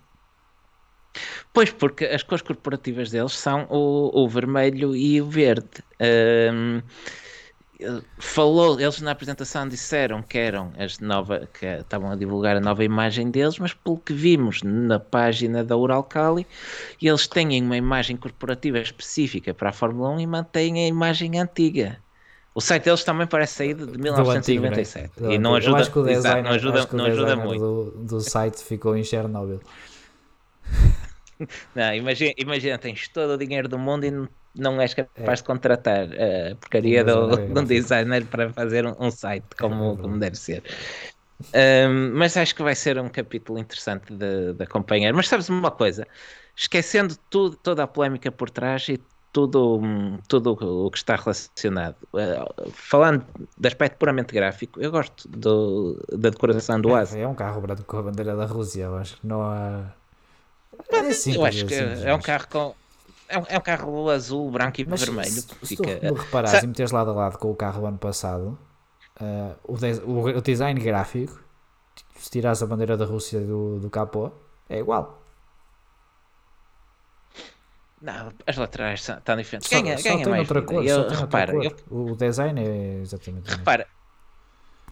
[1.53, 5.83] Pois, porque as cores corporativas deles são o, o vermelho e o verde.
[5.99, 6.81] Ahm,
[8.17, 12.83] falou, eles na apresentação disseram que eram as novas, que estavam a divulgar a nova
[12.83, 16.47] imagem deles, mas pelo que vimos na página da Uralcali,
[17.01, 21.97] eles têm uma imagem corporativa específica para a Fórmula 1 e mantêm a imagem antiga.
[22.55, 25.35] O site deles também parece sair de Do antigo, 1997 né?
[25.35, 26.51] E não ajuda, acho que o não
[27.05, 27.59] ajuda, não muito.
[27.59, 29.61] Do, do site ficou em Chernobyl.
[31.75, 34.27] Não, imagina, imagina, tens todo o dinheiro do mundo e não,
[34.57, 35.41] não és capaz É.
[35.41, 39.97] de contratar a porcaria Um do, de um designer para fazer um, um site como,
[39.97, 40.63] É como deve ser.
[41.53, 45.13] Ahm, mas acho que vai ser um capítulo interessante de, de acompanhar.
[45.13, 46.05] Mas sabes uma coisa?
[46.55, 48.97] Esquecendo tudo, toda a polémica por trás e
[49.31, 49.79] tudo,
[50.27, 53.25] tudo o que está relacionado, eh, falando
[53.57, 57.19] de aspecto puramente gráfico, eu gosto do- da decoração do ASI.
[57.19, 59.93] É um carro branco com a bandeira da Rússia, eu acho que não há.
[60.91, 62.75] É simples, eu acho que simples, é um carro com.
[63.29, 65.31] É um, é um carro azul, branco e Mas vermelho.
[65.31, 65.83] se, se tu fica,
[66.13, 68.57] reparares Sa- e meteres lado a lado com o carro do ano passado,
[69.19, 71.39] ah, o, des- o, o design gráfico,
[72.15, 74.31] se tirares a bandeira da Rússia do, do capô,
[74.69, 75.21] é igual.
[78.01, 79.69] Não, as laterais são tão diferentes.
[79.69, 80.83] Só, Ganha, só ganha mais outra cor.
[80.85, 81.63] Eu, repara, cor.
[81.65, 83.87] eu, O design é exatamente repara,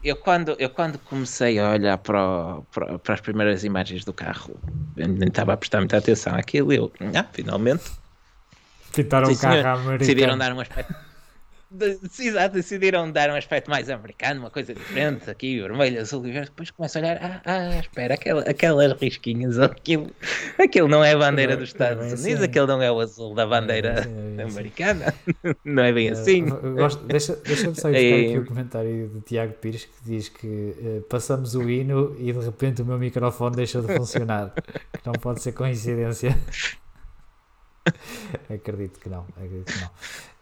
[0.04, 4.14] eu quando, eu quando comecei a olhar para, o- para, para as primeiras imagens do
[4.14, 4.56] carro,
[4.98, 7.84] eu nem estava a prestar muita atenção àquilo e eu, ah, finalmente,
[8.96, 9.98] Pintaram o carro americano.
[9.98, 10.96] decidiram dar um aspecto.
[11.72, 16.32] de- Exato, decidiram dar um aspecto mais americano, uma coisa diferente, aqui vermelho, azul e
[16.32, 16.50] verde.
[16.52, 20.10] Depois começo a olhar, ah, ah espera, aquela, aquelas risquinhas, aquilo,
[20.58, 22.24] aquilo não é a bandeira Não, dos não é Estados assim.
[22.24, 24.52] Unidos, aquele não é o azul da bandeira assim, é assim.
[24.54, 25.14] americana,
[25.66, 26.46] não é bem assim.
[26.46, 28.26] Gosto- deixa- Deixa-me só buscar É.
[28.26, 32.40] aqui o comentário de Tiago Pires que diz que eh, passamos o hino e de
[32.40, 34.54] repente o meu microfone deixou de funcionar.
[35.06, 36.38] não pode ser coincidência.
[38.54, 39.26] acredito que não.
[39.36, 39.90] Acredito que não.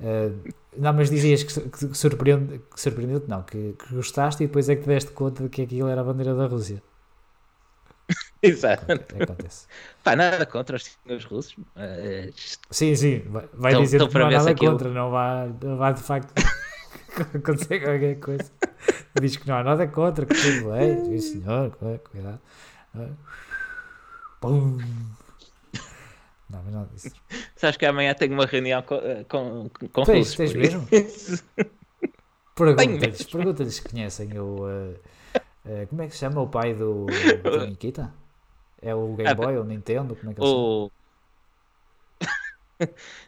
[0.01, 0.31] Eh,
[0.77, 4.69] não, mas dizias que, que, que surpreende, que surpreendeu-te, não, que, que gostaste e depois
[4.69, 6.81] é que te deste conta de que aquilo era a bandeira da Rússia.
[8.41, 8.85] Exato.
[8.91, 9.67] Acontece.
[10.03, 11.55] Pá, nada contra os senhores russos.
[11.75, 15.11] mas Sim, sim, vai, vai Então- dizer então que não há nada aquilo- contra, não
[15.11, 16.33] vai, não vai de facto
[17.35, 18.51] acontecer qualquer coisa.
[19.21, 22.39] Diz que não há nada contra, que tudo bem, sim senhor, cu- cuidado.
[24.41, 24.77] Pum.
[26.53, 27.11] Não, mas nada disso.
[27.57, 30.35] sabes que amanhã tenho uma reunião com, eh, com, com Tens- russos.
[30.35, 30.87] tens mesmo?
[32.55, 34.69] Pergunta-lhes, pergunta-lhes se conhecem o.
[34.69, 34.93] eh,
[35.65, 38.13] eh, como é que se chama o pai do, do Nikita?
[38.79, 40.15] É o Game Ah, Boy, o Nintendo?
[40.15, 40.41] Como é que?
[40.41, 40.91] O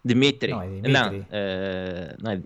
[0.03, 0.52] Dimitri.
[0.52, 0.91] Não, é Dimitri.
[0.91, 2.41] Não, eh, não é.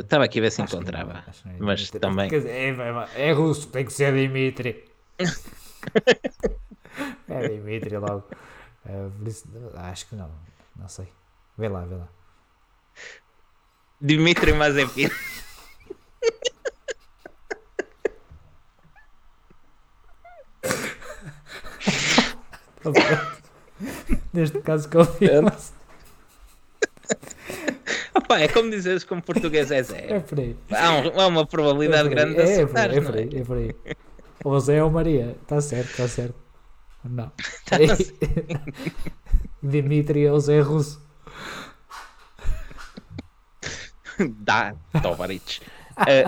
[0.00, 1.24] Estava aqui a ver se Acho encontrava.
[1.42, 2.68] que é mas também- é,
[3.28, 4.84] é russo, tem que ser Dimitri.
[7.28, 8.28] é Dimitri logo.
[8.86, 9.10] Eh,
[9.76, 10.30] acho que não,
[10.76, 11.08] não sei.
[11.56, 12.08] Vê lá, vê lá.
[14.00, 15.08] Dimitri Mazepin.
[24.32, 25.72] Neste caso, confirma-se.
[28.14, 30.20] Opa, é como dizes como português é É zero.
[30.22, 30.56] por aí.
[30.70, 33.22] Há, um- há uma probabilidade é grande de é, é por é é?
[33.22, 33.74] aí, é por aí.
[34.44, 36.43] Ou Zé ou Maria, está certo, está certo.
[37.04, 37.30] Não.
[37.66, 37.78] Tá
[39.62, 41.00] Dimitri ou Zé Russo.
[44.40, 45.60] Dá, Tovarich.
[46.06, 46.24] Eh,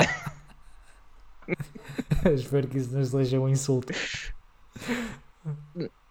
[2.34, 3.92] Espero que isso não seja um insulto.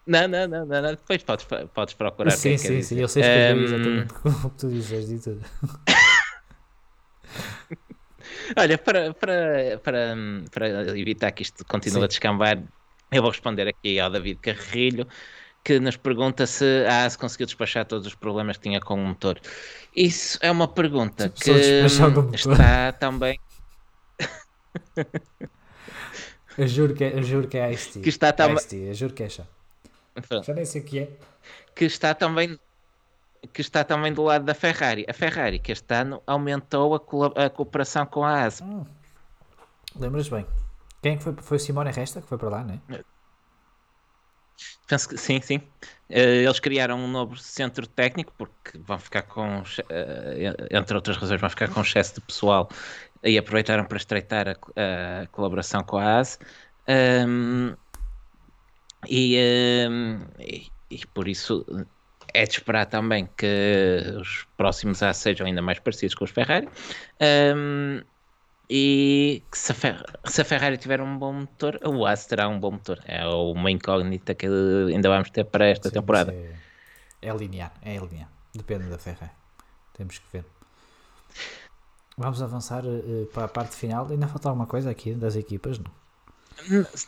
[0.06, 2.28] não, não, não, não, não, depois podes, podes procurar.
[2.28, 5.44] o sim, é sim, sim, eu sei escrever Ehm, exatamente como tu dizes e tudo.
[8.56, 10.16] Olha, para, para, para,
[10.50, 12.04] para evitar que isto continue Sim.
[12.04, 12.62] a descambar,
[13.10, 15.06] eu vou responder aqui ao David Carrilho,
[15.64, 18.98] que nos pergunta se a AS conseguiu despachar todos os problemas que tinha com o
[19.06, 19.40] motor.
[19.94, 21.50] Isso é uma pergunta que
[22.34, 23.38] está também,
[26.58, 28.00] Eu juro que é, eu juro que é Ice-T.
[28.00, 29.44] que está também, Ice-T, eu juro que é chá.
[30.42, 31.10] Já nem sei o que é.
[31.74, 32.58] que está também
[33.52, 35.04] que está também do lado da Ferrari.
[35.08, 38.62] A Ferrari que este ano aumentou a, colo- a cooperação com a AS.
[39.94, 40.46] Lembras bem?
[41.06, 41.34] Quem é que foi?
[41.48, 42.80] Foi o Simone Resta que foi para lá, não é?
[44.88, 45.60] Penso que sim, sim.
[46.08, 51.40] Eh, Eles criaram um novo centro técnico porque vão ficar com, eh, entre outras razões,
[51.40, 52.68] vão ficar com excesso de pessoal
[53.24, 56.38] e aproveitaram para estreitar a, a colaboração com a ASE.
[56.88, 57.76] Ahm,
[59.08, 59.36] e,
[59.86, 61.64] ahm, e- e por isso
[62.34, 63.46] é de esperar também que
[64.20, 66.68] os próximos AS sejam ainda mais parecidos com os Ferrari.
[67.20, 68.02] Ahm,
[68.68, 72.58] e se a, Fer- se a Ferrari tiver um bom motor, o AS terá um
[72.60, 72.98] bom motor.
[73.06, 76.36] É uma incógnita que ainda vamos ter para esta Sim, temporada.
[77.22, 78.30] É, é linear, é linear.
[78.54, 79.32] Depende da Ferrari.
[79.94, 80.44] Temos que ver.
[82.16, 84.06] Vamos avançar eh, para a parte final.
[84.10, 85.78] Ainda falta alguma coisa aqui das equipas?
[85.78, 85.90] Não?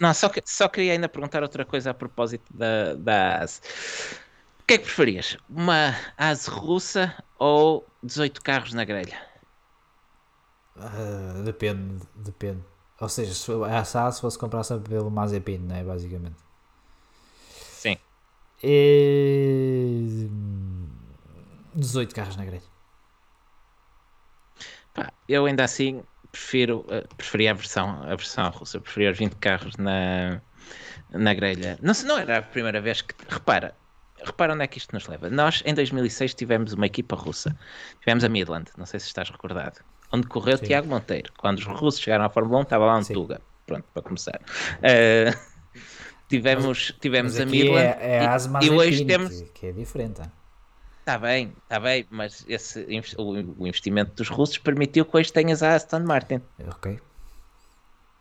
[0.01, 3.61] Não, só, que- só queria ainda perguntar outra coisa a propósito da, da AS.
[4.61, 5.37] O que é que preferias?
[5.49, 9.28] Uma AS russa ou 18 carros na grelha?
[10.81, 12.63] Ah, depende, depende.
[13.01, 15.85] Ou seja, se a SAS se fosse comprar sempre pelo Mazepin, não é?
[15.85, 16.37] Basicamente.
[17.51, 17.97] Sim.
[18.63, 20.29] E...
[21.75, 22.63] 18 carros na grelha.
[25.29, 26.03] Eu ainda assim
[26.33, 30.41] prefiro eh, preferia a versão, a versão russa, preferia os 20 carros na,
[31.11, 31.79] na grelha.
[31.81, 33.15] Não, se não era a primeira vez que.
[33.29, 33.77] Repara,
[34.25, 35.31] repara onde é que isto nos leva.
[35.31, 37.57] Nós, em 2006, tivemos uma equipa russa.
[38.01, 39.81] Tivemos a Midland, não sei se estás recordado.
[40.13, 40.67] Onde correu Sim.
[40.67, 41.33] Tiago Monteiro.
[41.37, 43.15] Quando os russos chegaram à Fórmula 1, estava lá um Sim.
[43.15, 43.41] Tuga.
[43.67, 44.41] Pronto, para começar.
[44.83, 45.35] Eh,
[46.29, 49.43] tivemos, tivemos Mas a Midland é, é a e, e hoje temos.
[49.55, 50.23] que, é diferente.
[51.01, 52.87] Está bem, está bem, mas esse,
[53.17, 56.41] o, o investimento dos russos permitiu que hoje tenhas a Aston Martin.
[56.67, 56.99] Ok.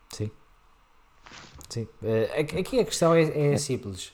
[0.09, 0.31] Sim.
[1.69, 1.87] Sim.
[2.01, 4.13] Eh, aqui aqui a questão é, é simples,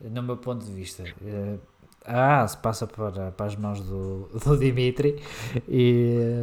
[0.00, 1.04] no meu ponto de vista.
[1.24, 1.58] Eh,
[2.04, 5.22] a AS passa para, para as mãos do, do Dimitri
[5.68, 6.40] e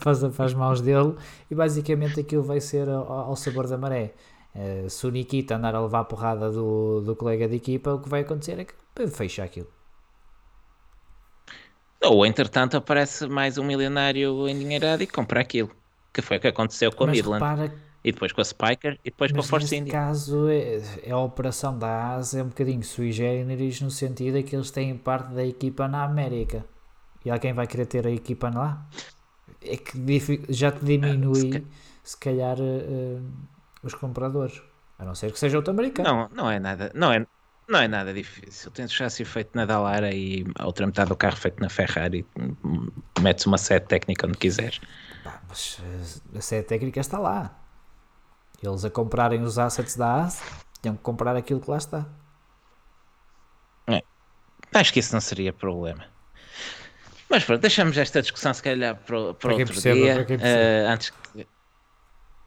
[0.00, 1.14] para as mãos dele
[1.50, 4.14] e basicamente aquilo vai ser ao, ao sabor da maré.
[4.54, 8.00] Eh, se o Nikita andar a levar a porrada do, do colega de equipa, o
[8.00, 8.74] que vai acontecer é que
[9.08, 9.68] fecha aquilo.
[12.02, 15.70] Ou, entretanto, aparece mais um milionário endinheirado e compra aquilo.
[16.12, 17.46] Que foi o que aconteceu com a Mas Midland.
[17.46, 17.72] repara
[18.04, 19.92] E depois com a Spiker e depois com a Mas Force neste India.
[19.92, 24.44] caso, é, é a operação da ASA é um bocadinho sui generis no sentido em
[24.44, 26.64] que eles têm parte da equipa na América.
[27.28, 28.88] E alguém vai querer ter a equipa lá?
[29.60, 29.92] É que
[30.48, 31.66] já te diminui, se
[32.02, 33.20] se calhar, eh, eh,
[33.82, 34.62] os compradores.
[34.98, 36.08] A não ser que seja outro americano.
[36.08, 37.26] Não, não é nada, não é,
[37.68, 38.70] não é nada difícil.
[38.70, 42.24] Tens o chassi feito na Dallara e a outra metade do carro feito na Ferrari.
[43.20, 44.80] Metes uma sede técnica onde quiseres.
[45.22, 47.60] Pá, mas eh, a sede técnica está lá.
[48.62, 50.42] Eles a comprarem os assets da ASA,
[50.80, 52.06] tinham que comprar aquilo que lá está.
[54.72, 56.04] Acho que isso não seria problema.
[57.30, 60.24] Mas pronto, deixamos esta discussão se calhar para, para quem outro dia.
[60.24, 61.46] para eh, antes que...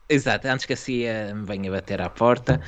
[0.10, 2.60] Exato, antes que a CIA me venha bater à porta.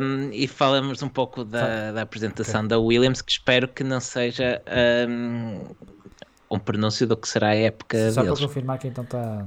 [0.00, 4.62] Um, e falamos um pouco da, da apresentação da Williams, que espero que não seja
[5.08, 5.74] um,
[6.48, 8.40] um pronúncio do que será a época Só para deles.
[8.40, 9.46] confirmar que então está.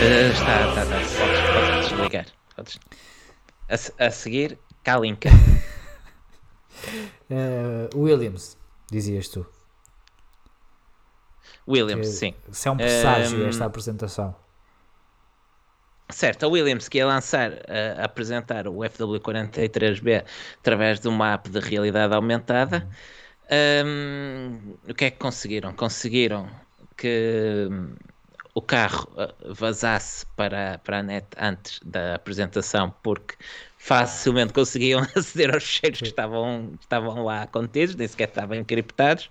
[0.00, 0.96] Eh, está, está, está.
[0.98, 2.26] Podes, podes desligar.
[2.54, 2.78] Podes.
[3.68, 5.30] A, a seguir, Kalinka.
[7.30, 8.56] Eh, Williams,
[8.90, 9.46] dizias tu.
[11.66, 12.34] Williams, que- sim.
[12.52, 14.34] Se é um presságio Ehm, esta apresentação.
[16.08, 20.24] Certo, a Williams que ia lançar, eh, apresentar o FW43B
[20.60, 22.86] através de uma app de realidade aumentada.
[23.84, 25.72] Hum, o que é que conseguiram?
[25.74, 26.48] Conseguiram
[26.96, 27.94] que hum,
[28.54, 33.34] o carro eh, vazasse para, para a net antes da apresentação, porque
[33.86, 39.30] facilmente conseguiam aceder aos fecheiros que estavam, estavam lá contidos, nem sequer estavam encriptados,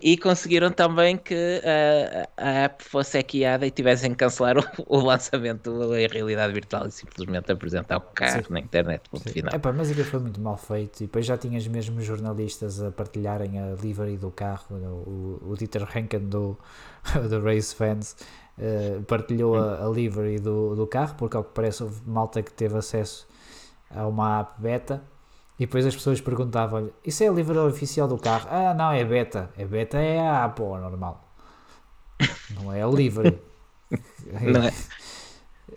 [0.00, 5.00] e conseguiram também que eh, a app fosse hackeada e tivessem que cancelar o, o
[5.00, 8.54] lançamento em realidade virtual e simplesmente apresentar o carro Sim.
[8.54, 9.02] na internet.
[9.10, 9.54] Ponto final.
[9.54, 13.60] Epá, mas aquilo foi muito mal feito e depois já tinhas mesmo jornalistas a partilharem
[13.60, 14.64] a livery do carro.
[14.76, 16.56] O, o Dieter Henken do,
[17.28, 18.16] do Race Fans
[18.58, 22.50] eh, partilhou a, a livery do, do carro porque, ao que parece, houve malta que
[22.50, 23.28] teve acesso
[23.94, 25.02] a uma app beta.
[25.58, 28.48] E depois as pessoas perguntavam-lhe: Isso é a livery oficial do carro?
[28.50, 29.50] Ah, não, é beta.
[29.56, 31.22] É beta, é a app, ó, normal.
[32.54, 33.38] Não é a livery.
[34.30, 34.72] Não é,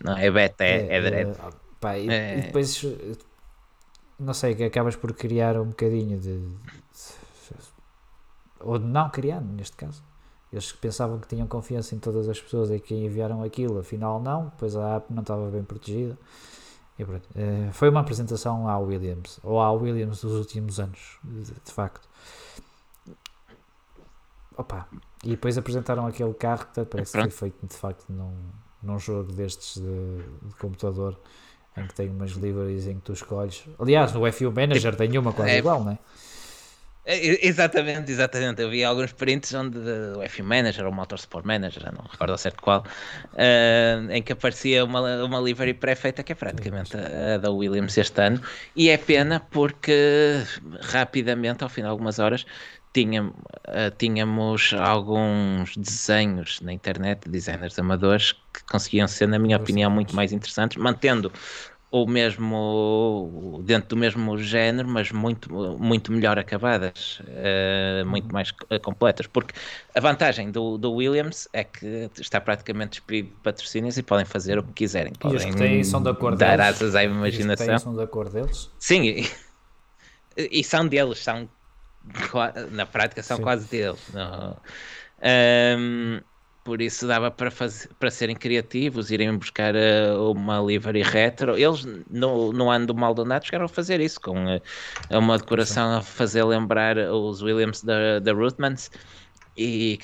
[0.04, 1.40] não é beta, é, é direto.
[1.40, 2.38] eh, pá, e, É.
[2.38, 2.86] e depois
[4.20, 6.48] não sei, que acabas por criar um bocadinho de
[8.60, 10.04] ou de não criar, neste caso.
[10.52, 14.52] Eles pensavam que tinham confiança em todas as pessoas e que enviaram aquilo, afinal não,
[14.58, 16.18] pois a app não estava bem protegida.
[16.98, 21.72] E pronto, eh, foi uma apresentação à Williams, ou à Williams dos últimos anos, de,
[21.72, 22.08] facto.
[24.56, 24.88] Opa,
[25.24, 28.36] e depois apresentaram aquele carro que parece que foi feito de facto num,
[28.84, 31.20] num jogo destes de, de computador
[31.76, 33.64] em que tem umas liveries em que tu escolhes.
[33.80, 36.00] Aliás, no F1 Manager tem uma quase é- igual, não é?
[37.06, 38.62] É, Exatamente, exatamente.
[38.62, 42.38] Eu vi alguns prints onde o F Manager ou o Motorsport Manager, não recordo ao
[42.38, 42.86] certo qual,
[43.36, 47.98] eh, em que aparecia uma, uma livery pré-feita que é praticamente a, a da Williams
[47.98, 48.42] este ano.
[48.76, 50.44] E é pena porque
[50.82, 52.46] rapidamente, ao fim de algumas horas,
[52.94, 53.34] tinha,
[53.68, 60.16] eh, tínhamos alguns desenhos na internet, designers amadores, que conseguiam ser, na minha opinião, muito
[60.16, 61.32] mais interessantes, mantendo
[61.96, 65.50] o mesmo dentro do mesmo género, mas muito,
[65.80, 69.54] muito melhor acabadas, eh, muito mais eh, completas, porque
[69.94, 74.58] a vantagem do, do Williams é que está praticamente despedido de patrocínios e podem fazer
[74.58, 76.70] o que quiserem, E os podem que têm são de acordo dar deles?
[76.70, 77.56] asas à E os que imaginação.
[77.56, 78.72] têm são de acordo deles?
[78.80, 79.24] Sim, e,
[80.38, 81.50] e são deles, são
[82.72, 83.40] na prática são Sim.
[83.40, 84.08] quase deles.
[84.10, 84.62] não-
[85.22, 86.22] Ahm,
[86.64, 91.58] por isso dava para, fazer, para serem criativos, irem buscar eh, uma livery retro.
[91.58, 94.62] Eles no, no ano do Maldonado chegaram a fazer isso, com eh,
[95.12, 98.90] uma decoração a fazer lembrar os Williams da, da Rootmans
[99.58, 100.00] e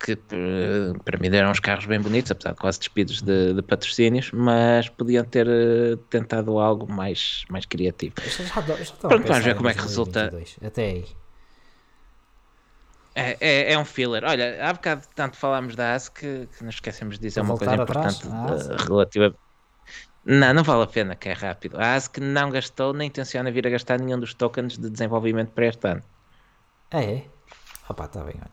[0.00, 3.54] que, que, eh, para mim deram uns carros bem bonitos, apesar de quase despidos de,
[3.54, 5.46] de patrocínios, mas podiam ter
[6.10, 8.14] tentado algo mais, mais criativo.
[8.26, 10.30] Já, já, Pronto, vamos ver como é que resulta.
[10.30, 11.21] 2022, Até aí.
[13.14, 14.24] É, é, é um filler.
[14.24, 17.58] Olha, há bocado tanto falámos da AS que, que nos esquecemos de dizer Vou uma
[17.58, 19.34] coisa importante uh, relativa.
[20.24, 21.78] Não, não vale a pena, que é rápido.
[21.78, 25.50] A AS que não gastou nem tenciona vir a gastar nenhum dos tokens de desenvolvimento
[25.50, 26.02] para este ano.
[26.90, 27.26] É, é.
[27.88, 28.50] Opa, está bem, olha.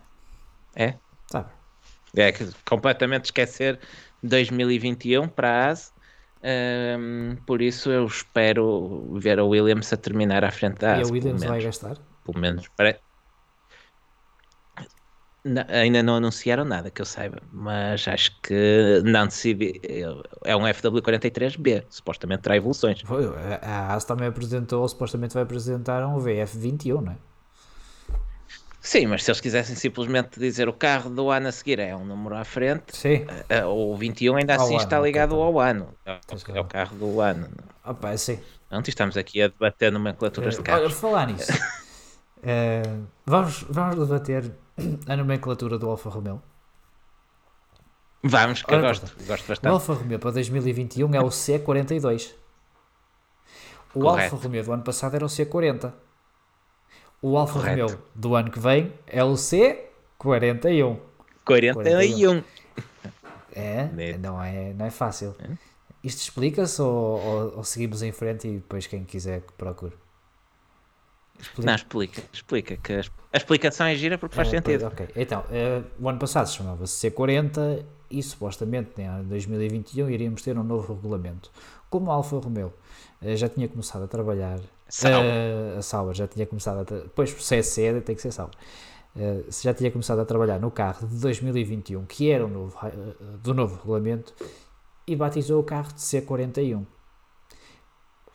[0.75, 0.95] É?
[1.25, 2.25] Está bem.
[2.25, 3.79] É que completamente esquecer
[4.23, 5.93] 2021 para a AS.
[6.41, 11.09] Hum, por isso eu espero ver a Williams a terminar à frente da E AS.
[11.09, 11.97] a Williams vai gastar?
[12.25, 12.99] Pelo menos para...
[15.69, 19.81] Ainda não anunciaram nada que eu saiba, mas acho que não decidi.
[20.43, 23.01] É um FW43B, supostamente terá evoluções.
[23.01, 23.25] Foi,
[23.61, 27.15] a- AS também apresentou, supostamente vai apresentar um VF21, não é?
[28.81, 32.05] Sim, mas se eles quisessem simplesmente dizer o carro do ano a seguir é um
[32.05, 33.25] número à frente, Sim.
[33.49, 35.93] eh, o 21 ainda Ao assim ano, está ok, ligado ao ano.
[36.05, 36.61] É, o- é razão.
[36.61, 37.49] o carro do ano.
[37.85, 38.39] Opa, sim.
[38.71, 40.93] Antes estamos aqui a debater nomenclaturas de Eh, Olha, carros.
[40.93, 41.51] por falar nisso,
[42.41, 42.83] eh,
[43.25, 44.49] vamos, vamos debater
[45.07, 46.41] a nomenclatura do Alfa Romeo.
[48.23, 49.67] Vamos, que eu Ora, gosto, gosto O bastante.
[49.71, 52.33] Alfa Romeo para 2021 é o C42.
[53.95, 54.35] O Correto.
[54.35, 55.93] Alfa Romeo do ano passado era o C40.
[57.21, 57.81] O Alfa Correto.
[57.83, 60.99] Romeo do ano que vem é o C41.
[61.45, 62.43] 41.
[63.53, 64.19] É, Neto.
[64.19, 65.35] não é, não é fácil.
[66.03, 69.95] Isto explica-se ou, ou- ou seguimos em frente e depois quem quiser que procure?
[71.39, 71.65] Explica.
[71.65, 72.77] Não, explica, explica.
[72.77, 73.01] Que a,
[73.31, 74.81] a explicação é gira porque faz Eh, sentido.
[74.81, 75.07] pois, ok.
[75.15, 80.63] Então, eh, o ano passado se chamava-se C40 e supostamente em 2021 iríamos ter um
[80.63, 81.51] novo regulamento.
[81.89, 82.73] Como a Alfa Romeo
[83.21, 85.21] eh, já tinha começado a trabalhar, Sauber.
[85.23, 86.83] eh, a Sauber já tinha começado a.
[86.83, 88.55] Depois, se é C, tem que ser Sauber.
[89.49, 92.77] Se já tinha começado a trabalhar no carro de 2021, que era o novo,
[93.43, 94.33] do novo regulamento,
[95.05, 96.85] e batizou o carro de C41.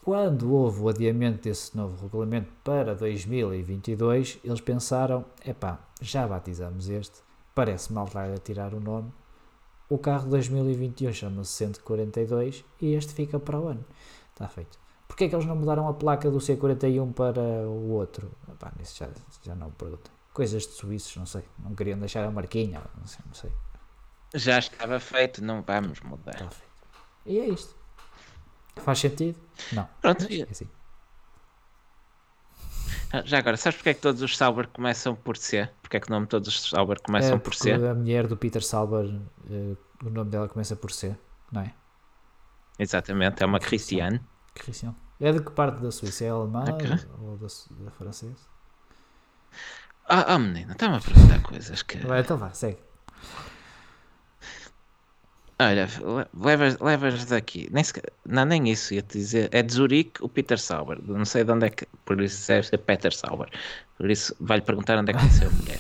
[0.05, 7.23] Quando houve o adiamento desse novo regulamento para 2022, eles pensaram: epá, já batizamos este,
[7.55, 9.11] parece mal estar a tirar o nome.
[9.89, 13.83] O carro de 2021 chama-se 142 e este fica para o ano.
[14.31, 14.79] Está feito.
[15.09, 18.31] Porquê é que eles não mudaram a placa do C41 para o outro?
[18.53, 19.09] Epá, nisso já,
[19.43, 20.13] já não perguntem.
[20.35, 21.45] Coisas de suíços, não sei.
[21.59, 23.25] Não queriam deixar a marquinha, não sei.
[23.25, 23.53] Não sei.
[24.35, 26.35] Já estava feito, não vamos mudar.
[26.35, 26.75] Está feito.
[27.25, 27.84] E é isto.
[28.77, 29.39] Faz sentido?
[29.73, 29.89] Não.
[30.01, 30.69] Pronto, é assim.
[33.13, 35.69] Ah, Já agora, sabes porque é que todos os Sauber começam por C?
[35.83, 37.81] Porque é que o nome de todos os Sauber começam É por C?
[37.91, 39.07] a mulher do Peter Sauber,
[39.51, 39.77] eh,
[40.07, 41.17] o nome dela começa por C,
[41.53, 41.75] não é?
[42.79, 44.21] Exatamente, é uma Christiane.
[44.55, 44.95] Christian.
[45.21, 46.25] É de que parte da Suíça?
[46.25, 46.85] É alemã Ok.
[47.21, 47.47] ou da,
[47.85, 48.49] da francesa?
[50.09, 51.99] Ah, oh, menina, está-me a perguntar coisas que.
[52.03, 52.79] Vai, então vá, segue.
[55.59, 57.69] Olha, le- levas, levas daqui.
[57.71, 57.85] Nem
[58.27, 59.49] não, nem isso ia-te dizer.
[59.53, 60.99] É de Zurique o Peter Sauber.
[61.03, 61.87] Não sei de onde é que.
[62.05, 63.49] Por isso deve ser Peter Sauber.
[63.97, 65.79] Por isso vai-lhe perguntar onde é que nasceu a mulher.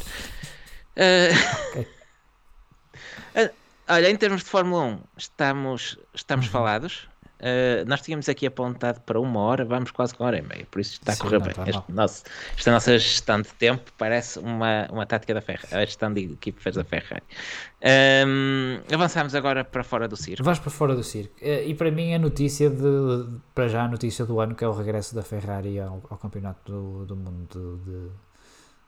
[0.96, 1.34] Ah,
[1.74, 1.88] Ok.
[3.34, 3.50] ah,
[3.94, 6.02] olha, em termos de Fórmula 1, estamos, Uhum.
[6.14, 7.08] estamos falados.
[7.40, 10.66] Ah, nós tínhamos aqui apontado para uma hora, vamos quase com uma hora e meia,
[10.70, 11.50] por isso está a correr bem.
[11.50, 12.22] está Este nosso-
[12.56, 16.74] esta nossa gestão de tempo parece uma, uma tática da Ferrari, a gestão de equipas
[16.74, 17.22] da Ferrari.
[17.82, 20.42] Ahm, avançamos agora para fora do circo.
[20.42, 21.34] Vais para fora do circo.
[21.40, 24.68] Eh, E para mim a notícia de, para já a notícia do ano que é
[24.68, 27.46] o regresso da Ferrari ao, ao campeonato do, do mundo
[27.84, 28.10] de, de-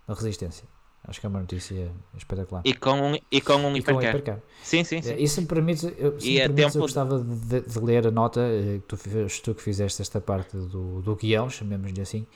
[0.08, 0.66] da resistência.
[1.08, 2.62] Acho que é uma notícia espetacular.
[2.64, 4.08] E com um, e com um E com o hipercar.
[4.16, 4.40] hipercar.
[4.62, 5.14] Sim, sim, sim.
[5.16, 7.78] E se me permites, eu, se E me é permites, tempo eu gostava de, de
[7.78, 8.96] ler a nota eh, que tu,
[9.42, 12.26] tu que fizeste esta parte do, do guião, chamemos-lhe assim,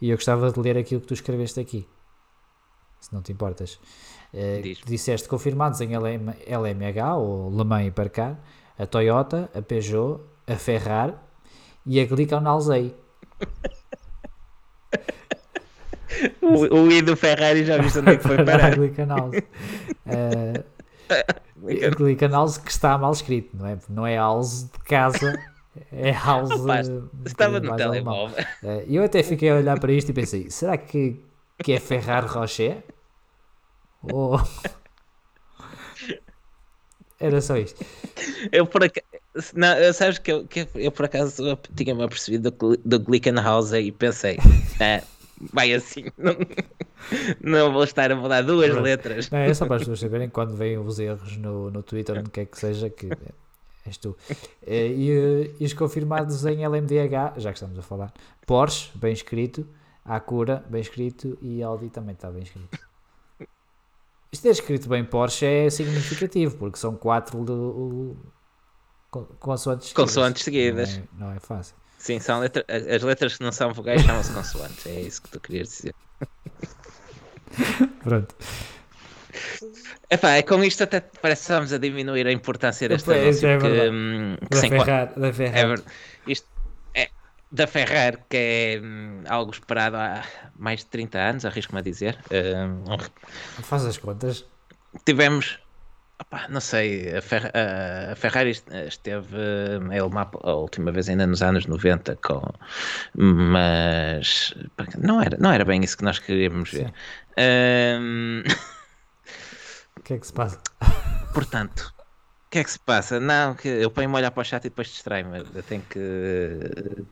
[0.00, 1.88] e eu gostava de ler aquilo que tu escreveste aqui,
[3.00, 3.78] se não te importas.
[4.34, 4.78] Eh, Diz.
[4.84, 8.38] disseste confirmados em LM, LMH, ou Le Mans Hipercar,
[8.78, 11.14] a Toyota, a Peugeot, a Ferrari
[11.86, 12.94] e a Glicon Alzey.
[16.40, 18.74] O, o I do Ferrari já viste onde é que foi parar.
[21.66, 23.78] Eh, Glicon Alzey que está mal escrito, não é?
[23.88, 25.40] Não é Alze de casa,
[25.92, 28.44] é um Estava no telemóvel.
[28.62, 31.22] Eh, eu até fiquei a olhar para isto e pensei: será que,
[31.62, 32.82] que é Ferrari Rocher?
[34.02, 34.40] Ou.
[37.20, 37.84] Era só isto.
[38.52, 39.06] Eu por acaso.
[39.54, 44.38] Não, sabes que eu, que eu por acaso tinha-me apercebido do, do Glickenhausen e pensei,
[44.80, 45.02] ah,
[45.52, 46.34] vai assim, não,
[47.40, 48.82] não vou estar a mudar duas Pronto.
[48.84, 49.30] letras.
[49.30, 52.30] Não, é só para as pessoas saberem quando vêm os erros no, no Twitter, onde
[52.30, 53.08] quer que seja, que
[53.86, 54.16] és tu.
[54.66, 58.12] Eh, E, eh, e os confirmados em LMDH, já que estamos a falar,
[58.46, 59.66] Porsche, bem escrito,
[60.04, 62.78] Acura, bem escrito, e Audi também está bem escrito.
[64.30, 68.16] Isto ter escrito bem Porsche é significativo, porque são quatro do,
[69.10, 70.04] con- consoantes seguidas.
[70.14, 70.96] Consoantes seguidas.
[70.96, 71.74] Não é, não é fácil.
[71.98, 75.40] Sim, são letra- as letras que não são vogais chamam-se consoantes, é isso que tu
[75.40, 75.94] querias dizer.
[78.02, 78.34] Pronto.
[80.10, 83.48] Epá, é com isto até parece que estamos a diminuir a importância Pois, anúncio.
[83.48, 85.10] é que, hum, que Da Ferrari.
[85.16, 85.84] Da é ver-
[86.26, 86.46] isto
[86.94, 87.08] é
[87.50, 90.24] da Ferrari, que é hum, algo esperado há
[90.56, 92.18] mais de 30 anos, arrisco-me a dizer.
[92.30, 92.84] Hum,
[93.62, 94.44] Faz as contas.
[95.04, 95.58] tivemos,
[96.20, 100.52] opá, não sei, a, Fer- a- a Ferrari est- esteve hum, em Le Mans a
[100.52, 102.40] última vez ainda nos anos 90, com,
[103.14, 104.54] mas
[104.98, 106.92] não era, não era bem isso que nós queríamos ver.
[107.38, 108.42] Hum,
[109.98, 110.58] O que é que se passa?
[111.34, 111.92] portanto,
[112.48, 113.20] o que é que se passa?
[113.20, 115.38] Não, que eu ponho-me a olhar para o chat e depois distrai-me.
[115.54, 115.98] Eu tenho que,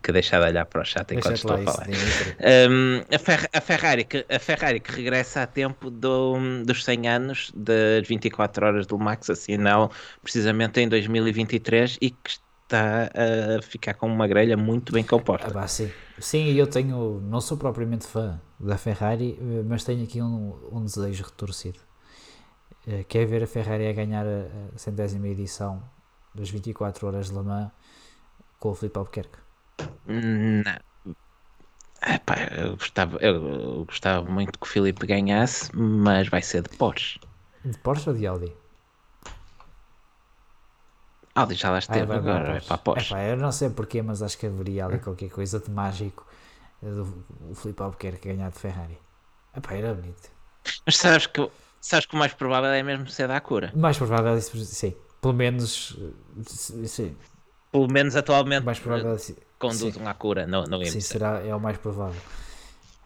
[0.02, 1.88] que deixar de olhar para o chat enquanto estou a falar.
[2.70, 7.08] Um, a, Fer- a Ferrari que, a Ferrari que regressa a tempo do- dos 100
[7.08, 9.90] anos das 24 horas do Max assinalam
[10.22, 13.10] precisamente em 2023 e que está
[13.58, 15.04] a ficar com uma grelha muito bem
[15.38, 15.50] Ah, composta.
[15.50, 15.94] pá, sim.
[16.18, 21.24] Sim, eu tenho, não sou propriamente fã da Ferrari, mas tenho aqui um, um desejo
[21.24, 21.80] retorcido.
[22.86, 25.82] Eh, Que é ver a Ferrari a ganhar a, centésima edição
[26.34, 27.70] das 24 horas de Le Mans
[28.58, 29.38] com o Filipe Albuquerque.
[30.06, 30.80] Não.
[32.06, 37.18] Epá, eu, gostava, eu gostava muito que o Filipe ganhasse, mas vai ser de Porsche.
[37.64, 38.52] De Porsche ou de Audi?
[41.34, 43.12] Audi já lá esteve, Ah, agora vai para a Porsche.
[43.12, 46.26] Epá, eu não sei porquê, mas acho que haveria ali qualquer coisa de mágico
[46.80, 48.98] do o Filipe Albuquerque ganhar de Ferrari.
[49.56, 50.30] Epá, era bonito.
[50.84, 51.50] Mas sabes que,
[51.80, 53.72] sabes que o mais provável é mesmo ser da Acura.
[53.74, 54.94] Mais provável, é isso, sim.
[55.20, 55.98] Pelo menos,
[56.46, 57.16] sim.
[57.72, 59.36] Pelo menos atualmente Mais provável, é sim.
[59.58, 60.00] conduz sim.
[60.00, 62.20] um Acura no, no Sim, será, é o mais provável.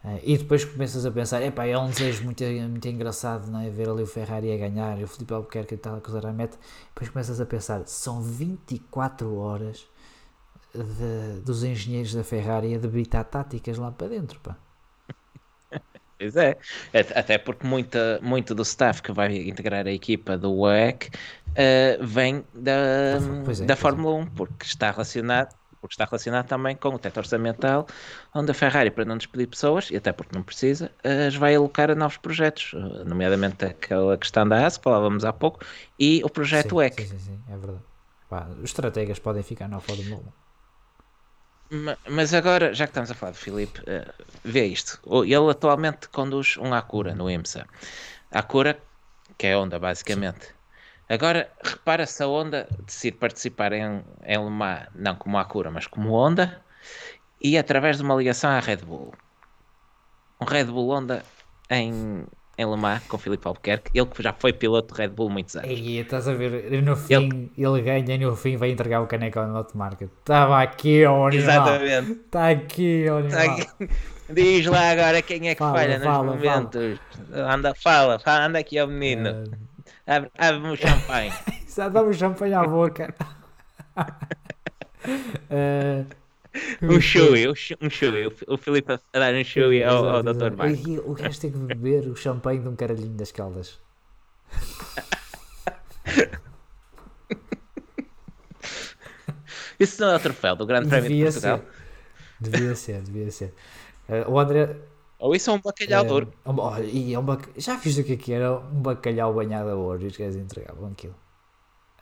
[0.05, 3.69] Eh, e depois começas a pensar, epá, é um desejo muito, muito engraçado não é?
[3.69, 6.33] ver ali o Ferrari a ganhar e o Felipe Albuquerque e tal a cruzar a
[6.33, 6.57] meta.
[6.89, 9.87] Depois começas a pensar, são 24 horas
[10.75, 14.57] de- dos engenheiros da Ferrari a debitar táticas lá para dentro, pá.
[16.21, 16.59] Pois é,
[16.93, 21.11] At- até porque muita, muito do staff que vai integrar a equipa do WEC
[21.55, 23.19] eh, vem da, é,
[23.65, 23.77] da é.
[23.77, 27.87] Fórmula 1, porque está relacionado porque está relacionado também com o teto orçamental,
[28.35, 31.91] onde a Ferrari, para não despedir pessoas, e até porque não precisa, as vai alocar
[31.91, 35.61] a novos projetos, eh, nomeadamente aquela questão da AS, falávamos há pouco,
[35.99, 36.91] e o projeto sim.
[36.91, 37.83] Sim, sim, sim, é verdade.
[38.29, 40.33] Pá, os estrategas podem ficar na Fórmula 1.
[41.71, 44.13] Ma- Mas agora, já que estamos a falar do Filipe, eh,
[44.45, 45.01] vê isto.
[45.25, 47.67] Ele atualmente conduz um Acura no IMSA.
[48.31, 48.83] Acura,
[49.39, 50.55] que é a Honda, basicamente.
[51.09, 55.87] Agora, repara se a Honda decide participar em, em Le Mans, não como Acura, mas
[55.87, 56.65] como Honda,
[57.41, 59.13] e através de uma ligação à Red Bull.
[60.41, 61.25] Um Red Bull Honda
[61.71, 62.27] em,
[62.61, 65.57] em Le Mans, com Filipe Albuquerque, ele que já foi piloto de Red Bull muitos
[65.57, 65.71] anos.
[65.71, 69.39] E estás a ver, no fim ele, ganha e no fim vai entregar o caneco
[69.39, 70.11] ao Not Market.
[70.21, 71.75] Estava aqui, ó animal.
[71.75, 72.13] Exatamente.
[72.13, 73.89] Está aqui, ó Tá aqui.
[74.33, 76.37] Diz lá agora quem é que Fala, falha nos fala, fala.
[76.37, 76.99] momentos.
[77.33, 79.45] Anda, fala, fala, anda aqui ao menino.
[80.07, 81.33] Abre- Abre-me o champanhe.
[81.75, 83.15] Já dá-me champanhe à boca.
[85.51, 86.05] Eh,
[86.83, 88.27] Um chui, um chui.
[88.27, 90.51] O Fi- O Filipe a dar um chui ao, ao Dr.
[90.57, 90.81] Marcos.
[91.05, 93.79] O gajo tem que beber o champanhe de um caralhinho das caldas.
[99.79, 101.59] Isso não é o troféu do Grande Prémio de Devia Portugal?
[101.59, 102.51] ser.
[102.51, 103.55] Devia ser, devia ser.
[104.09, 104.77] Eh, o André.
[105.19, 106.33] Ou isso é um bacalhau eh, duro?
[106.47, 107.49] um- olha, e é um bac...
[107.57, 108.59] Já viste o que é que era?
[108.59, 111.15] Um bacalhau banhado a ouro e os gajos entregavam aquilo.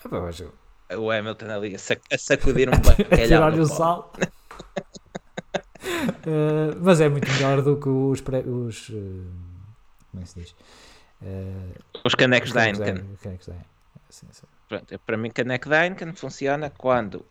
[0.04, 0.52] Ah, pá, mas eu-
[0.98, 3.26] O Hamilton ali a, sac- a sacudir um a bacalhau.
[3.26, 4.12] tirar-lhe no o sal.
[6.26, 8.20] Eh, mas é muito melhor do que os.
[8.20, 8.40] Pré...
[8.40, 8.94] os eh,
[10.10, 10.55] como é que se diz?
[11.22, 11.72] Eh,
[12.05, 13.05] Os canecos os da Heineken.
[14.90, 17.24] Eu- para mim, caneco da Heineken funciona quando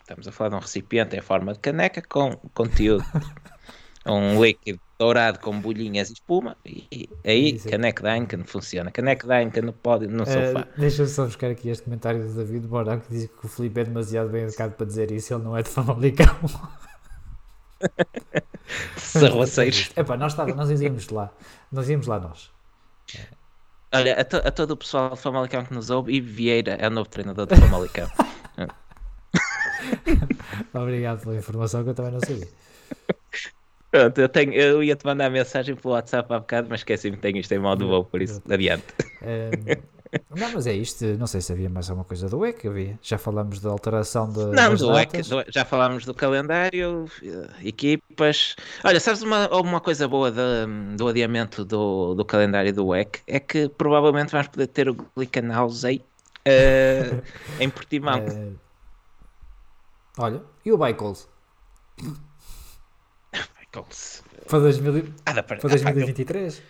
[0.00, 3.04] estamos a falar de um recipiente em forma de caneca com conteúdo,
[4.06, 7.68] um líquido dourado com bolhinhas e espuma, e, aí Isso.
[7.68, 8.90] caneco da Heineken funciona.
[8.90, 10.66] Caneco da Heineken no pódio, no Eh, sofá.
[10.76, 13.84] Deixa-me só buscar aqui este comentário do David Morão que diz que o Felipe é
[13.84, 16.26] demasiado bem educado para dizer isso, ele não é de Famalicão.
[18.96, 19.90] Sarraceiros.
[19.96, 21.30] Epá, nós, estava, nós íamos lá,
[21.70, 22.50] nós íamos lá nós.
[23.94, 26.88] Olha, a, to- a todo o pessoal de Famalicão que nos ouve, e Vieira é
[26.88, 28.08] o novo treinador de Famalicão.
[30.74, 32.48] Obrigado pela informação que eu também não sabia.
[33.90, 37.22] Pronto, eu, tenho, eu ia te mandar mensagem pelo WhatsApp há bocado, mas esqueci-me que
[37.22, 38.84] tenho isto em modo voo, por isso adiante.
[39.22, 39.50] Eh,
[40.36, 41.04] não, mas é isto.
[41.18, 42.66] Não sei se havia mais alguma coisa do EC.
[42.66, 42.98] Havia.
[43.02, 48.56] Já falamos da alteração de, Não, do EC, já falámos do calendário, eh, equipas.
[48.84, 50.66] Olha, sabes uma, uma coisa boa da-
[50.96, 53.20] do adiamento do, do calendário do WEC?
[53.26, 56.04] É que provavelmente vamos poder ter o Glickenhausei
[56.48, 57.22] uh,
[57.60, 58.18] em Portimão.
[58.18, 58.52] Eh,
[60.18, 61.28] olha, e o Bicols?
[63.74, 64.22] Michaels.
[64.48, 66.62] Para, 2000, Ah, para- para ah, pá, 2023?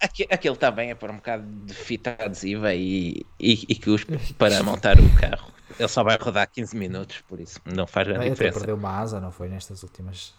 [0.00, 4.62] Aqui- Aquele também é para um bocado de fita adesiva e, e, e cuspe para
[4.62, 5.52] montar o carro.
[5.78, 8.58] Ele só vai rodar 15 minutos, por isso não faz grande Até diferença.
[8.58, 9.48] perdeu uma asa, não foi?
[9.48, 10.34] Nestas últimas.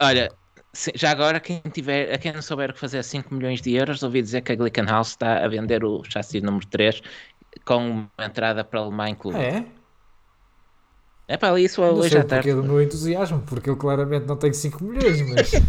[0.00, 0.32] Olha,
[0.72, 3.74] se- já agora, quem tiver, a quem não souber o que fazer 5 milhões de
[3.74, 7.02] euros, ouvi dizer que a Glickenhaus está a vender o chassi número 3
[7.64, 9.42] com uma entrada para alemã Ah, incluída.
[9.42, 9.66] é?
[11.28, 12.54] É para isso Não hoje sei à tarde.
[12.54, 15.50] do meu entusiasmo, porque eu claramente não tenho 5 milhões, mas.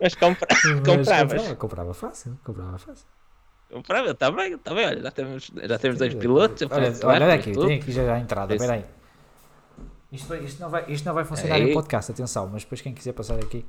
[0.00, 1.32] Mas compra, mas compravas.
[1.32, 3.06] comprava, comprava fácil, comprava fácil.
[3.72, 4.86] Comprava, está bem, está bem.
[4.86, 6.60] Olha, já temos, já temos dois pilotos.
[6.60, 7.66] eu Olha, olha, olha aqui, tudo.
[7.68, 8.84] tem aqui já a entrada, espera aí.
[10.12, 11.70] Isto, isto, não vai, isto não vai funcionar Ei.
[11.70, 13.64] em podcast, atenção, mas depois quem quiser passar aqui.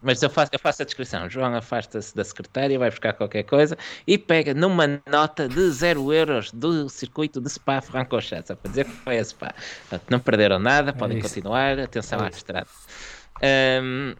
[0.00, 1.28] Mas eu faço, eu faço a descrição.
[1.28, 3.76] João afasta-se da secretária, vai buscar qualquer coisa
[4.06, 8.48] e pega numa nota de 0 euros do circuito de Spa Francorchamps.
[8.48, 9.52] Só para dizer que foi a Spa.
[9.88, 11.28] Portanto, não perderam nada, podem isso.
[11.28, 11.78] continuar.
[11.78, 12.68] Atenção É à estrada.
[13.42, 14.14] Ahm,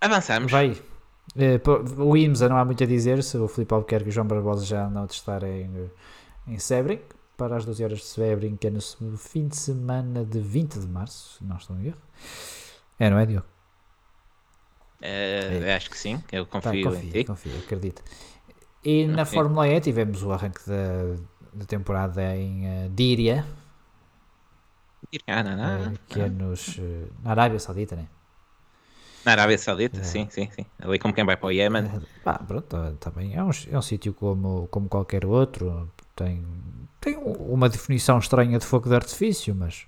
[0.00, 0.50] avançamos.
[0.50, 0.76] Vai.
[1.36, 1.60] Eh,
[1.98, 4.64] o IMSA não há muito a dizer, se o Filipe Albuquerque e o João Barbosa
[4.64, 5.90] já andam a testar em,
[6.48, 7.00] em Sebring,
[7.36, 8.80] para as 12 horas de Sebring, que é no
[9.18, 11.98] fim de semana de 20 de março, se não estou em erro.
[12.98, 13.55] É, não é, Diogo?
[15.00, 17.24] Eh, acho que sim, eu Tá, confio em ti.
[17.24, 18.02] confia, acredito.
[18.84, 19.24] E na.
[19.24, 21.16] Fórmula E tivemos o arranque da,
[21.52, 23.44] da temporada em eh, Díria,
[25.26, 28.06] Ah, eh, que é nos, eh, na Arábia Saudita, né?
[29.24, 30.04] Na Arábia Saudita, É.
[30.04, 30.64] sim, sim, sim.
[30.78, 31.84] Ali como quem vai para o Iémen.
[31.84, 33.34] Eh, pá, pronto, tá bem.
[33.34, 35.90] É um, é um sítio como, como qualquer outro.
[36.14, 36.44] Tem,
[37.00, 39.86] tem um- uma definição estranha de fogo de artifício, mas.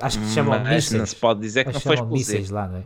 [0.00, 1.10] Acho que se chamam Mas não mísseis.
[1.10, 2.84] se pode dizer que não foi mísseis lá, não é?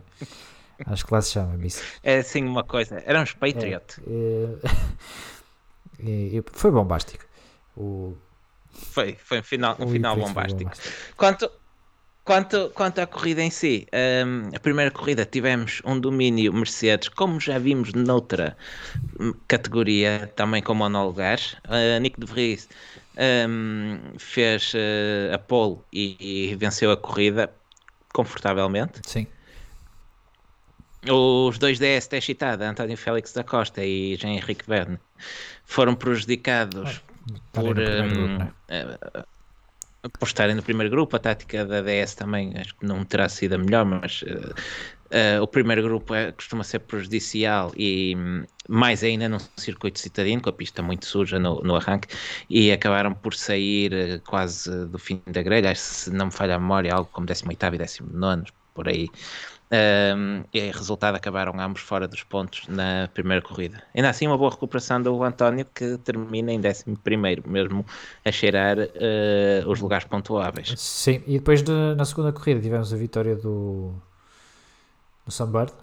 [0.85, 1.85] Acho que lá se chama mísseis.
[2.03, 3.01] É assim uma coisa.
[3.05, 3.85] Eram uns Patriot.
[4.07, 4.69] Eh,
[5.99, 7.25] e- e foi bombástico.
[7.75, 8.15] O,
[8.71, 10.95] Foi, foi um final, um o final foi bombástico.
[11.15, 11.51] Quanto,
[12.23, 13.87] quanto, quanto à corrida em si,
[14.25, 18.55] hum, a primeira corrida tivemos um domínio Mercedes, como já vimos noutra
[19.19, 21.53] hum, categoria, também com monolugares.
[21.65, 22.69] Uh, Nick de Vries
[23.49, 27.53] hum, fez uh, a pole e, e venceu a corrida
[28.13, 29.01] confortavelmente.
[29.05, 29.27] Sim.
[31.09, 34.99] Os dois DS da Chitada, António Félix da Costa e Jean Henrique Verne,
[35.63, 38.77] foram prejudicados Estarem por, primeiro grupo, é?
[38.79, 39.23] eh,
[40.19, 41.15] por estarem no primeiro grupo.
[41.15, 44.53] A tática da DS também acho que não terá sido a melhor, mas eh,
[45.11, 50.41] eh, o primeiro grupo é- costuma ser prejudicial e hum, mais ainda num circuito citadino,
[50.41, 52.07] com a pista muito suja no, no arranque,
[52.49, 56.59] e acabaram por sair eh, quase do fim da grelha, se não me falha a
[56.59, 59.07] memória, algo como 18 e 19, por aí.
[59.69, 63.83] Um, e resultado acabaram ambos fora dos pontos na primeira corrida.
[63.93, 66.85] Ainda assim, uma boa recuperação do António que termina em 11,
[67.45, 67.85] mesmo
[68.23, 70.73] a cheirar eh, os lugares pontuáveis.
[70.77, 73.93] Sim, e depois de- na segunda corrida tivemos a vitória do,
[75.27, 75.73] do Sunbird,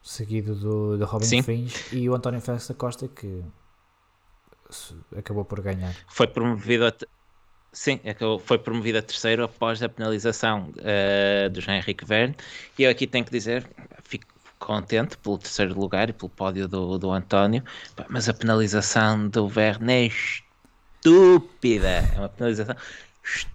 [0.00, 1.42] seguido do, do Robin Sim.
[1.42, 3.42] Fins e o António Félix da Costa que
[5.16, 5.94] acabou por ganhar.
[6.08, 6.92] Foi promovido a.
[7.72, 8.00] Sim,
[8.44, 12.36] foi promovido a terceiro após a penalização eh, do Jean Henrique Verne.
[12.78, 13.68] E eu aqui tenho que dizer,
[14.04, 14.26] fico
[14.60, 17.64] contente pelo terceiro lugar e pelo pódio do, do António,
[18.08, 22.08] mas a penalização do Verne é estúpida.
[22.14, 22.76] É uma penalização
[23.24, 23.53] estúpida.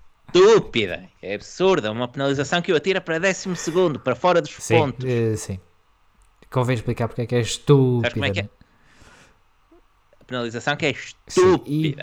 [1.22, 1.92] É absurda.
[1.92, 5.06] Uma penalização que o atira para décimo segundo, para fora dos Sim, pontos.
[5.06, 5.60] eh, sim.
[6.52, 8.12] Convém explicar porque é que é estúpida.
[8.14, 8.44] como é que é?
[8.44, 8.50] né?
[10.20, 10.94] A penalização que é
[11.28, 11.96] Sim, e-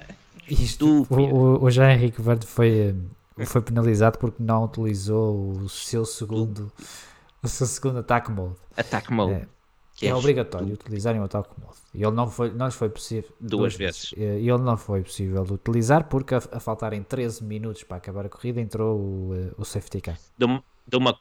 [0.48, 1.20] estúpida.
[1.35, 2.94] O, o Jean Henrique Verde foi,
[3.39, 6.73] eh, foi penalizado porque não utilizou o seu segundo
[7.43, 8.55] o seu segundo ataque mode.
[8.77, 9.32] Ataque mode.
[9.32, 9.47] É,
[9.97, 11.77] que é obrigatório utilizarem o ataque mode.
[11.94, 14.12] E ele não foi, não foi possível Duas vezes.
[14.16, 17.97] Eh, E ele não foi possível de utilizar porque a, a faltarem 13 minutos para
[17.97, 20.18] acabar a corrida entrou o, eh, o safety car.
[20.36, 21.18] de, um- de uma,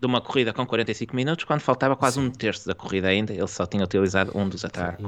[0.00, 3.46] de uma corrida com 45 minutos, quando faltava quase um terço da corrida ainda, ele
[3.48, 5.04] só tinha utilizado um dos ataques.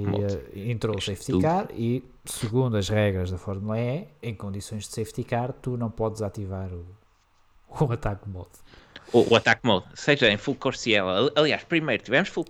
[0.55, 1.43] E eh, entrou o safety Estúpido.
[1.43, 5.91] car e segundo as regras da Fórmula E, em condições de safety car, tu não
[5.91, 6.85] podes ativar o,
[7.85, 8.51] o ataque mode.
[9.13, 11.19] O, o ataque mode, seja em full Corsiella.
[11.19, 12.45] Ali- Aliás, primeiro tivemos full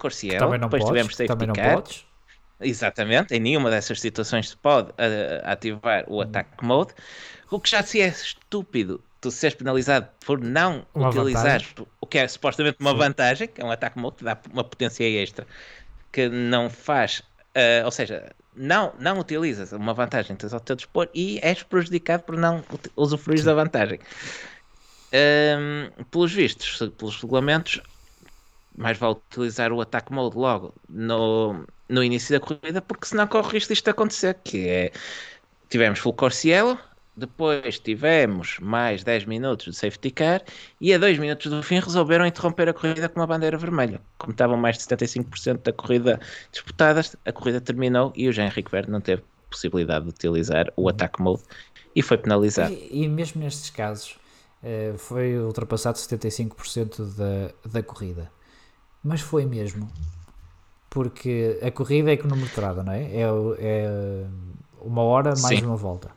[0.59, 1.75] não depois podes, tivemos safety também car.
[1.77, 2.07] podes.
[2.63, 6.17] Exatamente, em nenhuma dessas situações se pode eh, ativar Hum.
[6.17, 6.93] o ataque mode.
[7.51, 11.87] O que já se é estúpido tu seres penalizado por não Uma utilizar vantagem.
[12.01, 15.05] o que é supostamente uma vantagem, que é um ataque mode que dá uma potência
[15.05, 15.47] extra,
[16.13, 17.23] que não faz,
[17.55, 21.63] eh, ou seja, não, não utilizas uma vantagem que tens ao teu dispor e és
[21.63, 22.63] prejudicado por não
[22.97, 23.99] usufruir da vantagem.
[25.13, 27.81] Ehm, pelos vistos, pelos regulamentos,
[28.77, 33.49] mais vale utilizar o ataque mode logo no, no início da corrida, porque senão corre
[33.49, 34.93] o risco acontecer, que é
[35.69, 36.15] tivemos full
[37.17, 40.43] depois tivemos mais 10 minutos de safety car
[40.81, 44.01] e a 2 minutos do fim resolveram interromper a corrida com uma bandeira vermelha.
[44.17, 46.19] Como estavam mais de 75% da corrida
[46.51, 51.21] disputada, a corrida terminou e o Jean-Henrique Verde não teve possibilidade de utilizar o attack
[51.21, 51.43] mode
[51.95, 52.73] e foi penalizado.
[52.73, 54.17] E, e mesmo nestes casos
[54.99, 58.31] foi ultrapassado 75% da, da corrida.
[59.03, 59.91] Mas foi mesmo.
[60.89, 63.05] Porque a corrida é cronometrada, não é?
[63.05, 63.23] É,
[63.59, 64.27] é
[64.81, 65.67] uma hora mais Sim.
[65.67, 66.11] uma volta.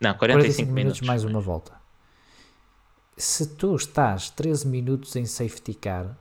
[0.00, 1.00] Não, 45, 45 minutos.
[1.00, 1.72] mais uma volta.
[3.16, 6.16] Se tu estás 13 minutos em safety car,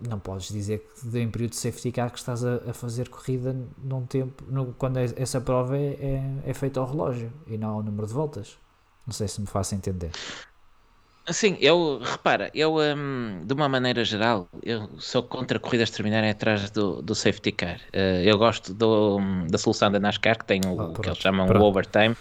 [0.00, 3.54] não podes dizer que em período de safety car que estás a, a fazer corrida
[3.76, 5.98] num tempo, no, quando é, essa prova é,
[6.44, 8.56] é, é feita ao relógio e não ao número de voltas.
[9.08, 10.10] Não sei se me faço entender.
[11.30, 16.70] Sim, eu, repara, eu, um, de uma maneira geral, eu sou contra corridas terminarem atrás
[16.70, 17.80] do, do safety car.
[17.94, 19.18] Uh, eu gosto do,
[19.48, 21.62] da solução da NASCAR, que tem o oh, que eles chamam pronto.
[21.62, 22.14] o overtime.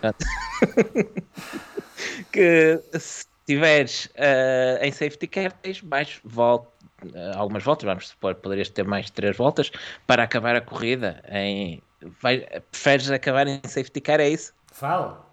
[2.30, 6.68] que se estiveres uh, em safety car, tens mais volta,
[7.04, 9.72] uh, algumas voltas, vamos supor, poderias ter mais três voltas
[10.06, 11.20] para acabar a corrida.
[11.28, 11.82] Em,
[12.22, 14.52] vai, preferes acabar em safety car, é isso?
[14.72, 15.27] Fala.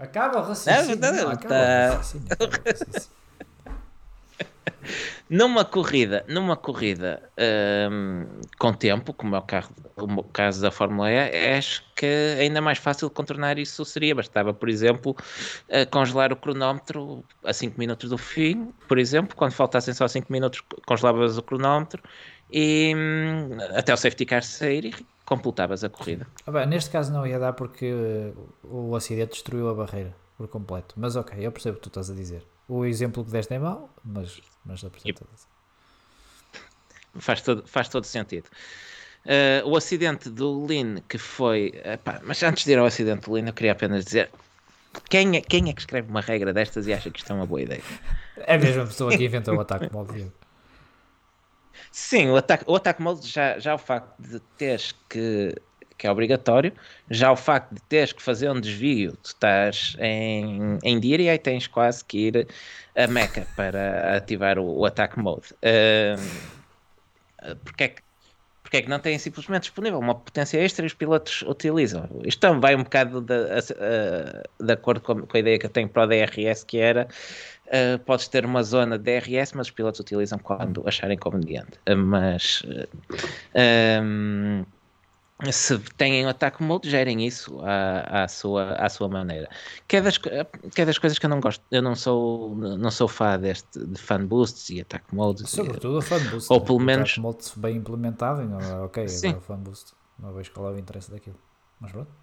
[0.00, 0.96] Acaba o raciocínio.
[0.96, 1.90] Não, não, não, acaba tá...
[1.92, 3.10] o raciocínio, acaba o raciocínio.
[5.28, 7.22] numa corrida, numa corrida
[7.90, 8.26] um,
[8.58, 12.78] com tempo, como é o, carro, o caso da Fórmula E, acho que ainda mais
[12.78, 14.14] fácil contornar isso seria.
[14.14, 15.12] Bastava, por exemplo,
[15.68, 20.32] uh, congelar o cronómetro a 5 minutos do fim, por exemplo, quando faltassem só 5
[20.32, 22.02] minutos, congelavas o cronómetro
[22.52, 24.94] e um, até o safety car sair e
[25.30, 26.26] completavas a corrida.
[26.44, 28.32] Ah, bem, neste caso não ia dar porque
[28.64, 30.96] o acidente destruiu a barreira por completo.
[30.98, 32.44] Mas ok, eu percebo o que tu estás a dizer.
[32.68, 35.20] O exemplo que deste é mau, mas, mas a percebo
[37.18, 38.46] faz todo, faz todo sentido.
[39.24, 41.72] Uh, o acidente do Lin que foi.
[41.84, 44.30] Epá, mas antes de ir ao acidente do Lin, eu queria apenas dizer
[45.08, 47.46] quem é, quem é que escreve uma regra destas e acha que isto é uma
[47.46, 47.82] boa ideia?
[48.36, 50.32] É a mesma pessoa que inventou o ataque móvel.
[51.90, 55.54] Sim, o ataque, o ataque mode já, já o facto de teres que
[56.00, 56.72] que é obrigatório,
[57.10, 61.38] já o facto de teres que fazer um desvio, tu estás em, em dia e
[61.38, 62.48] tens quase que ir
[62.96, 65.52] a Meca para ativar o, o ataque mode.
[65.62, 66.16] Uh,
[67.62, 68.02] porque é que
[68.62, 72.08] porque é que não têm simplesmente disponível uma potência extra e os pilotos utilizam.
[72.24, 73.34] Isto também vai um bocado de,
[74.60, 77.08] de, acordo com, com, a ideia que eu tenho para o DRS, que era
[77.70, 81.78] uh, podes ter uma zona de DRS, mas os pilotos utilizam quando acharem conveniente.
[81.88, 82.88] Uh, mas uh,
[83.56, 84.64] um,
[85.50, 89.48] se têm um ataque mode, gerem isso à, à, sua, à sua maneira.
[89.88, 90.28] Que é, das, que
[90.82, 91.64] é das coisas que eu não gosto.
[91.70, 95.48] Eu não sou, não sou fã deste, de fan boosts e ataque mode.
[95.48, 96.52] Sobretudo a fan boost.
[96.52, 97.16] Ou pelo menos.
[97.16, 98.80] mode bem implementado, não, é?
[98.80, 99.28] ok, Sim.
[99.28, 99.92] agora o fan boost.
[100.18, 101.36] Não vejo qual é o interesse daquilo.
[101.80, 102.19] Mas pronto.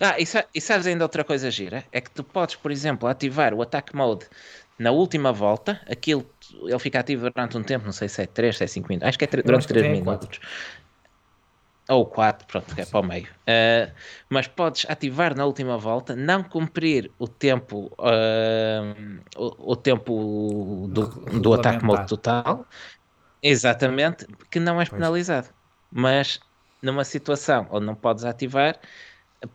[0.00, 0.24] Ah, e,
[0.54, 1.84] e sabes ainda outra coisa gira?
[1.92, 4.26] É que tu podes, por exemplo, ativar o ataque mode
[4.78, 6.26] na última volta, aquilo
[6.64, 9.08] ele fica ativo durante um tempo, não sei se é 3, se é 5 minutos,
[9.08, 10.40] acho que é durante 3 minutos.
[11.88, 13.26] Ou 4, pronto, é para o meio.
[13.26, 13.92] Uh,
[14.30, 21.06] mas podes ativar na última volta, não cumprir o tempo, uh, o, o, tempo do,
[21.40, 22.66] do ataque mode total,
[23.42, 25.48] exatamente, que não és penalizado.
[25.92, 26.40] Mas
[26.82, 28.78] numa situação onde não podes ativar,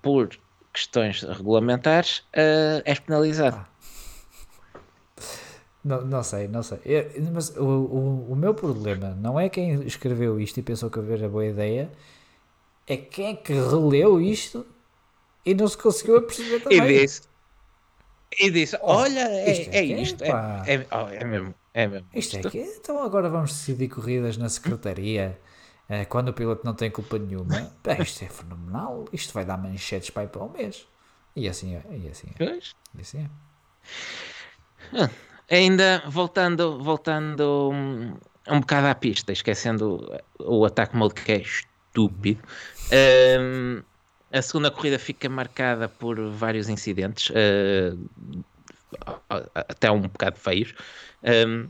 [0.01, 0.29] por
[0.73, 3.57] questões regulamentares, uh, és penalizado.
[3.57, 3.79] Ah.
[5.83, 6.79] Não, não sei, não sei.
[6.85, 10.99] Eu, mas o, o, o meu problema não é quem escreveu isto e pensou que
[10.99, 11.89] era boa ideia,
[12.85, 14.65] é quem é que releu isto
[15.45, 16.79] e não se conseguiu perceber também.
[16.79, 17.21] E disse,
[18.37, 19.71] e disse oh, olha, é isto.
[19.71, 22.07] É, é, isto, é, é, oh, é, mesmo, é mesmo.
[22.13, 25.39] Isto, é que então agora vamos decidir corridas na secretaria
[26.07, 27.71] quando o piloto não tem culpa nenhuma.
[27.99, 30.85] Isto é fenomenal, isto vai dar manchetes para ir para o mês.
[31.35, 32.59] E assim é, e assim é.
[32.95, 33.29] E assim é.
[34.93, 35.09] Ah,
[35.49, 38.13] ainda voltando, voltando um,
[38.47, 42.41] um bocado à pista, esquecendo o ataque mode que é estúpido.
[43.39, 43.81] Um,
[44.31, 47.97] a segunda corrida fica marcada por vários incidentes, uh,
[49.55, 50.73] até um bocado feios.
[51.23, 51.67] Um,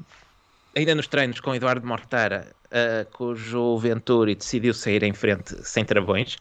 [0.75, 6.37] ainda nos treinos com Eduardo Mortara, uh, cujo Venturi decidiu sair em frente sem travões.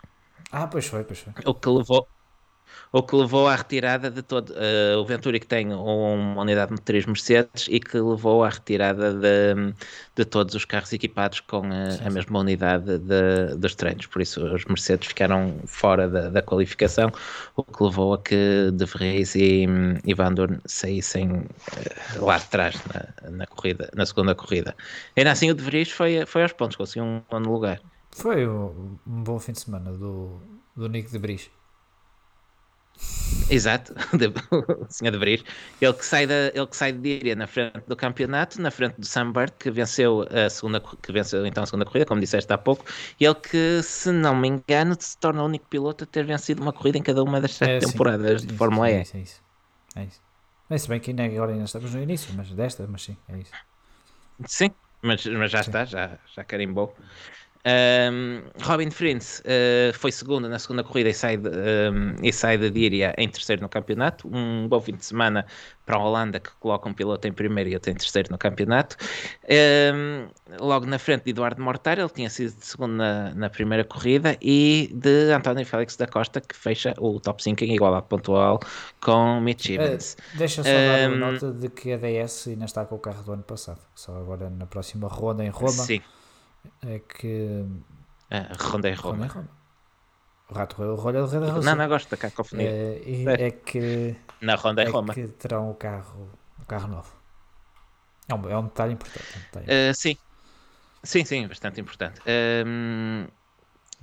[0.52, 1.32] Ah, pois foi, pois foi.
[1.46, 2.08] O que levou,
[2.92, 6.80] o que levou à retirada de todo uh, o Venturi que tem uma unidade de
[6.80, 9.74] três Mercedes e que levou à retirada de,
[10.16, 14.44] de todos os carros equipados com a, a mesma unidade de, dos treinos, por isso
[14.44, 17.12] os Mercedes ficaram fora da, da qualificação,
[17.56, 19.66] o que levou a que De Vries e,
[20.04, 24.74] e Van Dorn saíssem uh, lá atrás na, na, corrida, na segunda corrida.
[25.16, 27.80] Ainda assim o De Vries foi, foi aos pontos, conseguiu um nono lugar.
[28.10, 30.40] Foi um, um bom fim de semana do,
[30.74, 31.50] do Nick De Vries.
[33.50, 33.94] Exato,
[34.88, 35.42] o senhor de Bris.
[35.80, 38.96] Ele que sai da, ele que sai de Díria na frente do campeonato, na frente
[38.98, 42.58] do Sunbird, que venceu a segunda, que venceu então a segunda corrida, como disseste há
[42.58, 42.84] pouco,
[43.18, 46.62] e ele que, se não me engano, se torna o único piloto a ter vencido
[46.62, 49.02] uma corrida em cada uma das sete É, temporadas sim, de Fórmula é E.
[49.02, 49.42] isso, é isso.
[49.96, 50.22] É isso.
[50.68, 53.38] Bem, se bem que ainda agora ainda estamos no início, mas desta, mas sim, é
[53.38, 53.56] isso.
[54.46, 55.60] Sim, mas, mas já Sim.
[55.60, 56.96] está, já, já carimbou.
[57.68, 62.56] Um, Robin Frins uh, foi segundo na segunda corrida e sai, de, um, e sai
[62.56, 64.26] da Díria em terceiro no campeonato.
[64.32, 65.44] Um bom fim de semana
[65.84, 68.96] para a Holanda, que coloca um piloto em primeiro e outro em terceiro no campeonato.
[69.94, 70.28] Um,
[70.60, 74.36] logo na frente de Eduardo Mortar, ele tinha sido de segundo na, na primeira corrida,
[74.40, 78.60] e de António Félix da Costa, que fecha o top 5 em igualdade pontual
[79.00, 80.16] com Mitch Evans.
[80.34, 82.98] Eh, deixa só dar Um, uma nota de que a DS ainda está com o
[82.98, 83.80] carro do ano passado.
[83.94, 86.02] Só agora na próxima ronda em Roma Sim,
[86.82, 87.64] é que.
[88.30, 89.26] uh, Ronda em Roma Roma.
[89.26, 89.48] em Roma.
[90.50, 91.70] O rato o rolha do Rei da Rússia.
[91.70, 92.70] Não, não gosto da cacofonia.
[92.70, 95.12] É, e é que, Na Ronda em é Roma.
[95.12, 96.30] que terão o carro,
[96.60, 97.12] o carro novo.
[98.28, 99.26] É um, é um detalhe importante.
[99.34, 99.90] é um detalhe.
[99.90, 100.16] Uh, sim,
[101.02, 102.20] sim, sim, bastante importante.
[102.66, 103.26] Um,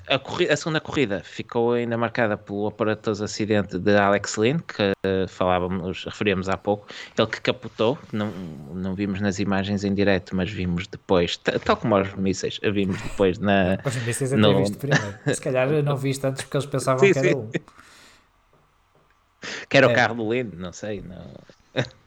[0.07, 5.27] a, a segunda corrida ficou ainda marcada pelo aparatoso acidente de Alex Lynn, que uh,
[5.27, 6.88] falávamos, referíamos há pouco.
[7.18, 8.27] Ele que capotou, não,
[8.73, 13.38] não vimos nas imagens em direto, mas vimos depois, tal como os mísseis, vimos depois
[13.40, 13.80] na.
[13.86, 15.06] Os mísseis até não- viste primeiro.
[15.34, 17.36] Se calhar não viste antes porque eles pensavam Sim, que era sim.
[17.36, 17.49] um.
[19.69, 19.94] que era o É.
[19.95, 21.02] carro do Lynn, não sei.
[21.02, 21.34] Não.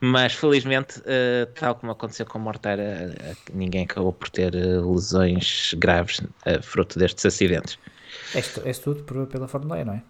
[0.00, 4.54] Mas felizmente, uh, tal como aconteceu com o Mortar, uh, uh, ninguém acabou por ter
[4.54, 6.20] uh, lesões graves
[6.62, 7.78] fruto destes acidentes.
[8.34, 10.02] És, tu- és tudo por- pela Fórmula E, não é?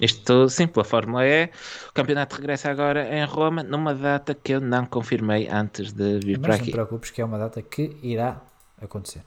[0.00, 1.44] Isto sim, pela Fórmula E.
[1.88, 6.38] O campeonato regressa agora em Roma, numa data que eu não confirmei antes de vir
[6.40, 6.64] para Mas não aqui.
[6.64, 8.40] te preocupes que é uma data que irá
[8.82, 9.22] acontecer.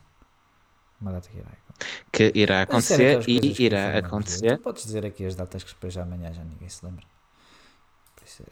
[1.00, 2.02] Uma data que irá acontecer.
[2.12, 4.58] Que irá era acontecer e irá acontecer.
[4.58, 7.06] Tu podes dizer aqui as datas que depois já amanhã já ninguém se lembra.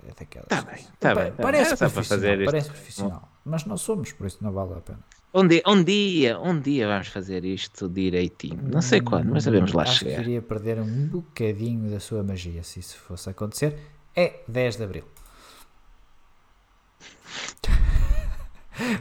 [0.08, 0.48] É daquelas.
[0.48, 1.34] Tá bem, tá bem, tá bem.
[1.38, 3.30] Parece só para profissional, parece profissional.
[3.44, 5.00] Mas não somos, por isso não vale a pena.
[5.34, 8.62] Um dia, um dia, um dia vamos fazer isto direitinho.
[8.64, 10.22] Não sei quando, mas sabemos lá Acho que chegar.
[10.22, 13.78] iria perder um bocadinho da sua magia se isso fosse acontecer.
[14.16, 15.04] É 10 de Abril.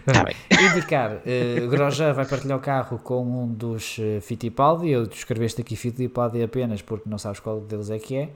[0.05, 0.35] Tá bem.
[0.73, 4.91] Indicar, uh, Grosjean vai partilhar o carro com um dos uh, Fittipaldi.
[4.91, 8.33] Eu escreveste aqui Fittipaldi apenas porque não sabes qual deles é que é.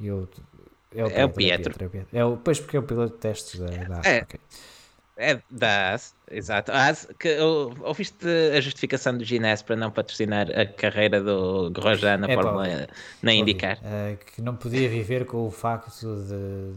[0.00, 0.28] E Eu,
[0.94, 1.74] É o Pietro.
[1.82, 2.08] É o Pietro.
[2.18, 4.22] É o, pois porque é o piloto de testes da, da É.
[4.22, 4.40] ok.
[5.16, 6.72] É da AS, exato.
[6.72, 8.26] A AS, que, ou- ouviste
[8.56, 12.66] a justificação do Ginés para não patrocinar a carreira do Grosjean na É, pá, Fórmula
[13.22, 13.78] na Ouvi, IndyCar?
[13.84, 16.74] eh, que não podia viver com o facto de,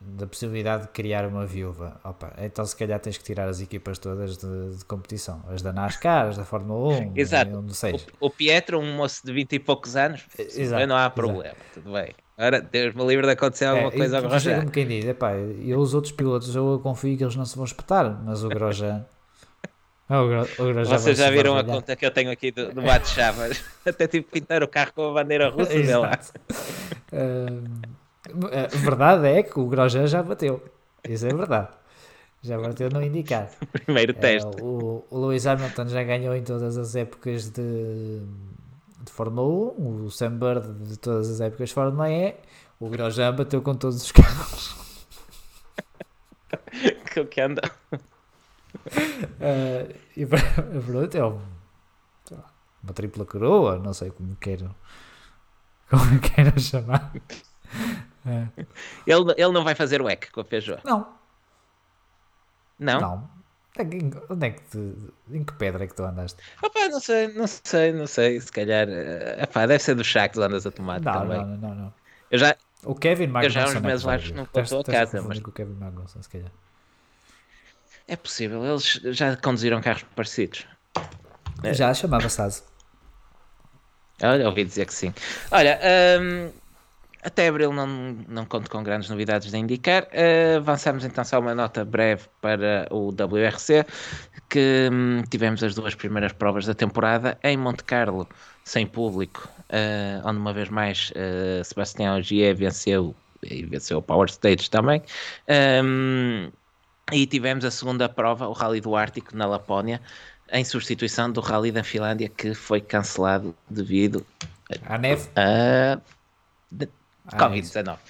[0.00, 2.00] da possibilidade de criar uma viúva.
[2.04, 5.42] Opa, então se calhar tens que tirar as equipas todas de, de competição.
[5.48, 7.58] As da NASCAR, as da Fórmula 1, Exato.
[7.58, 8.06] onde seja.
[8.20, 11.16] O, o Pietro, um moço de 20 e poucos anos, Exato, não há exato.
[11.16, 12.14] problema, tudo bem.
[12.40, 14.58] Ora, Deus me livre de acontecer alguma É, coisa chega Grosjean.
[14.60, 17.64] como quem diz, epá, eu os outros pilotos eu confio que eles não se vão
[17.66, 19.04] espetar, mas o Grosjean...
[20.08, 22.82] o, Gro, o Grosjean Vocês já viram a conta que eu tenho aqui do, do
[22.82, 23.62] Bate Chavas?
[23.86, 25.74] Até tive que pintar o carro com a bandeira russa.
[25.74, 26.32] Exato.
[27.12, 30.62] Ah, a verdade é que o Grosjean já bateu.
[31.08, 31.68] Isso é verdade.
[32.42, 33.50] Já bateu no indicar.
[33.84, 34.62] Primeiro É, teste.
[34.62, 38.22] o, o Lewis Hamilton já ganhou em todas as épocas de,
[39.10, 42.36] de Fórmula 1, o Sam Bird de todas as épocas de Fórmula E,
[42.78, 44.76] o Grosjean bateu com todos os carros.
[47.12, 47.62] Que, que anda.
[49.40, 50.36] Ah, e pr-
[50.86, 51.40] pronto, é um-
[52.30, 52.44] lá,
[52.82, 54.74] uma tripla coroa, não sei como quero,
[55.88, 57.12] como quero chamar.
[58.24, 58.48] Ah,
[59.06, 60.80] Ele, ele não vai fazer o EC com a Peugeot.
[60.84, 61.08] não,
[62.78, 63.00] Não?
[63.00, 63.30] não.
[63.80, 64.94] É que- em- Onde é que te,
[65.30, 66.38] em que pedra é que tu andaste?
[66.62, 68.40] Opa, não sei, não sei, não sei.
[68.40, 68.88] Se calhar.
[68.88, 71.38] eh, epá, deve ser do chá que tu andas a tomar Não, também.
[71.38, 71.94] não, não, não, não.
[72.30, 72.54] Eu já,
[72.84, 74.34] O Kevin já há uns é que meses vai lá ver.
[74.34, 76.50] não voltou a casa, mas- com o Kevin Magnussen, se calhar.
[78.06, 80.66] É possível, eles já conduziram carros parecidos.
[81.62, 81.72] É.
[81.74, 82.62] Já chamava-se Asa.
[84.22, 85.14] Olha, ouvi dizer que sim.
[85.50, 85.78] Olha,
[86.20, 86.50] hum,
[87.22, 87.86] até abril não,
[88.28, 90.04] não conto com grandes novidades de indicar.
[90.04, 93.84] Uh, avançamos então só uma nota breve para o WRC,
[94.48, 98.26] que hum, tivemos as duas primeiras provas da temporada em Monte Carlo,
[98.64, 104.28] sem público, uh, onde uma vez mais uh, Sebastião Ogier venceu e venceu o Power
[104.28, 105.02] Stage também.
[105.82, 106.50] Um,
[107.12, 110.00] e tivemos a segunda prova, o Rally do Ártico, na Lapónia,
[110.52, 114.24] em substituição do Rally da Finlândia, que foi cancelado devido
[114.86, 115.28] A neve.
[115.36, 115.98] a
[117.36, 117.98] Covid-19.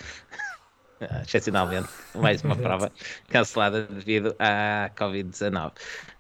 [1.02, 2.92] Ah, Excepcionalmente, mais uma prova
[3.30, 5.72] cancelada devido à Covid-19.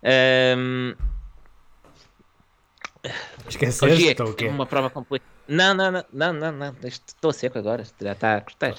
[0.02, 0.94] Ahm,
[3.48, 4.46] Esqueceste Hoje é ou o quê?
[4.48, 5.24] uma prova completa.
[5.48, 6.76] Não, não, não, não, não, não.
[6.84, 7.84] Estou seco agora.
[8.00, 8.74] Já está a cortar.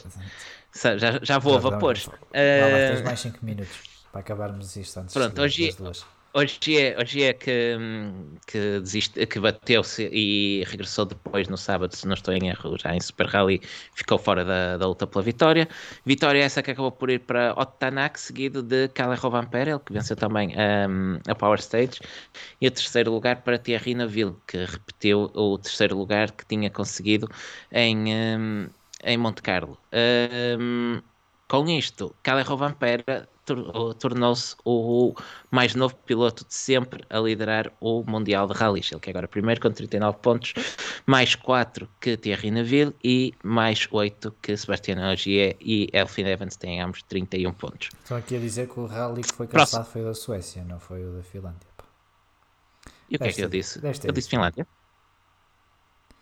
[0.98, 2.06] Já, já vou a Já, já, vapores.
[2.06, 3.78] Vá lá, Eh, tens mais 5 minutos
[4.12, 6.04] para acabarmos isto antes Pronto, hoje- duas.
[6.34, 7.76] Hoje é, hoje é que,
[8.48, 12.96] que, desiste, que bateu-se e regressou depois no sábado, se não estou em erro, já
[12.96, 13.60] em Super Rally,
[13.94, 15.68] ficou fora da, da luta pela vitória.
[16.06, 20.16] Vitória essa que acabou por ir para Otto Tanak, seguido de Kalle Rovanperel, que venceu
[20.16, 20.54] também
[20.90, 22.00] hum, a Power Stage,
[22.62, 27.28] e o terceiro lugar para Thierry Neville, que repetiu o terceiro lugar que tinha conseguido
[27.72, 27.98] em,
[28.38, 28.70] hum,
[29.04, 29.78] em Monte Carlo.
[30.60, 31.02] Hum,
[31.48, 33.28] com isto, Kalle Rovanperel tor-
[34.00, 35.14] tornou-se o
[35.50, 38.92] mais novo piloto de sempre a liderar o Mundial de Rallys.
[38.92, 40.54] Ele que é agora primeiro com 39 pontos,
[41.06, 46.82] mais 4 que Thierry Neville e mais 8 que Sebastian Ogier e Elfin Evans têm
[46.82, 47.90] ambos 31 pontos.
[48.04, 50.80] Estão aqui a dizer que o rally que foi cansado foi o da Suécia, não
[50.80, 51.68] foi o da Finlândia.
[51.76, 51.86] pá.
[53.10, 53.80] E o que é que eu disse?
[54.04, 54.66] Eu disse Finlândia?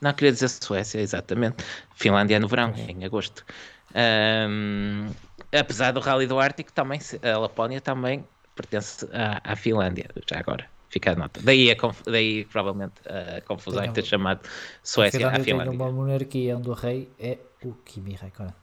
[0.01, 1.63] Não, queria dizer Suécia, exatamente.
[1.93, 3.45] Finlândia é no verão, em agosto.
[3.93, 5.11] Ahm,
[5.51, 10.69] apesar do Rally do Ártico, também, a Lapónia também pertence à, à Finlândia, já agora.
[10.89, 11.39] Fica a nota.
[11.43, 14.41] Daí, a daí provavelmente a confusão em ter chamado
[14.81, 18.53] Suécia à Finlândia tem uma monarquia onde o rei é o Kimi Raikkonen.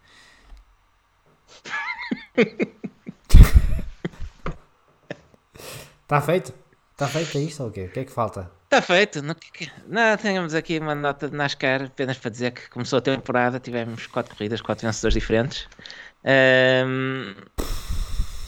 [6.03, 6.53] Está feito?
[6.93, 7.85] Está feito isto ou o quê?
[7.85, 8.51] O que é que falta?
[8.65, 9.23] Está feito.
[9.23, 9.37] Não,
[9.87, 14.09] não, temos aqui uma nota de NASCAR apenas para dizer que começou a temporada, tivemos
[14.09, 15.69] quatro corridas, quatro vencedores diferentes.
[16.27, 17.35] Ahm,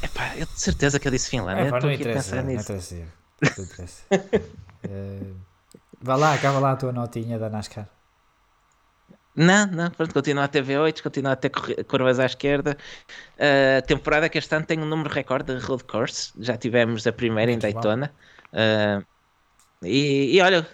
[0.02, 1.70] epá, eu de certeza que eu disse Finlândia.
[1.70, 3.06] Pá, estou não interessa, não interessa.
[3.56, 4.02] Não interessa.
[4.84, 5.34] Eh,
[6.00, 7.88] Vá lá, acaba lá a tua notinha da NASCAR.
[9.34, 11.50] Não, não, pronto, continua a ter V8, continua a ter
[11.84, 12.76] curvas à esquerda.
[13.78, 16.32] A temporada que este ano tem um número recorde de road course.
[16.38, 17.72] Já tivemos a primeira em Muito bom.
[17.72, 18.14] Daytona.
[18.52, 19.02] Ah,
[19.84, 20.66] e, e olha,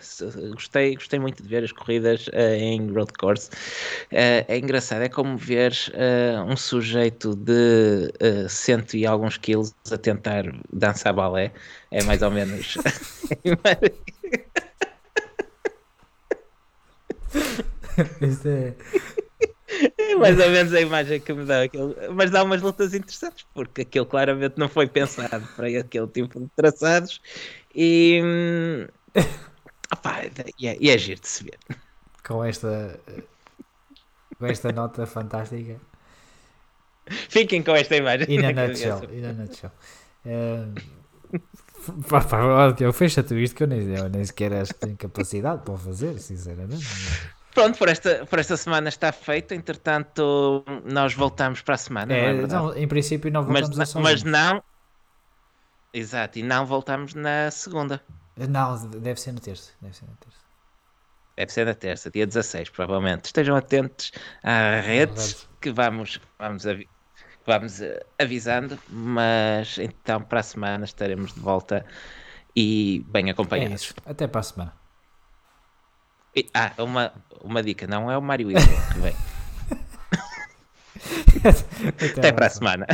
[0.52, 3.50] gostei, gostei muito de ver as corridas ah, em road course.
[4.12, 8.12] Ah, é engraçado, é como ver ah, um sujeito de
[8.48, 11.52] cento e alguns quilos a tentar dançar balé.
[11.90, 12.78] É mais ou menos.
[18.20, 18.74] Isto é.
[19.98, 21.62] É mais ou menos a imagem que me dá.
[21.62, 21.94] Aquilo.
[22.14, 26.48] Mas dá umas lutas interessantes, porque aquilo claramente não foi pensado para aquele tipo de
[26.54, 27.20] traçados.
[27.74, 28.20] E.
[28.22, 28.86] hum,
[29.92, 30.22] opá,
[30.58, 31.58] e, é, e é giro de se ver.
[32.26, 32.98] Com esta.
[34.38, 35.80] Com esta nota fantástica.
[37.06, 38.26] Fiquem com esta imagem.
[38.28, 39.00] E na nutshell.
[39.12, 39.70] E na nutshell.
[40.26, 40.66] Eh,
[42.08, 45.74] pá, olha, fecha-te isto que eu nem, eu nem sequer acho que tenho capacidade para
[45.74, 46.84] o fazer, sinceramente.
[47.54, 49.54] Pronto, por esta, por esta semana está feito.
[49.54, 52.06] Entretanto, nós voltamos para a semana.
[52.06, 54.62] não é É, não, em princípio não mas, voltamos a só mas não.
[55.96, 58.02] Exato, e não voltamos na segunda.
[58.36, 59.72] Não, deve ser no terço.
[59.80, 60.38] Deve ser no terço.
[61.36, 63.26] Deve ser na terça, dia 16, provavelmente.
[63.26, 64.10] Estejam atentos
[64.42, 65.48] às redes redes.
[65.60, 66.88] que vamos, vamos, avi-
[67.46, 71.86] vamos eh, avisando, mas então para a semana estaremos de volta
[72.56, 73.82] e bem É acompanhados.
[73.82, 73.94] isso.
[74.04, 74.72] Até para a semana.
[76.36, 79.16] E- ah, uma, uma dica, não é o Mário Wilson que vem.
[81.88, 82.86] Até, Até para a semana.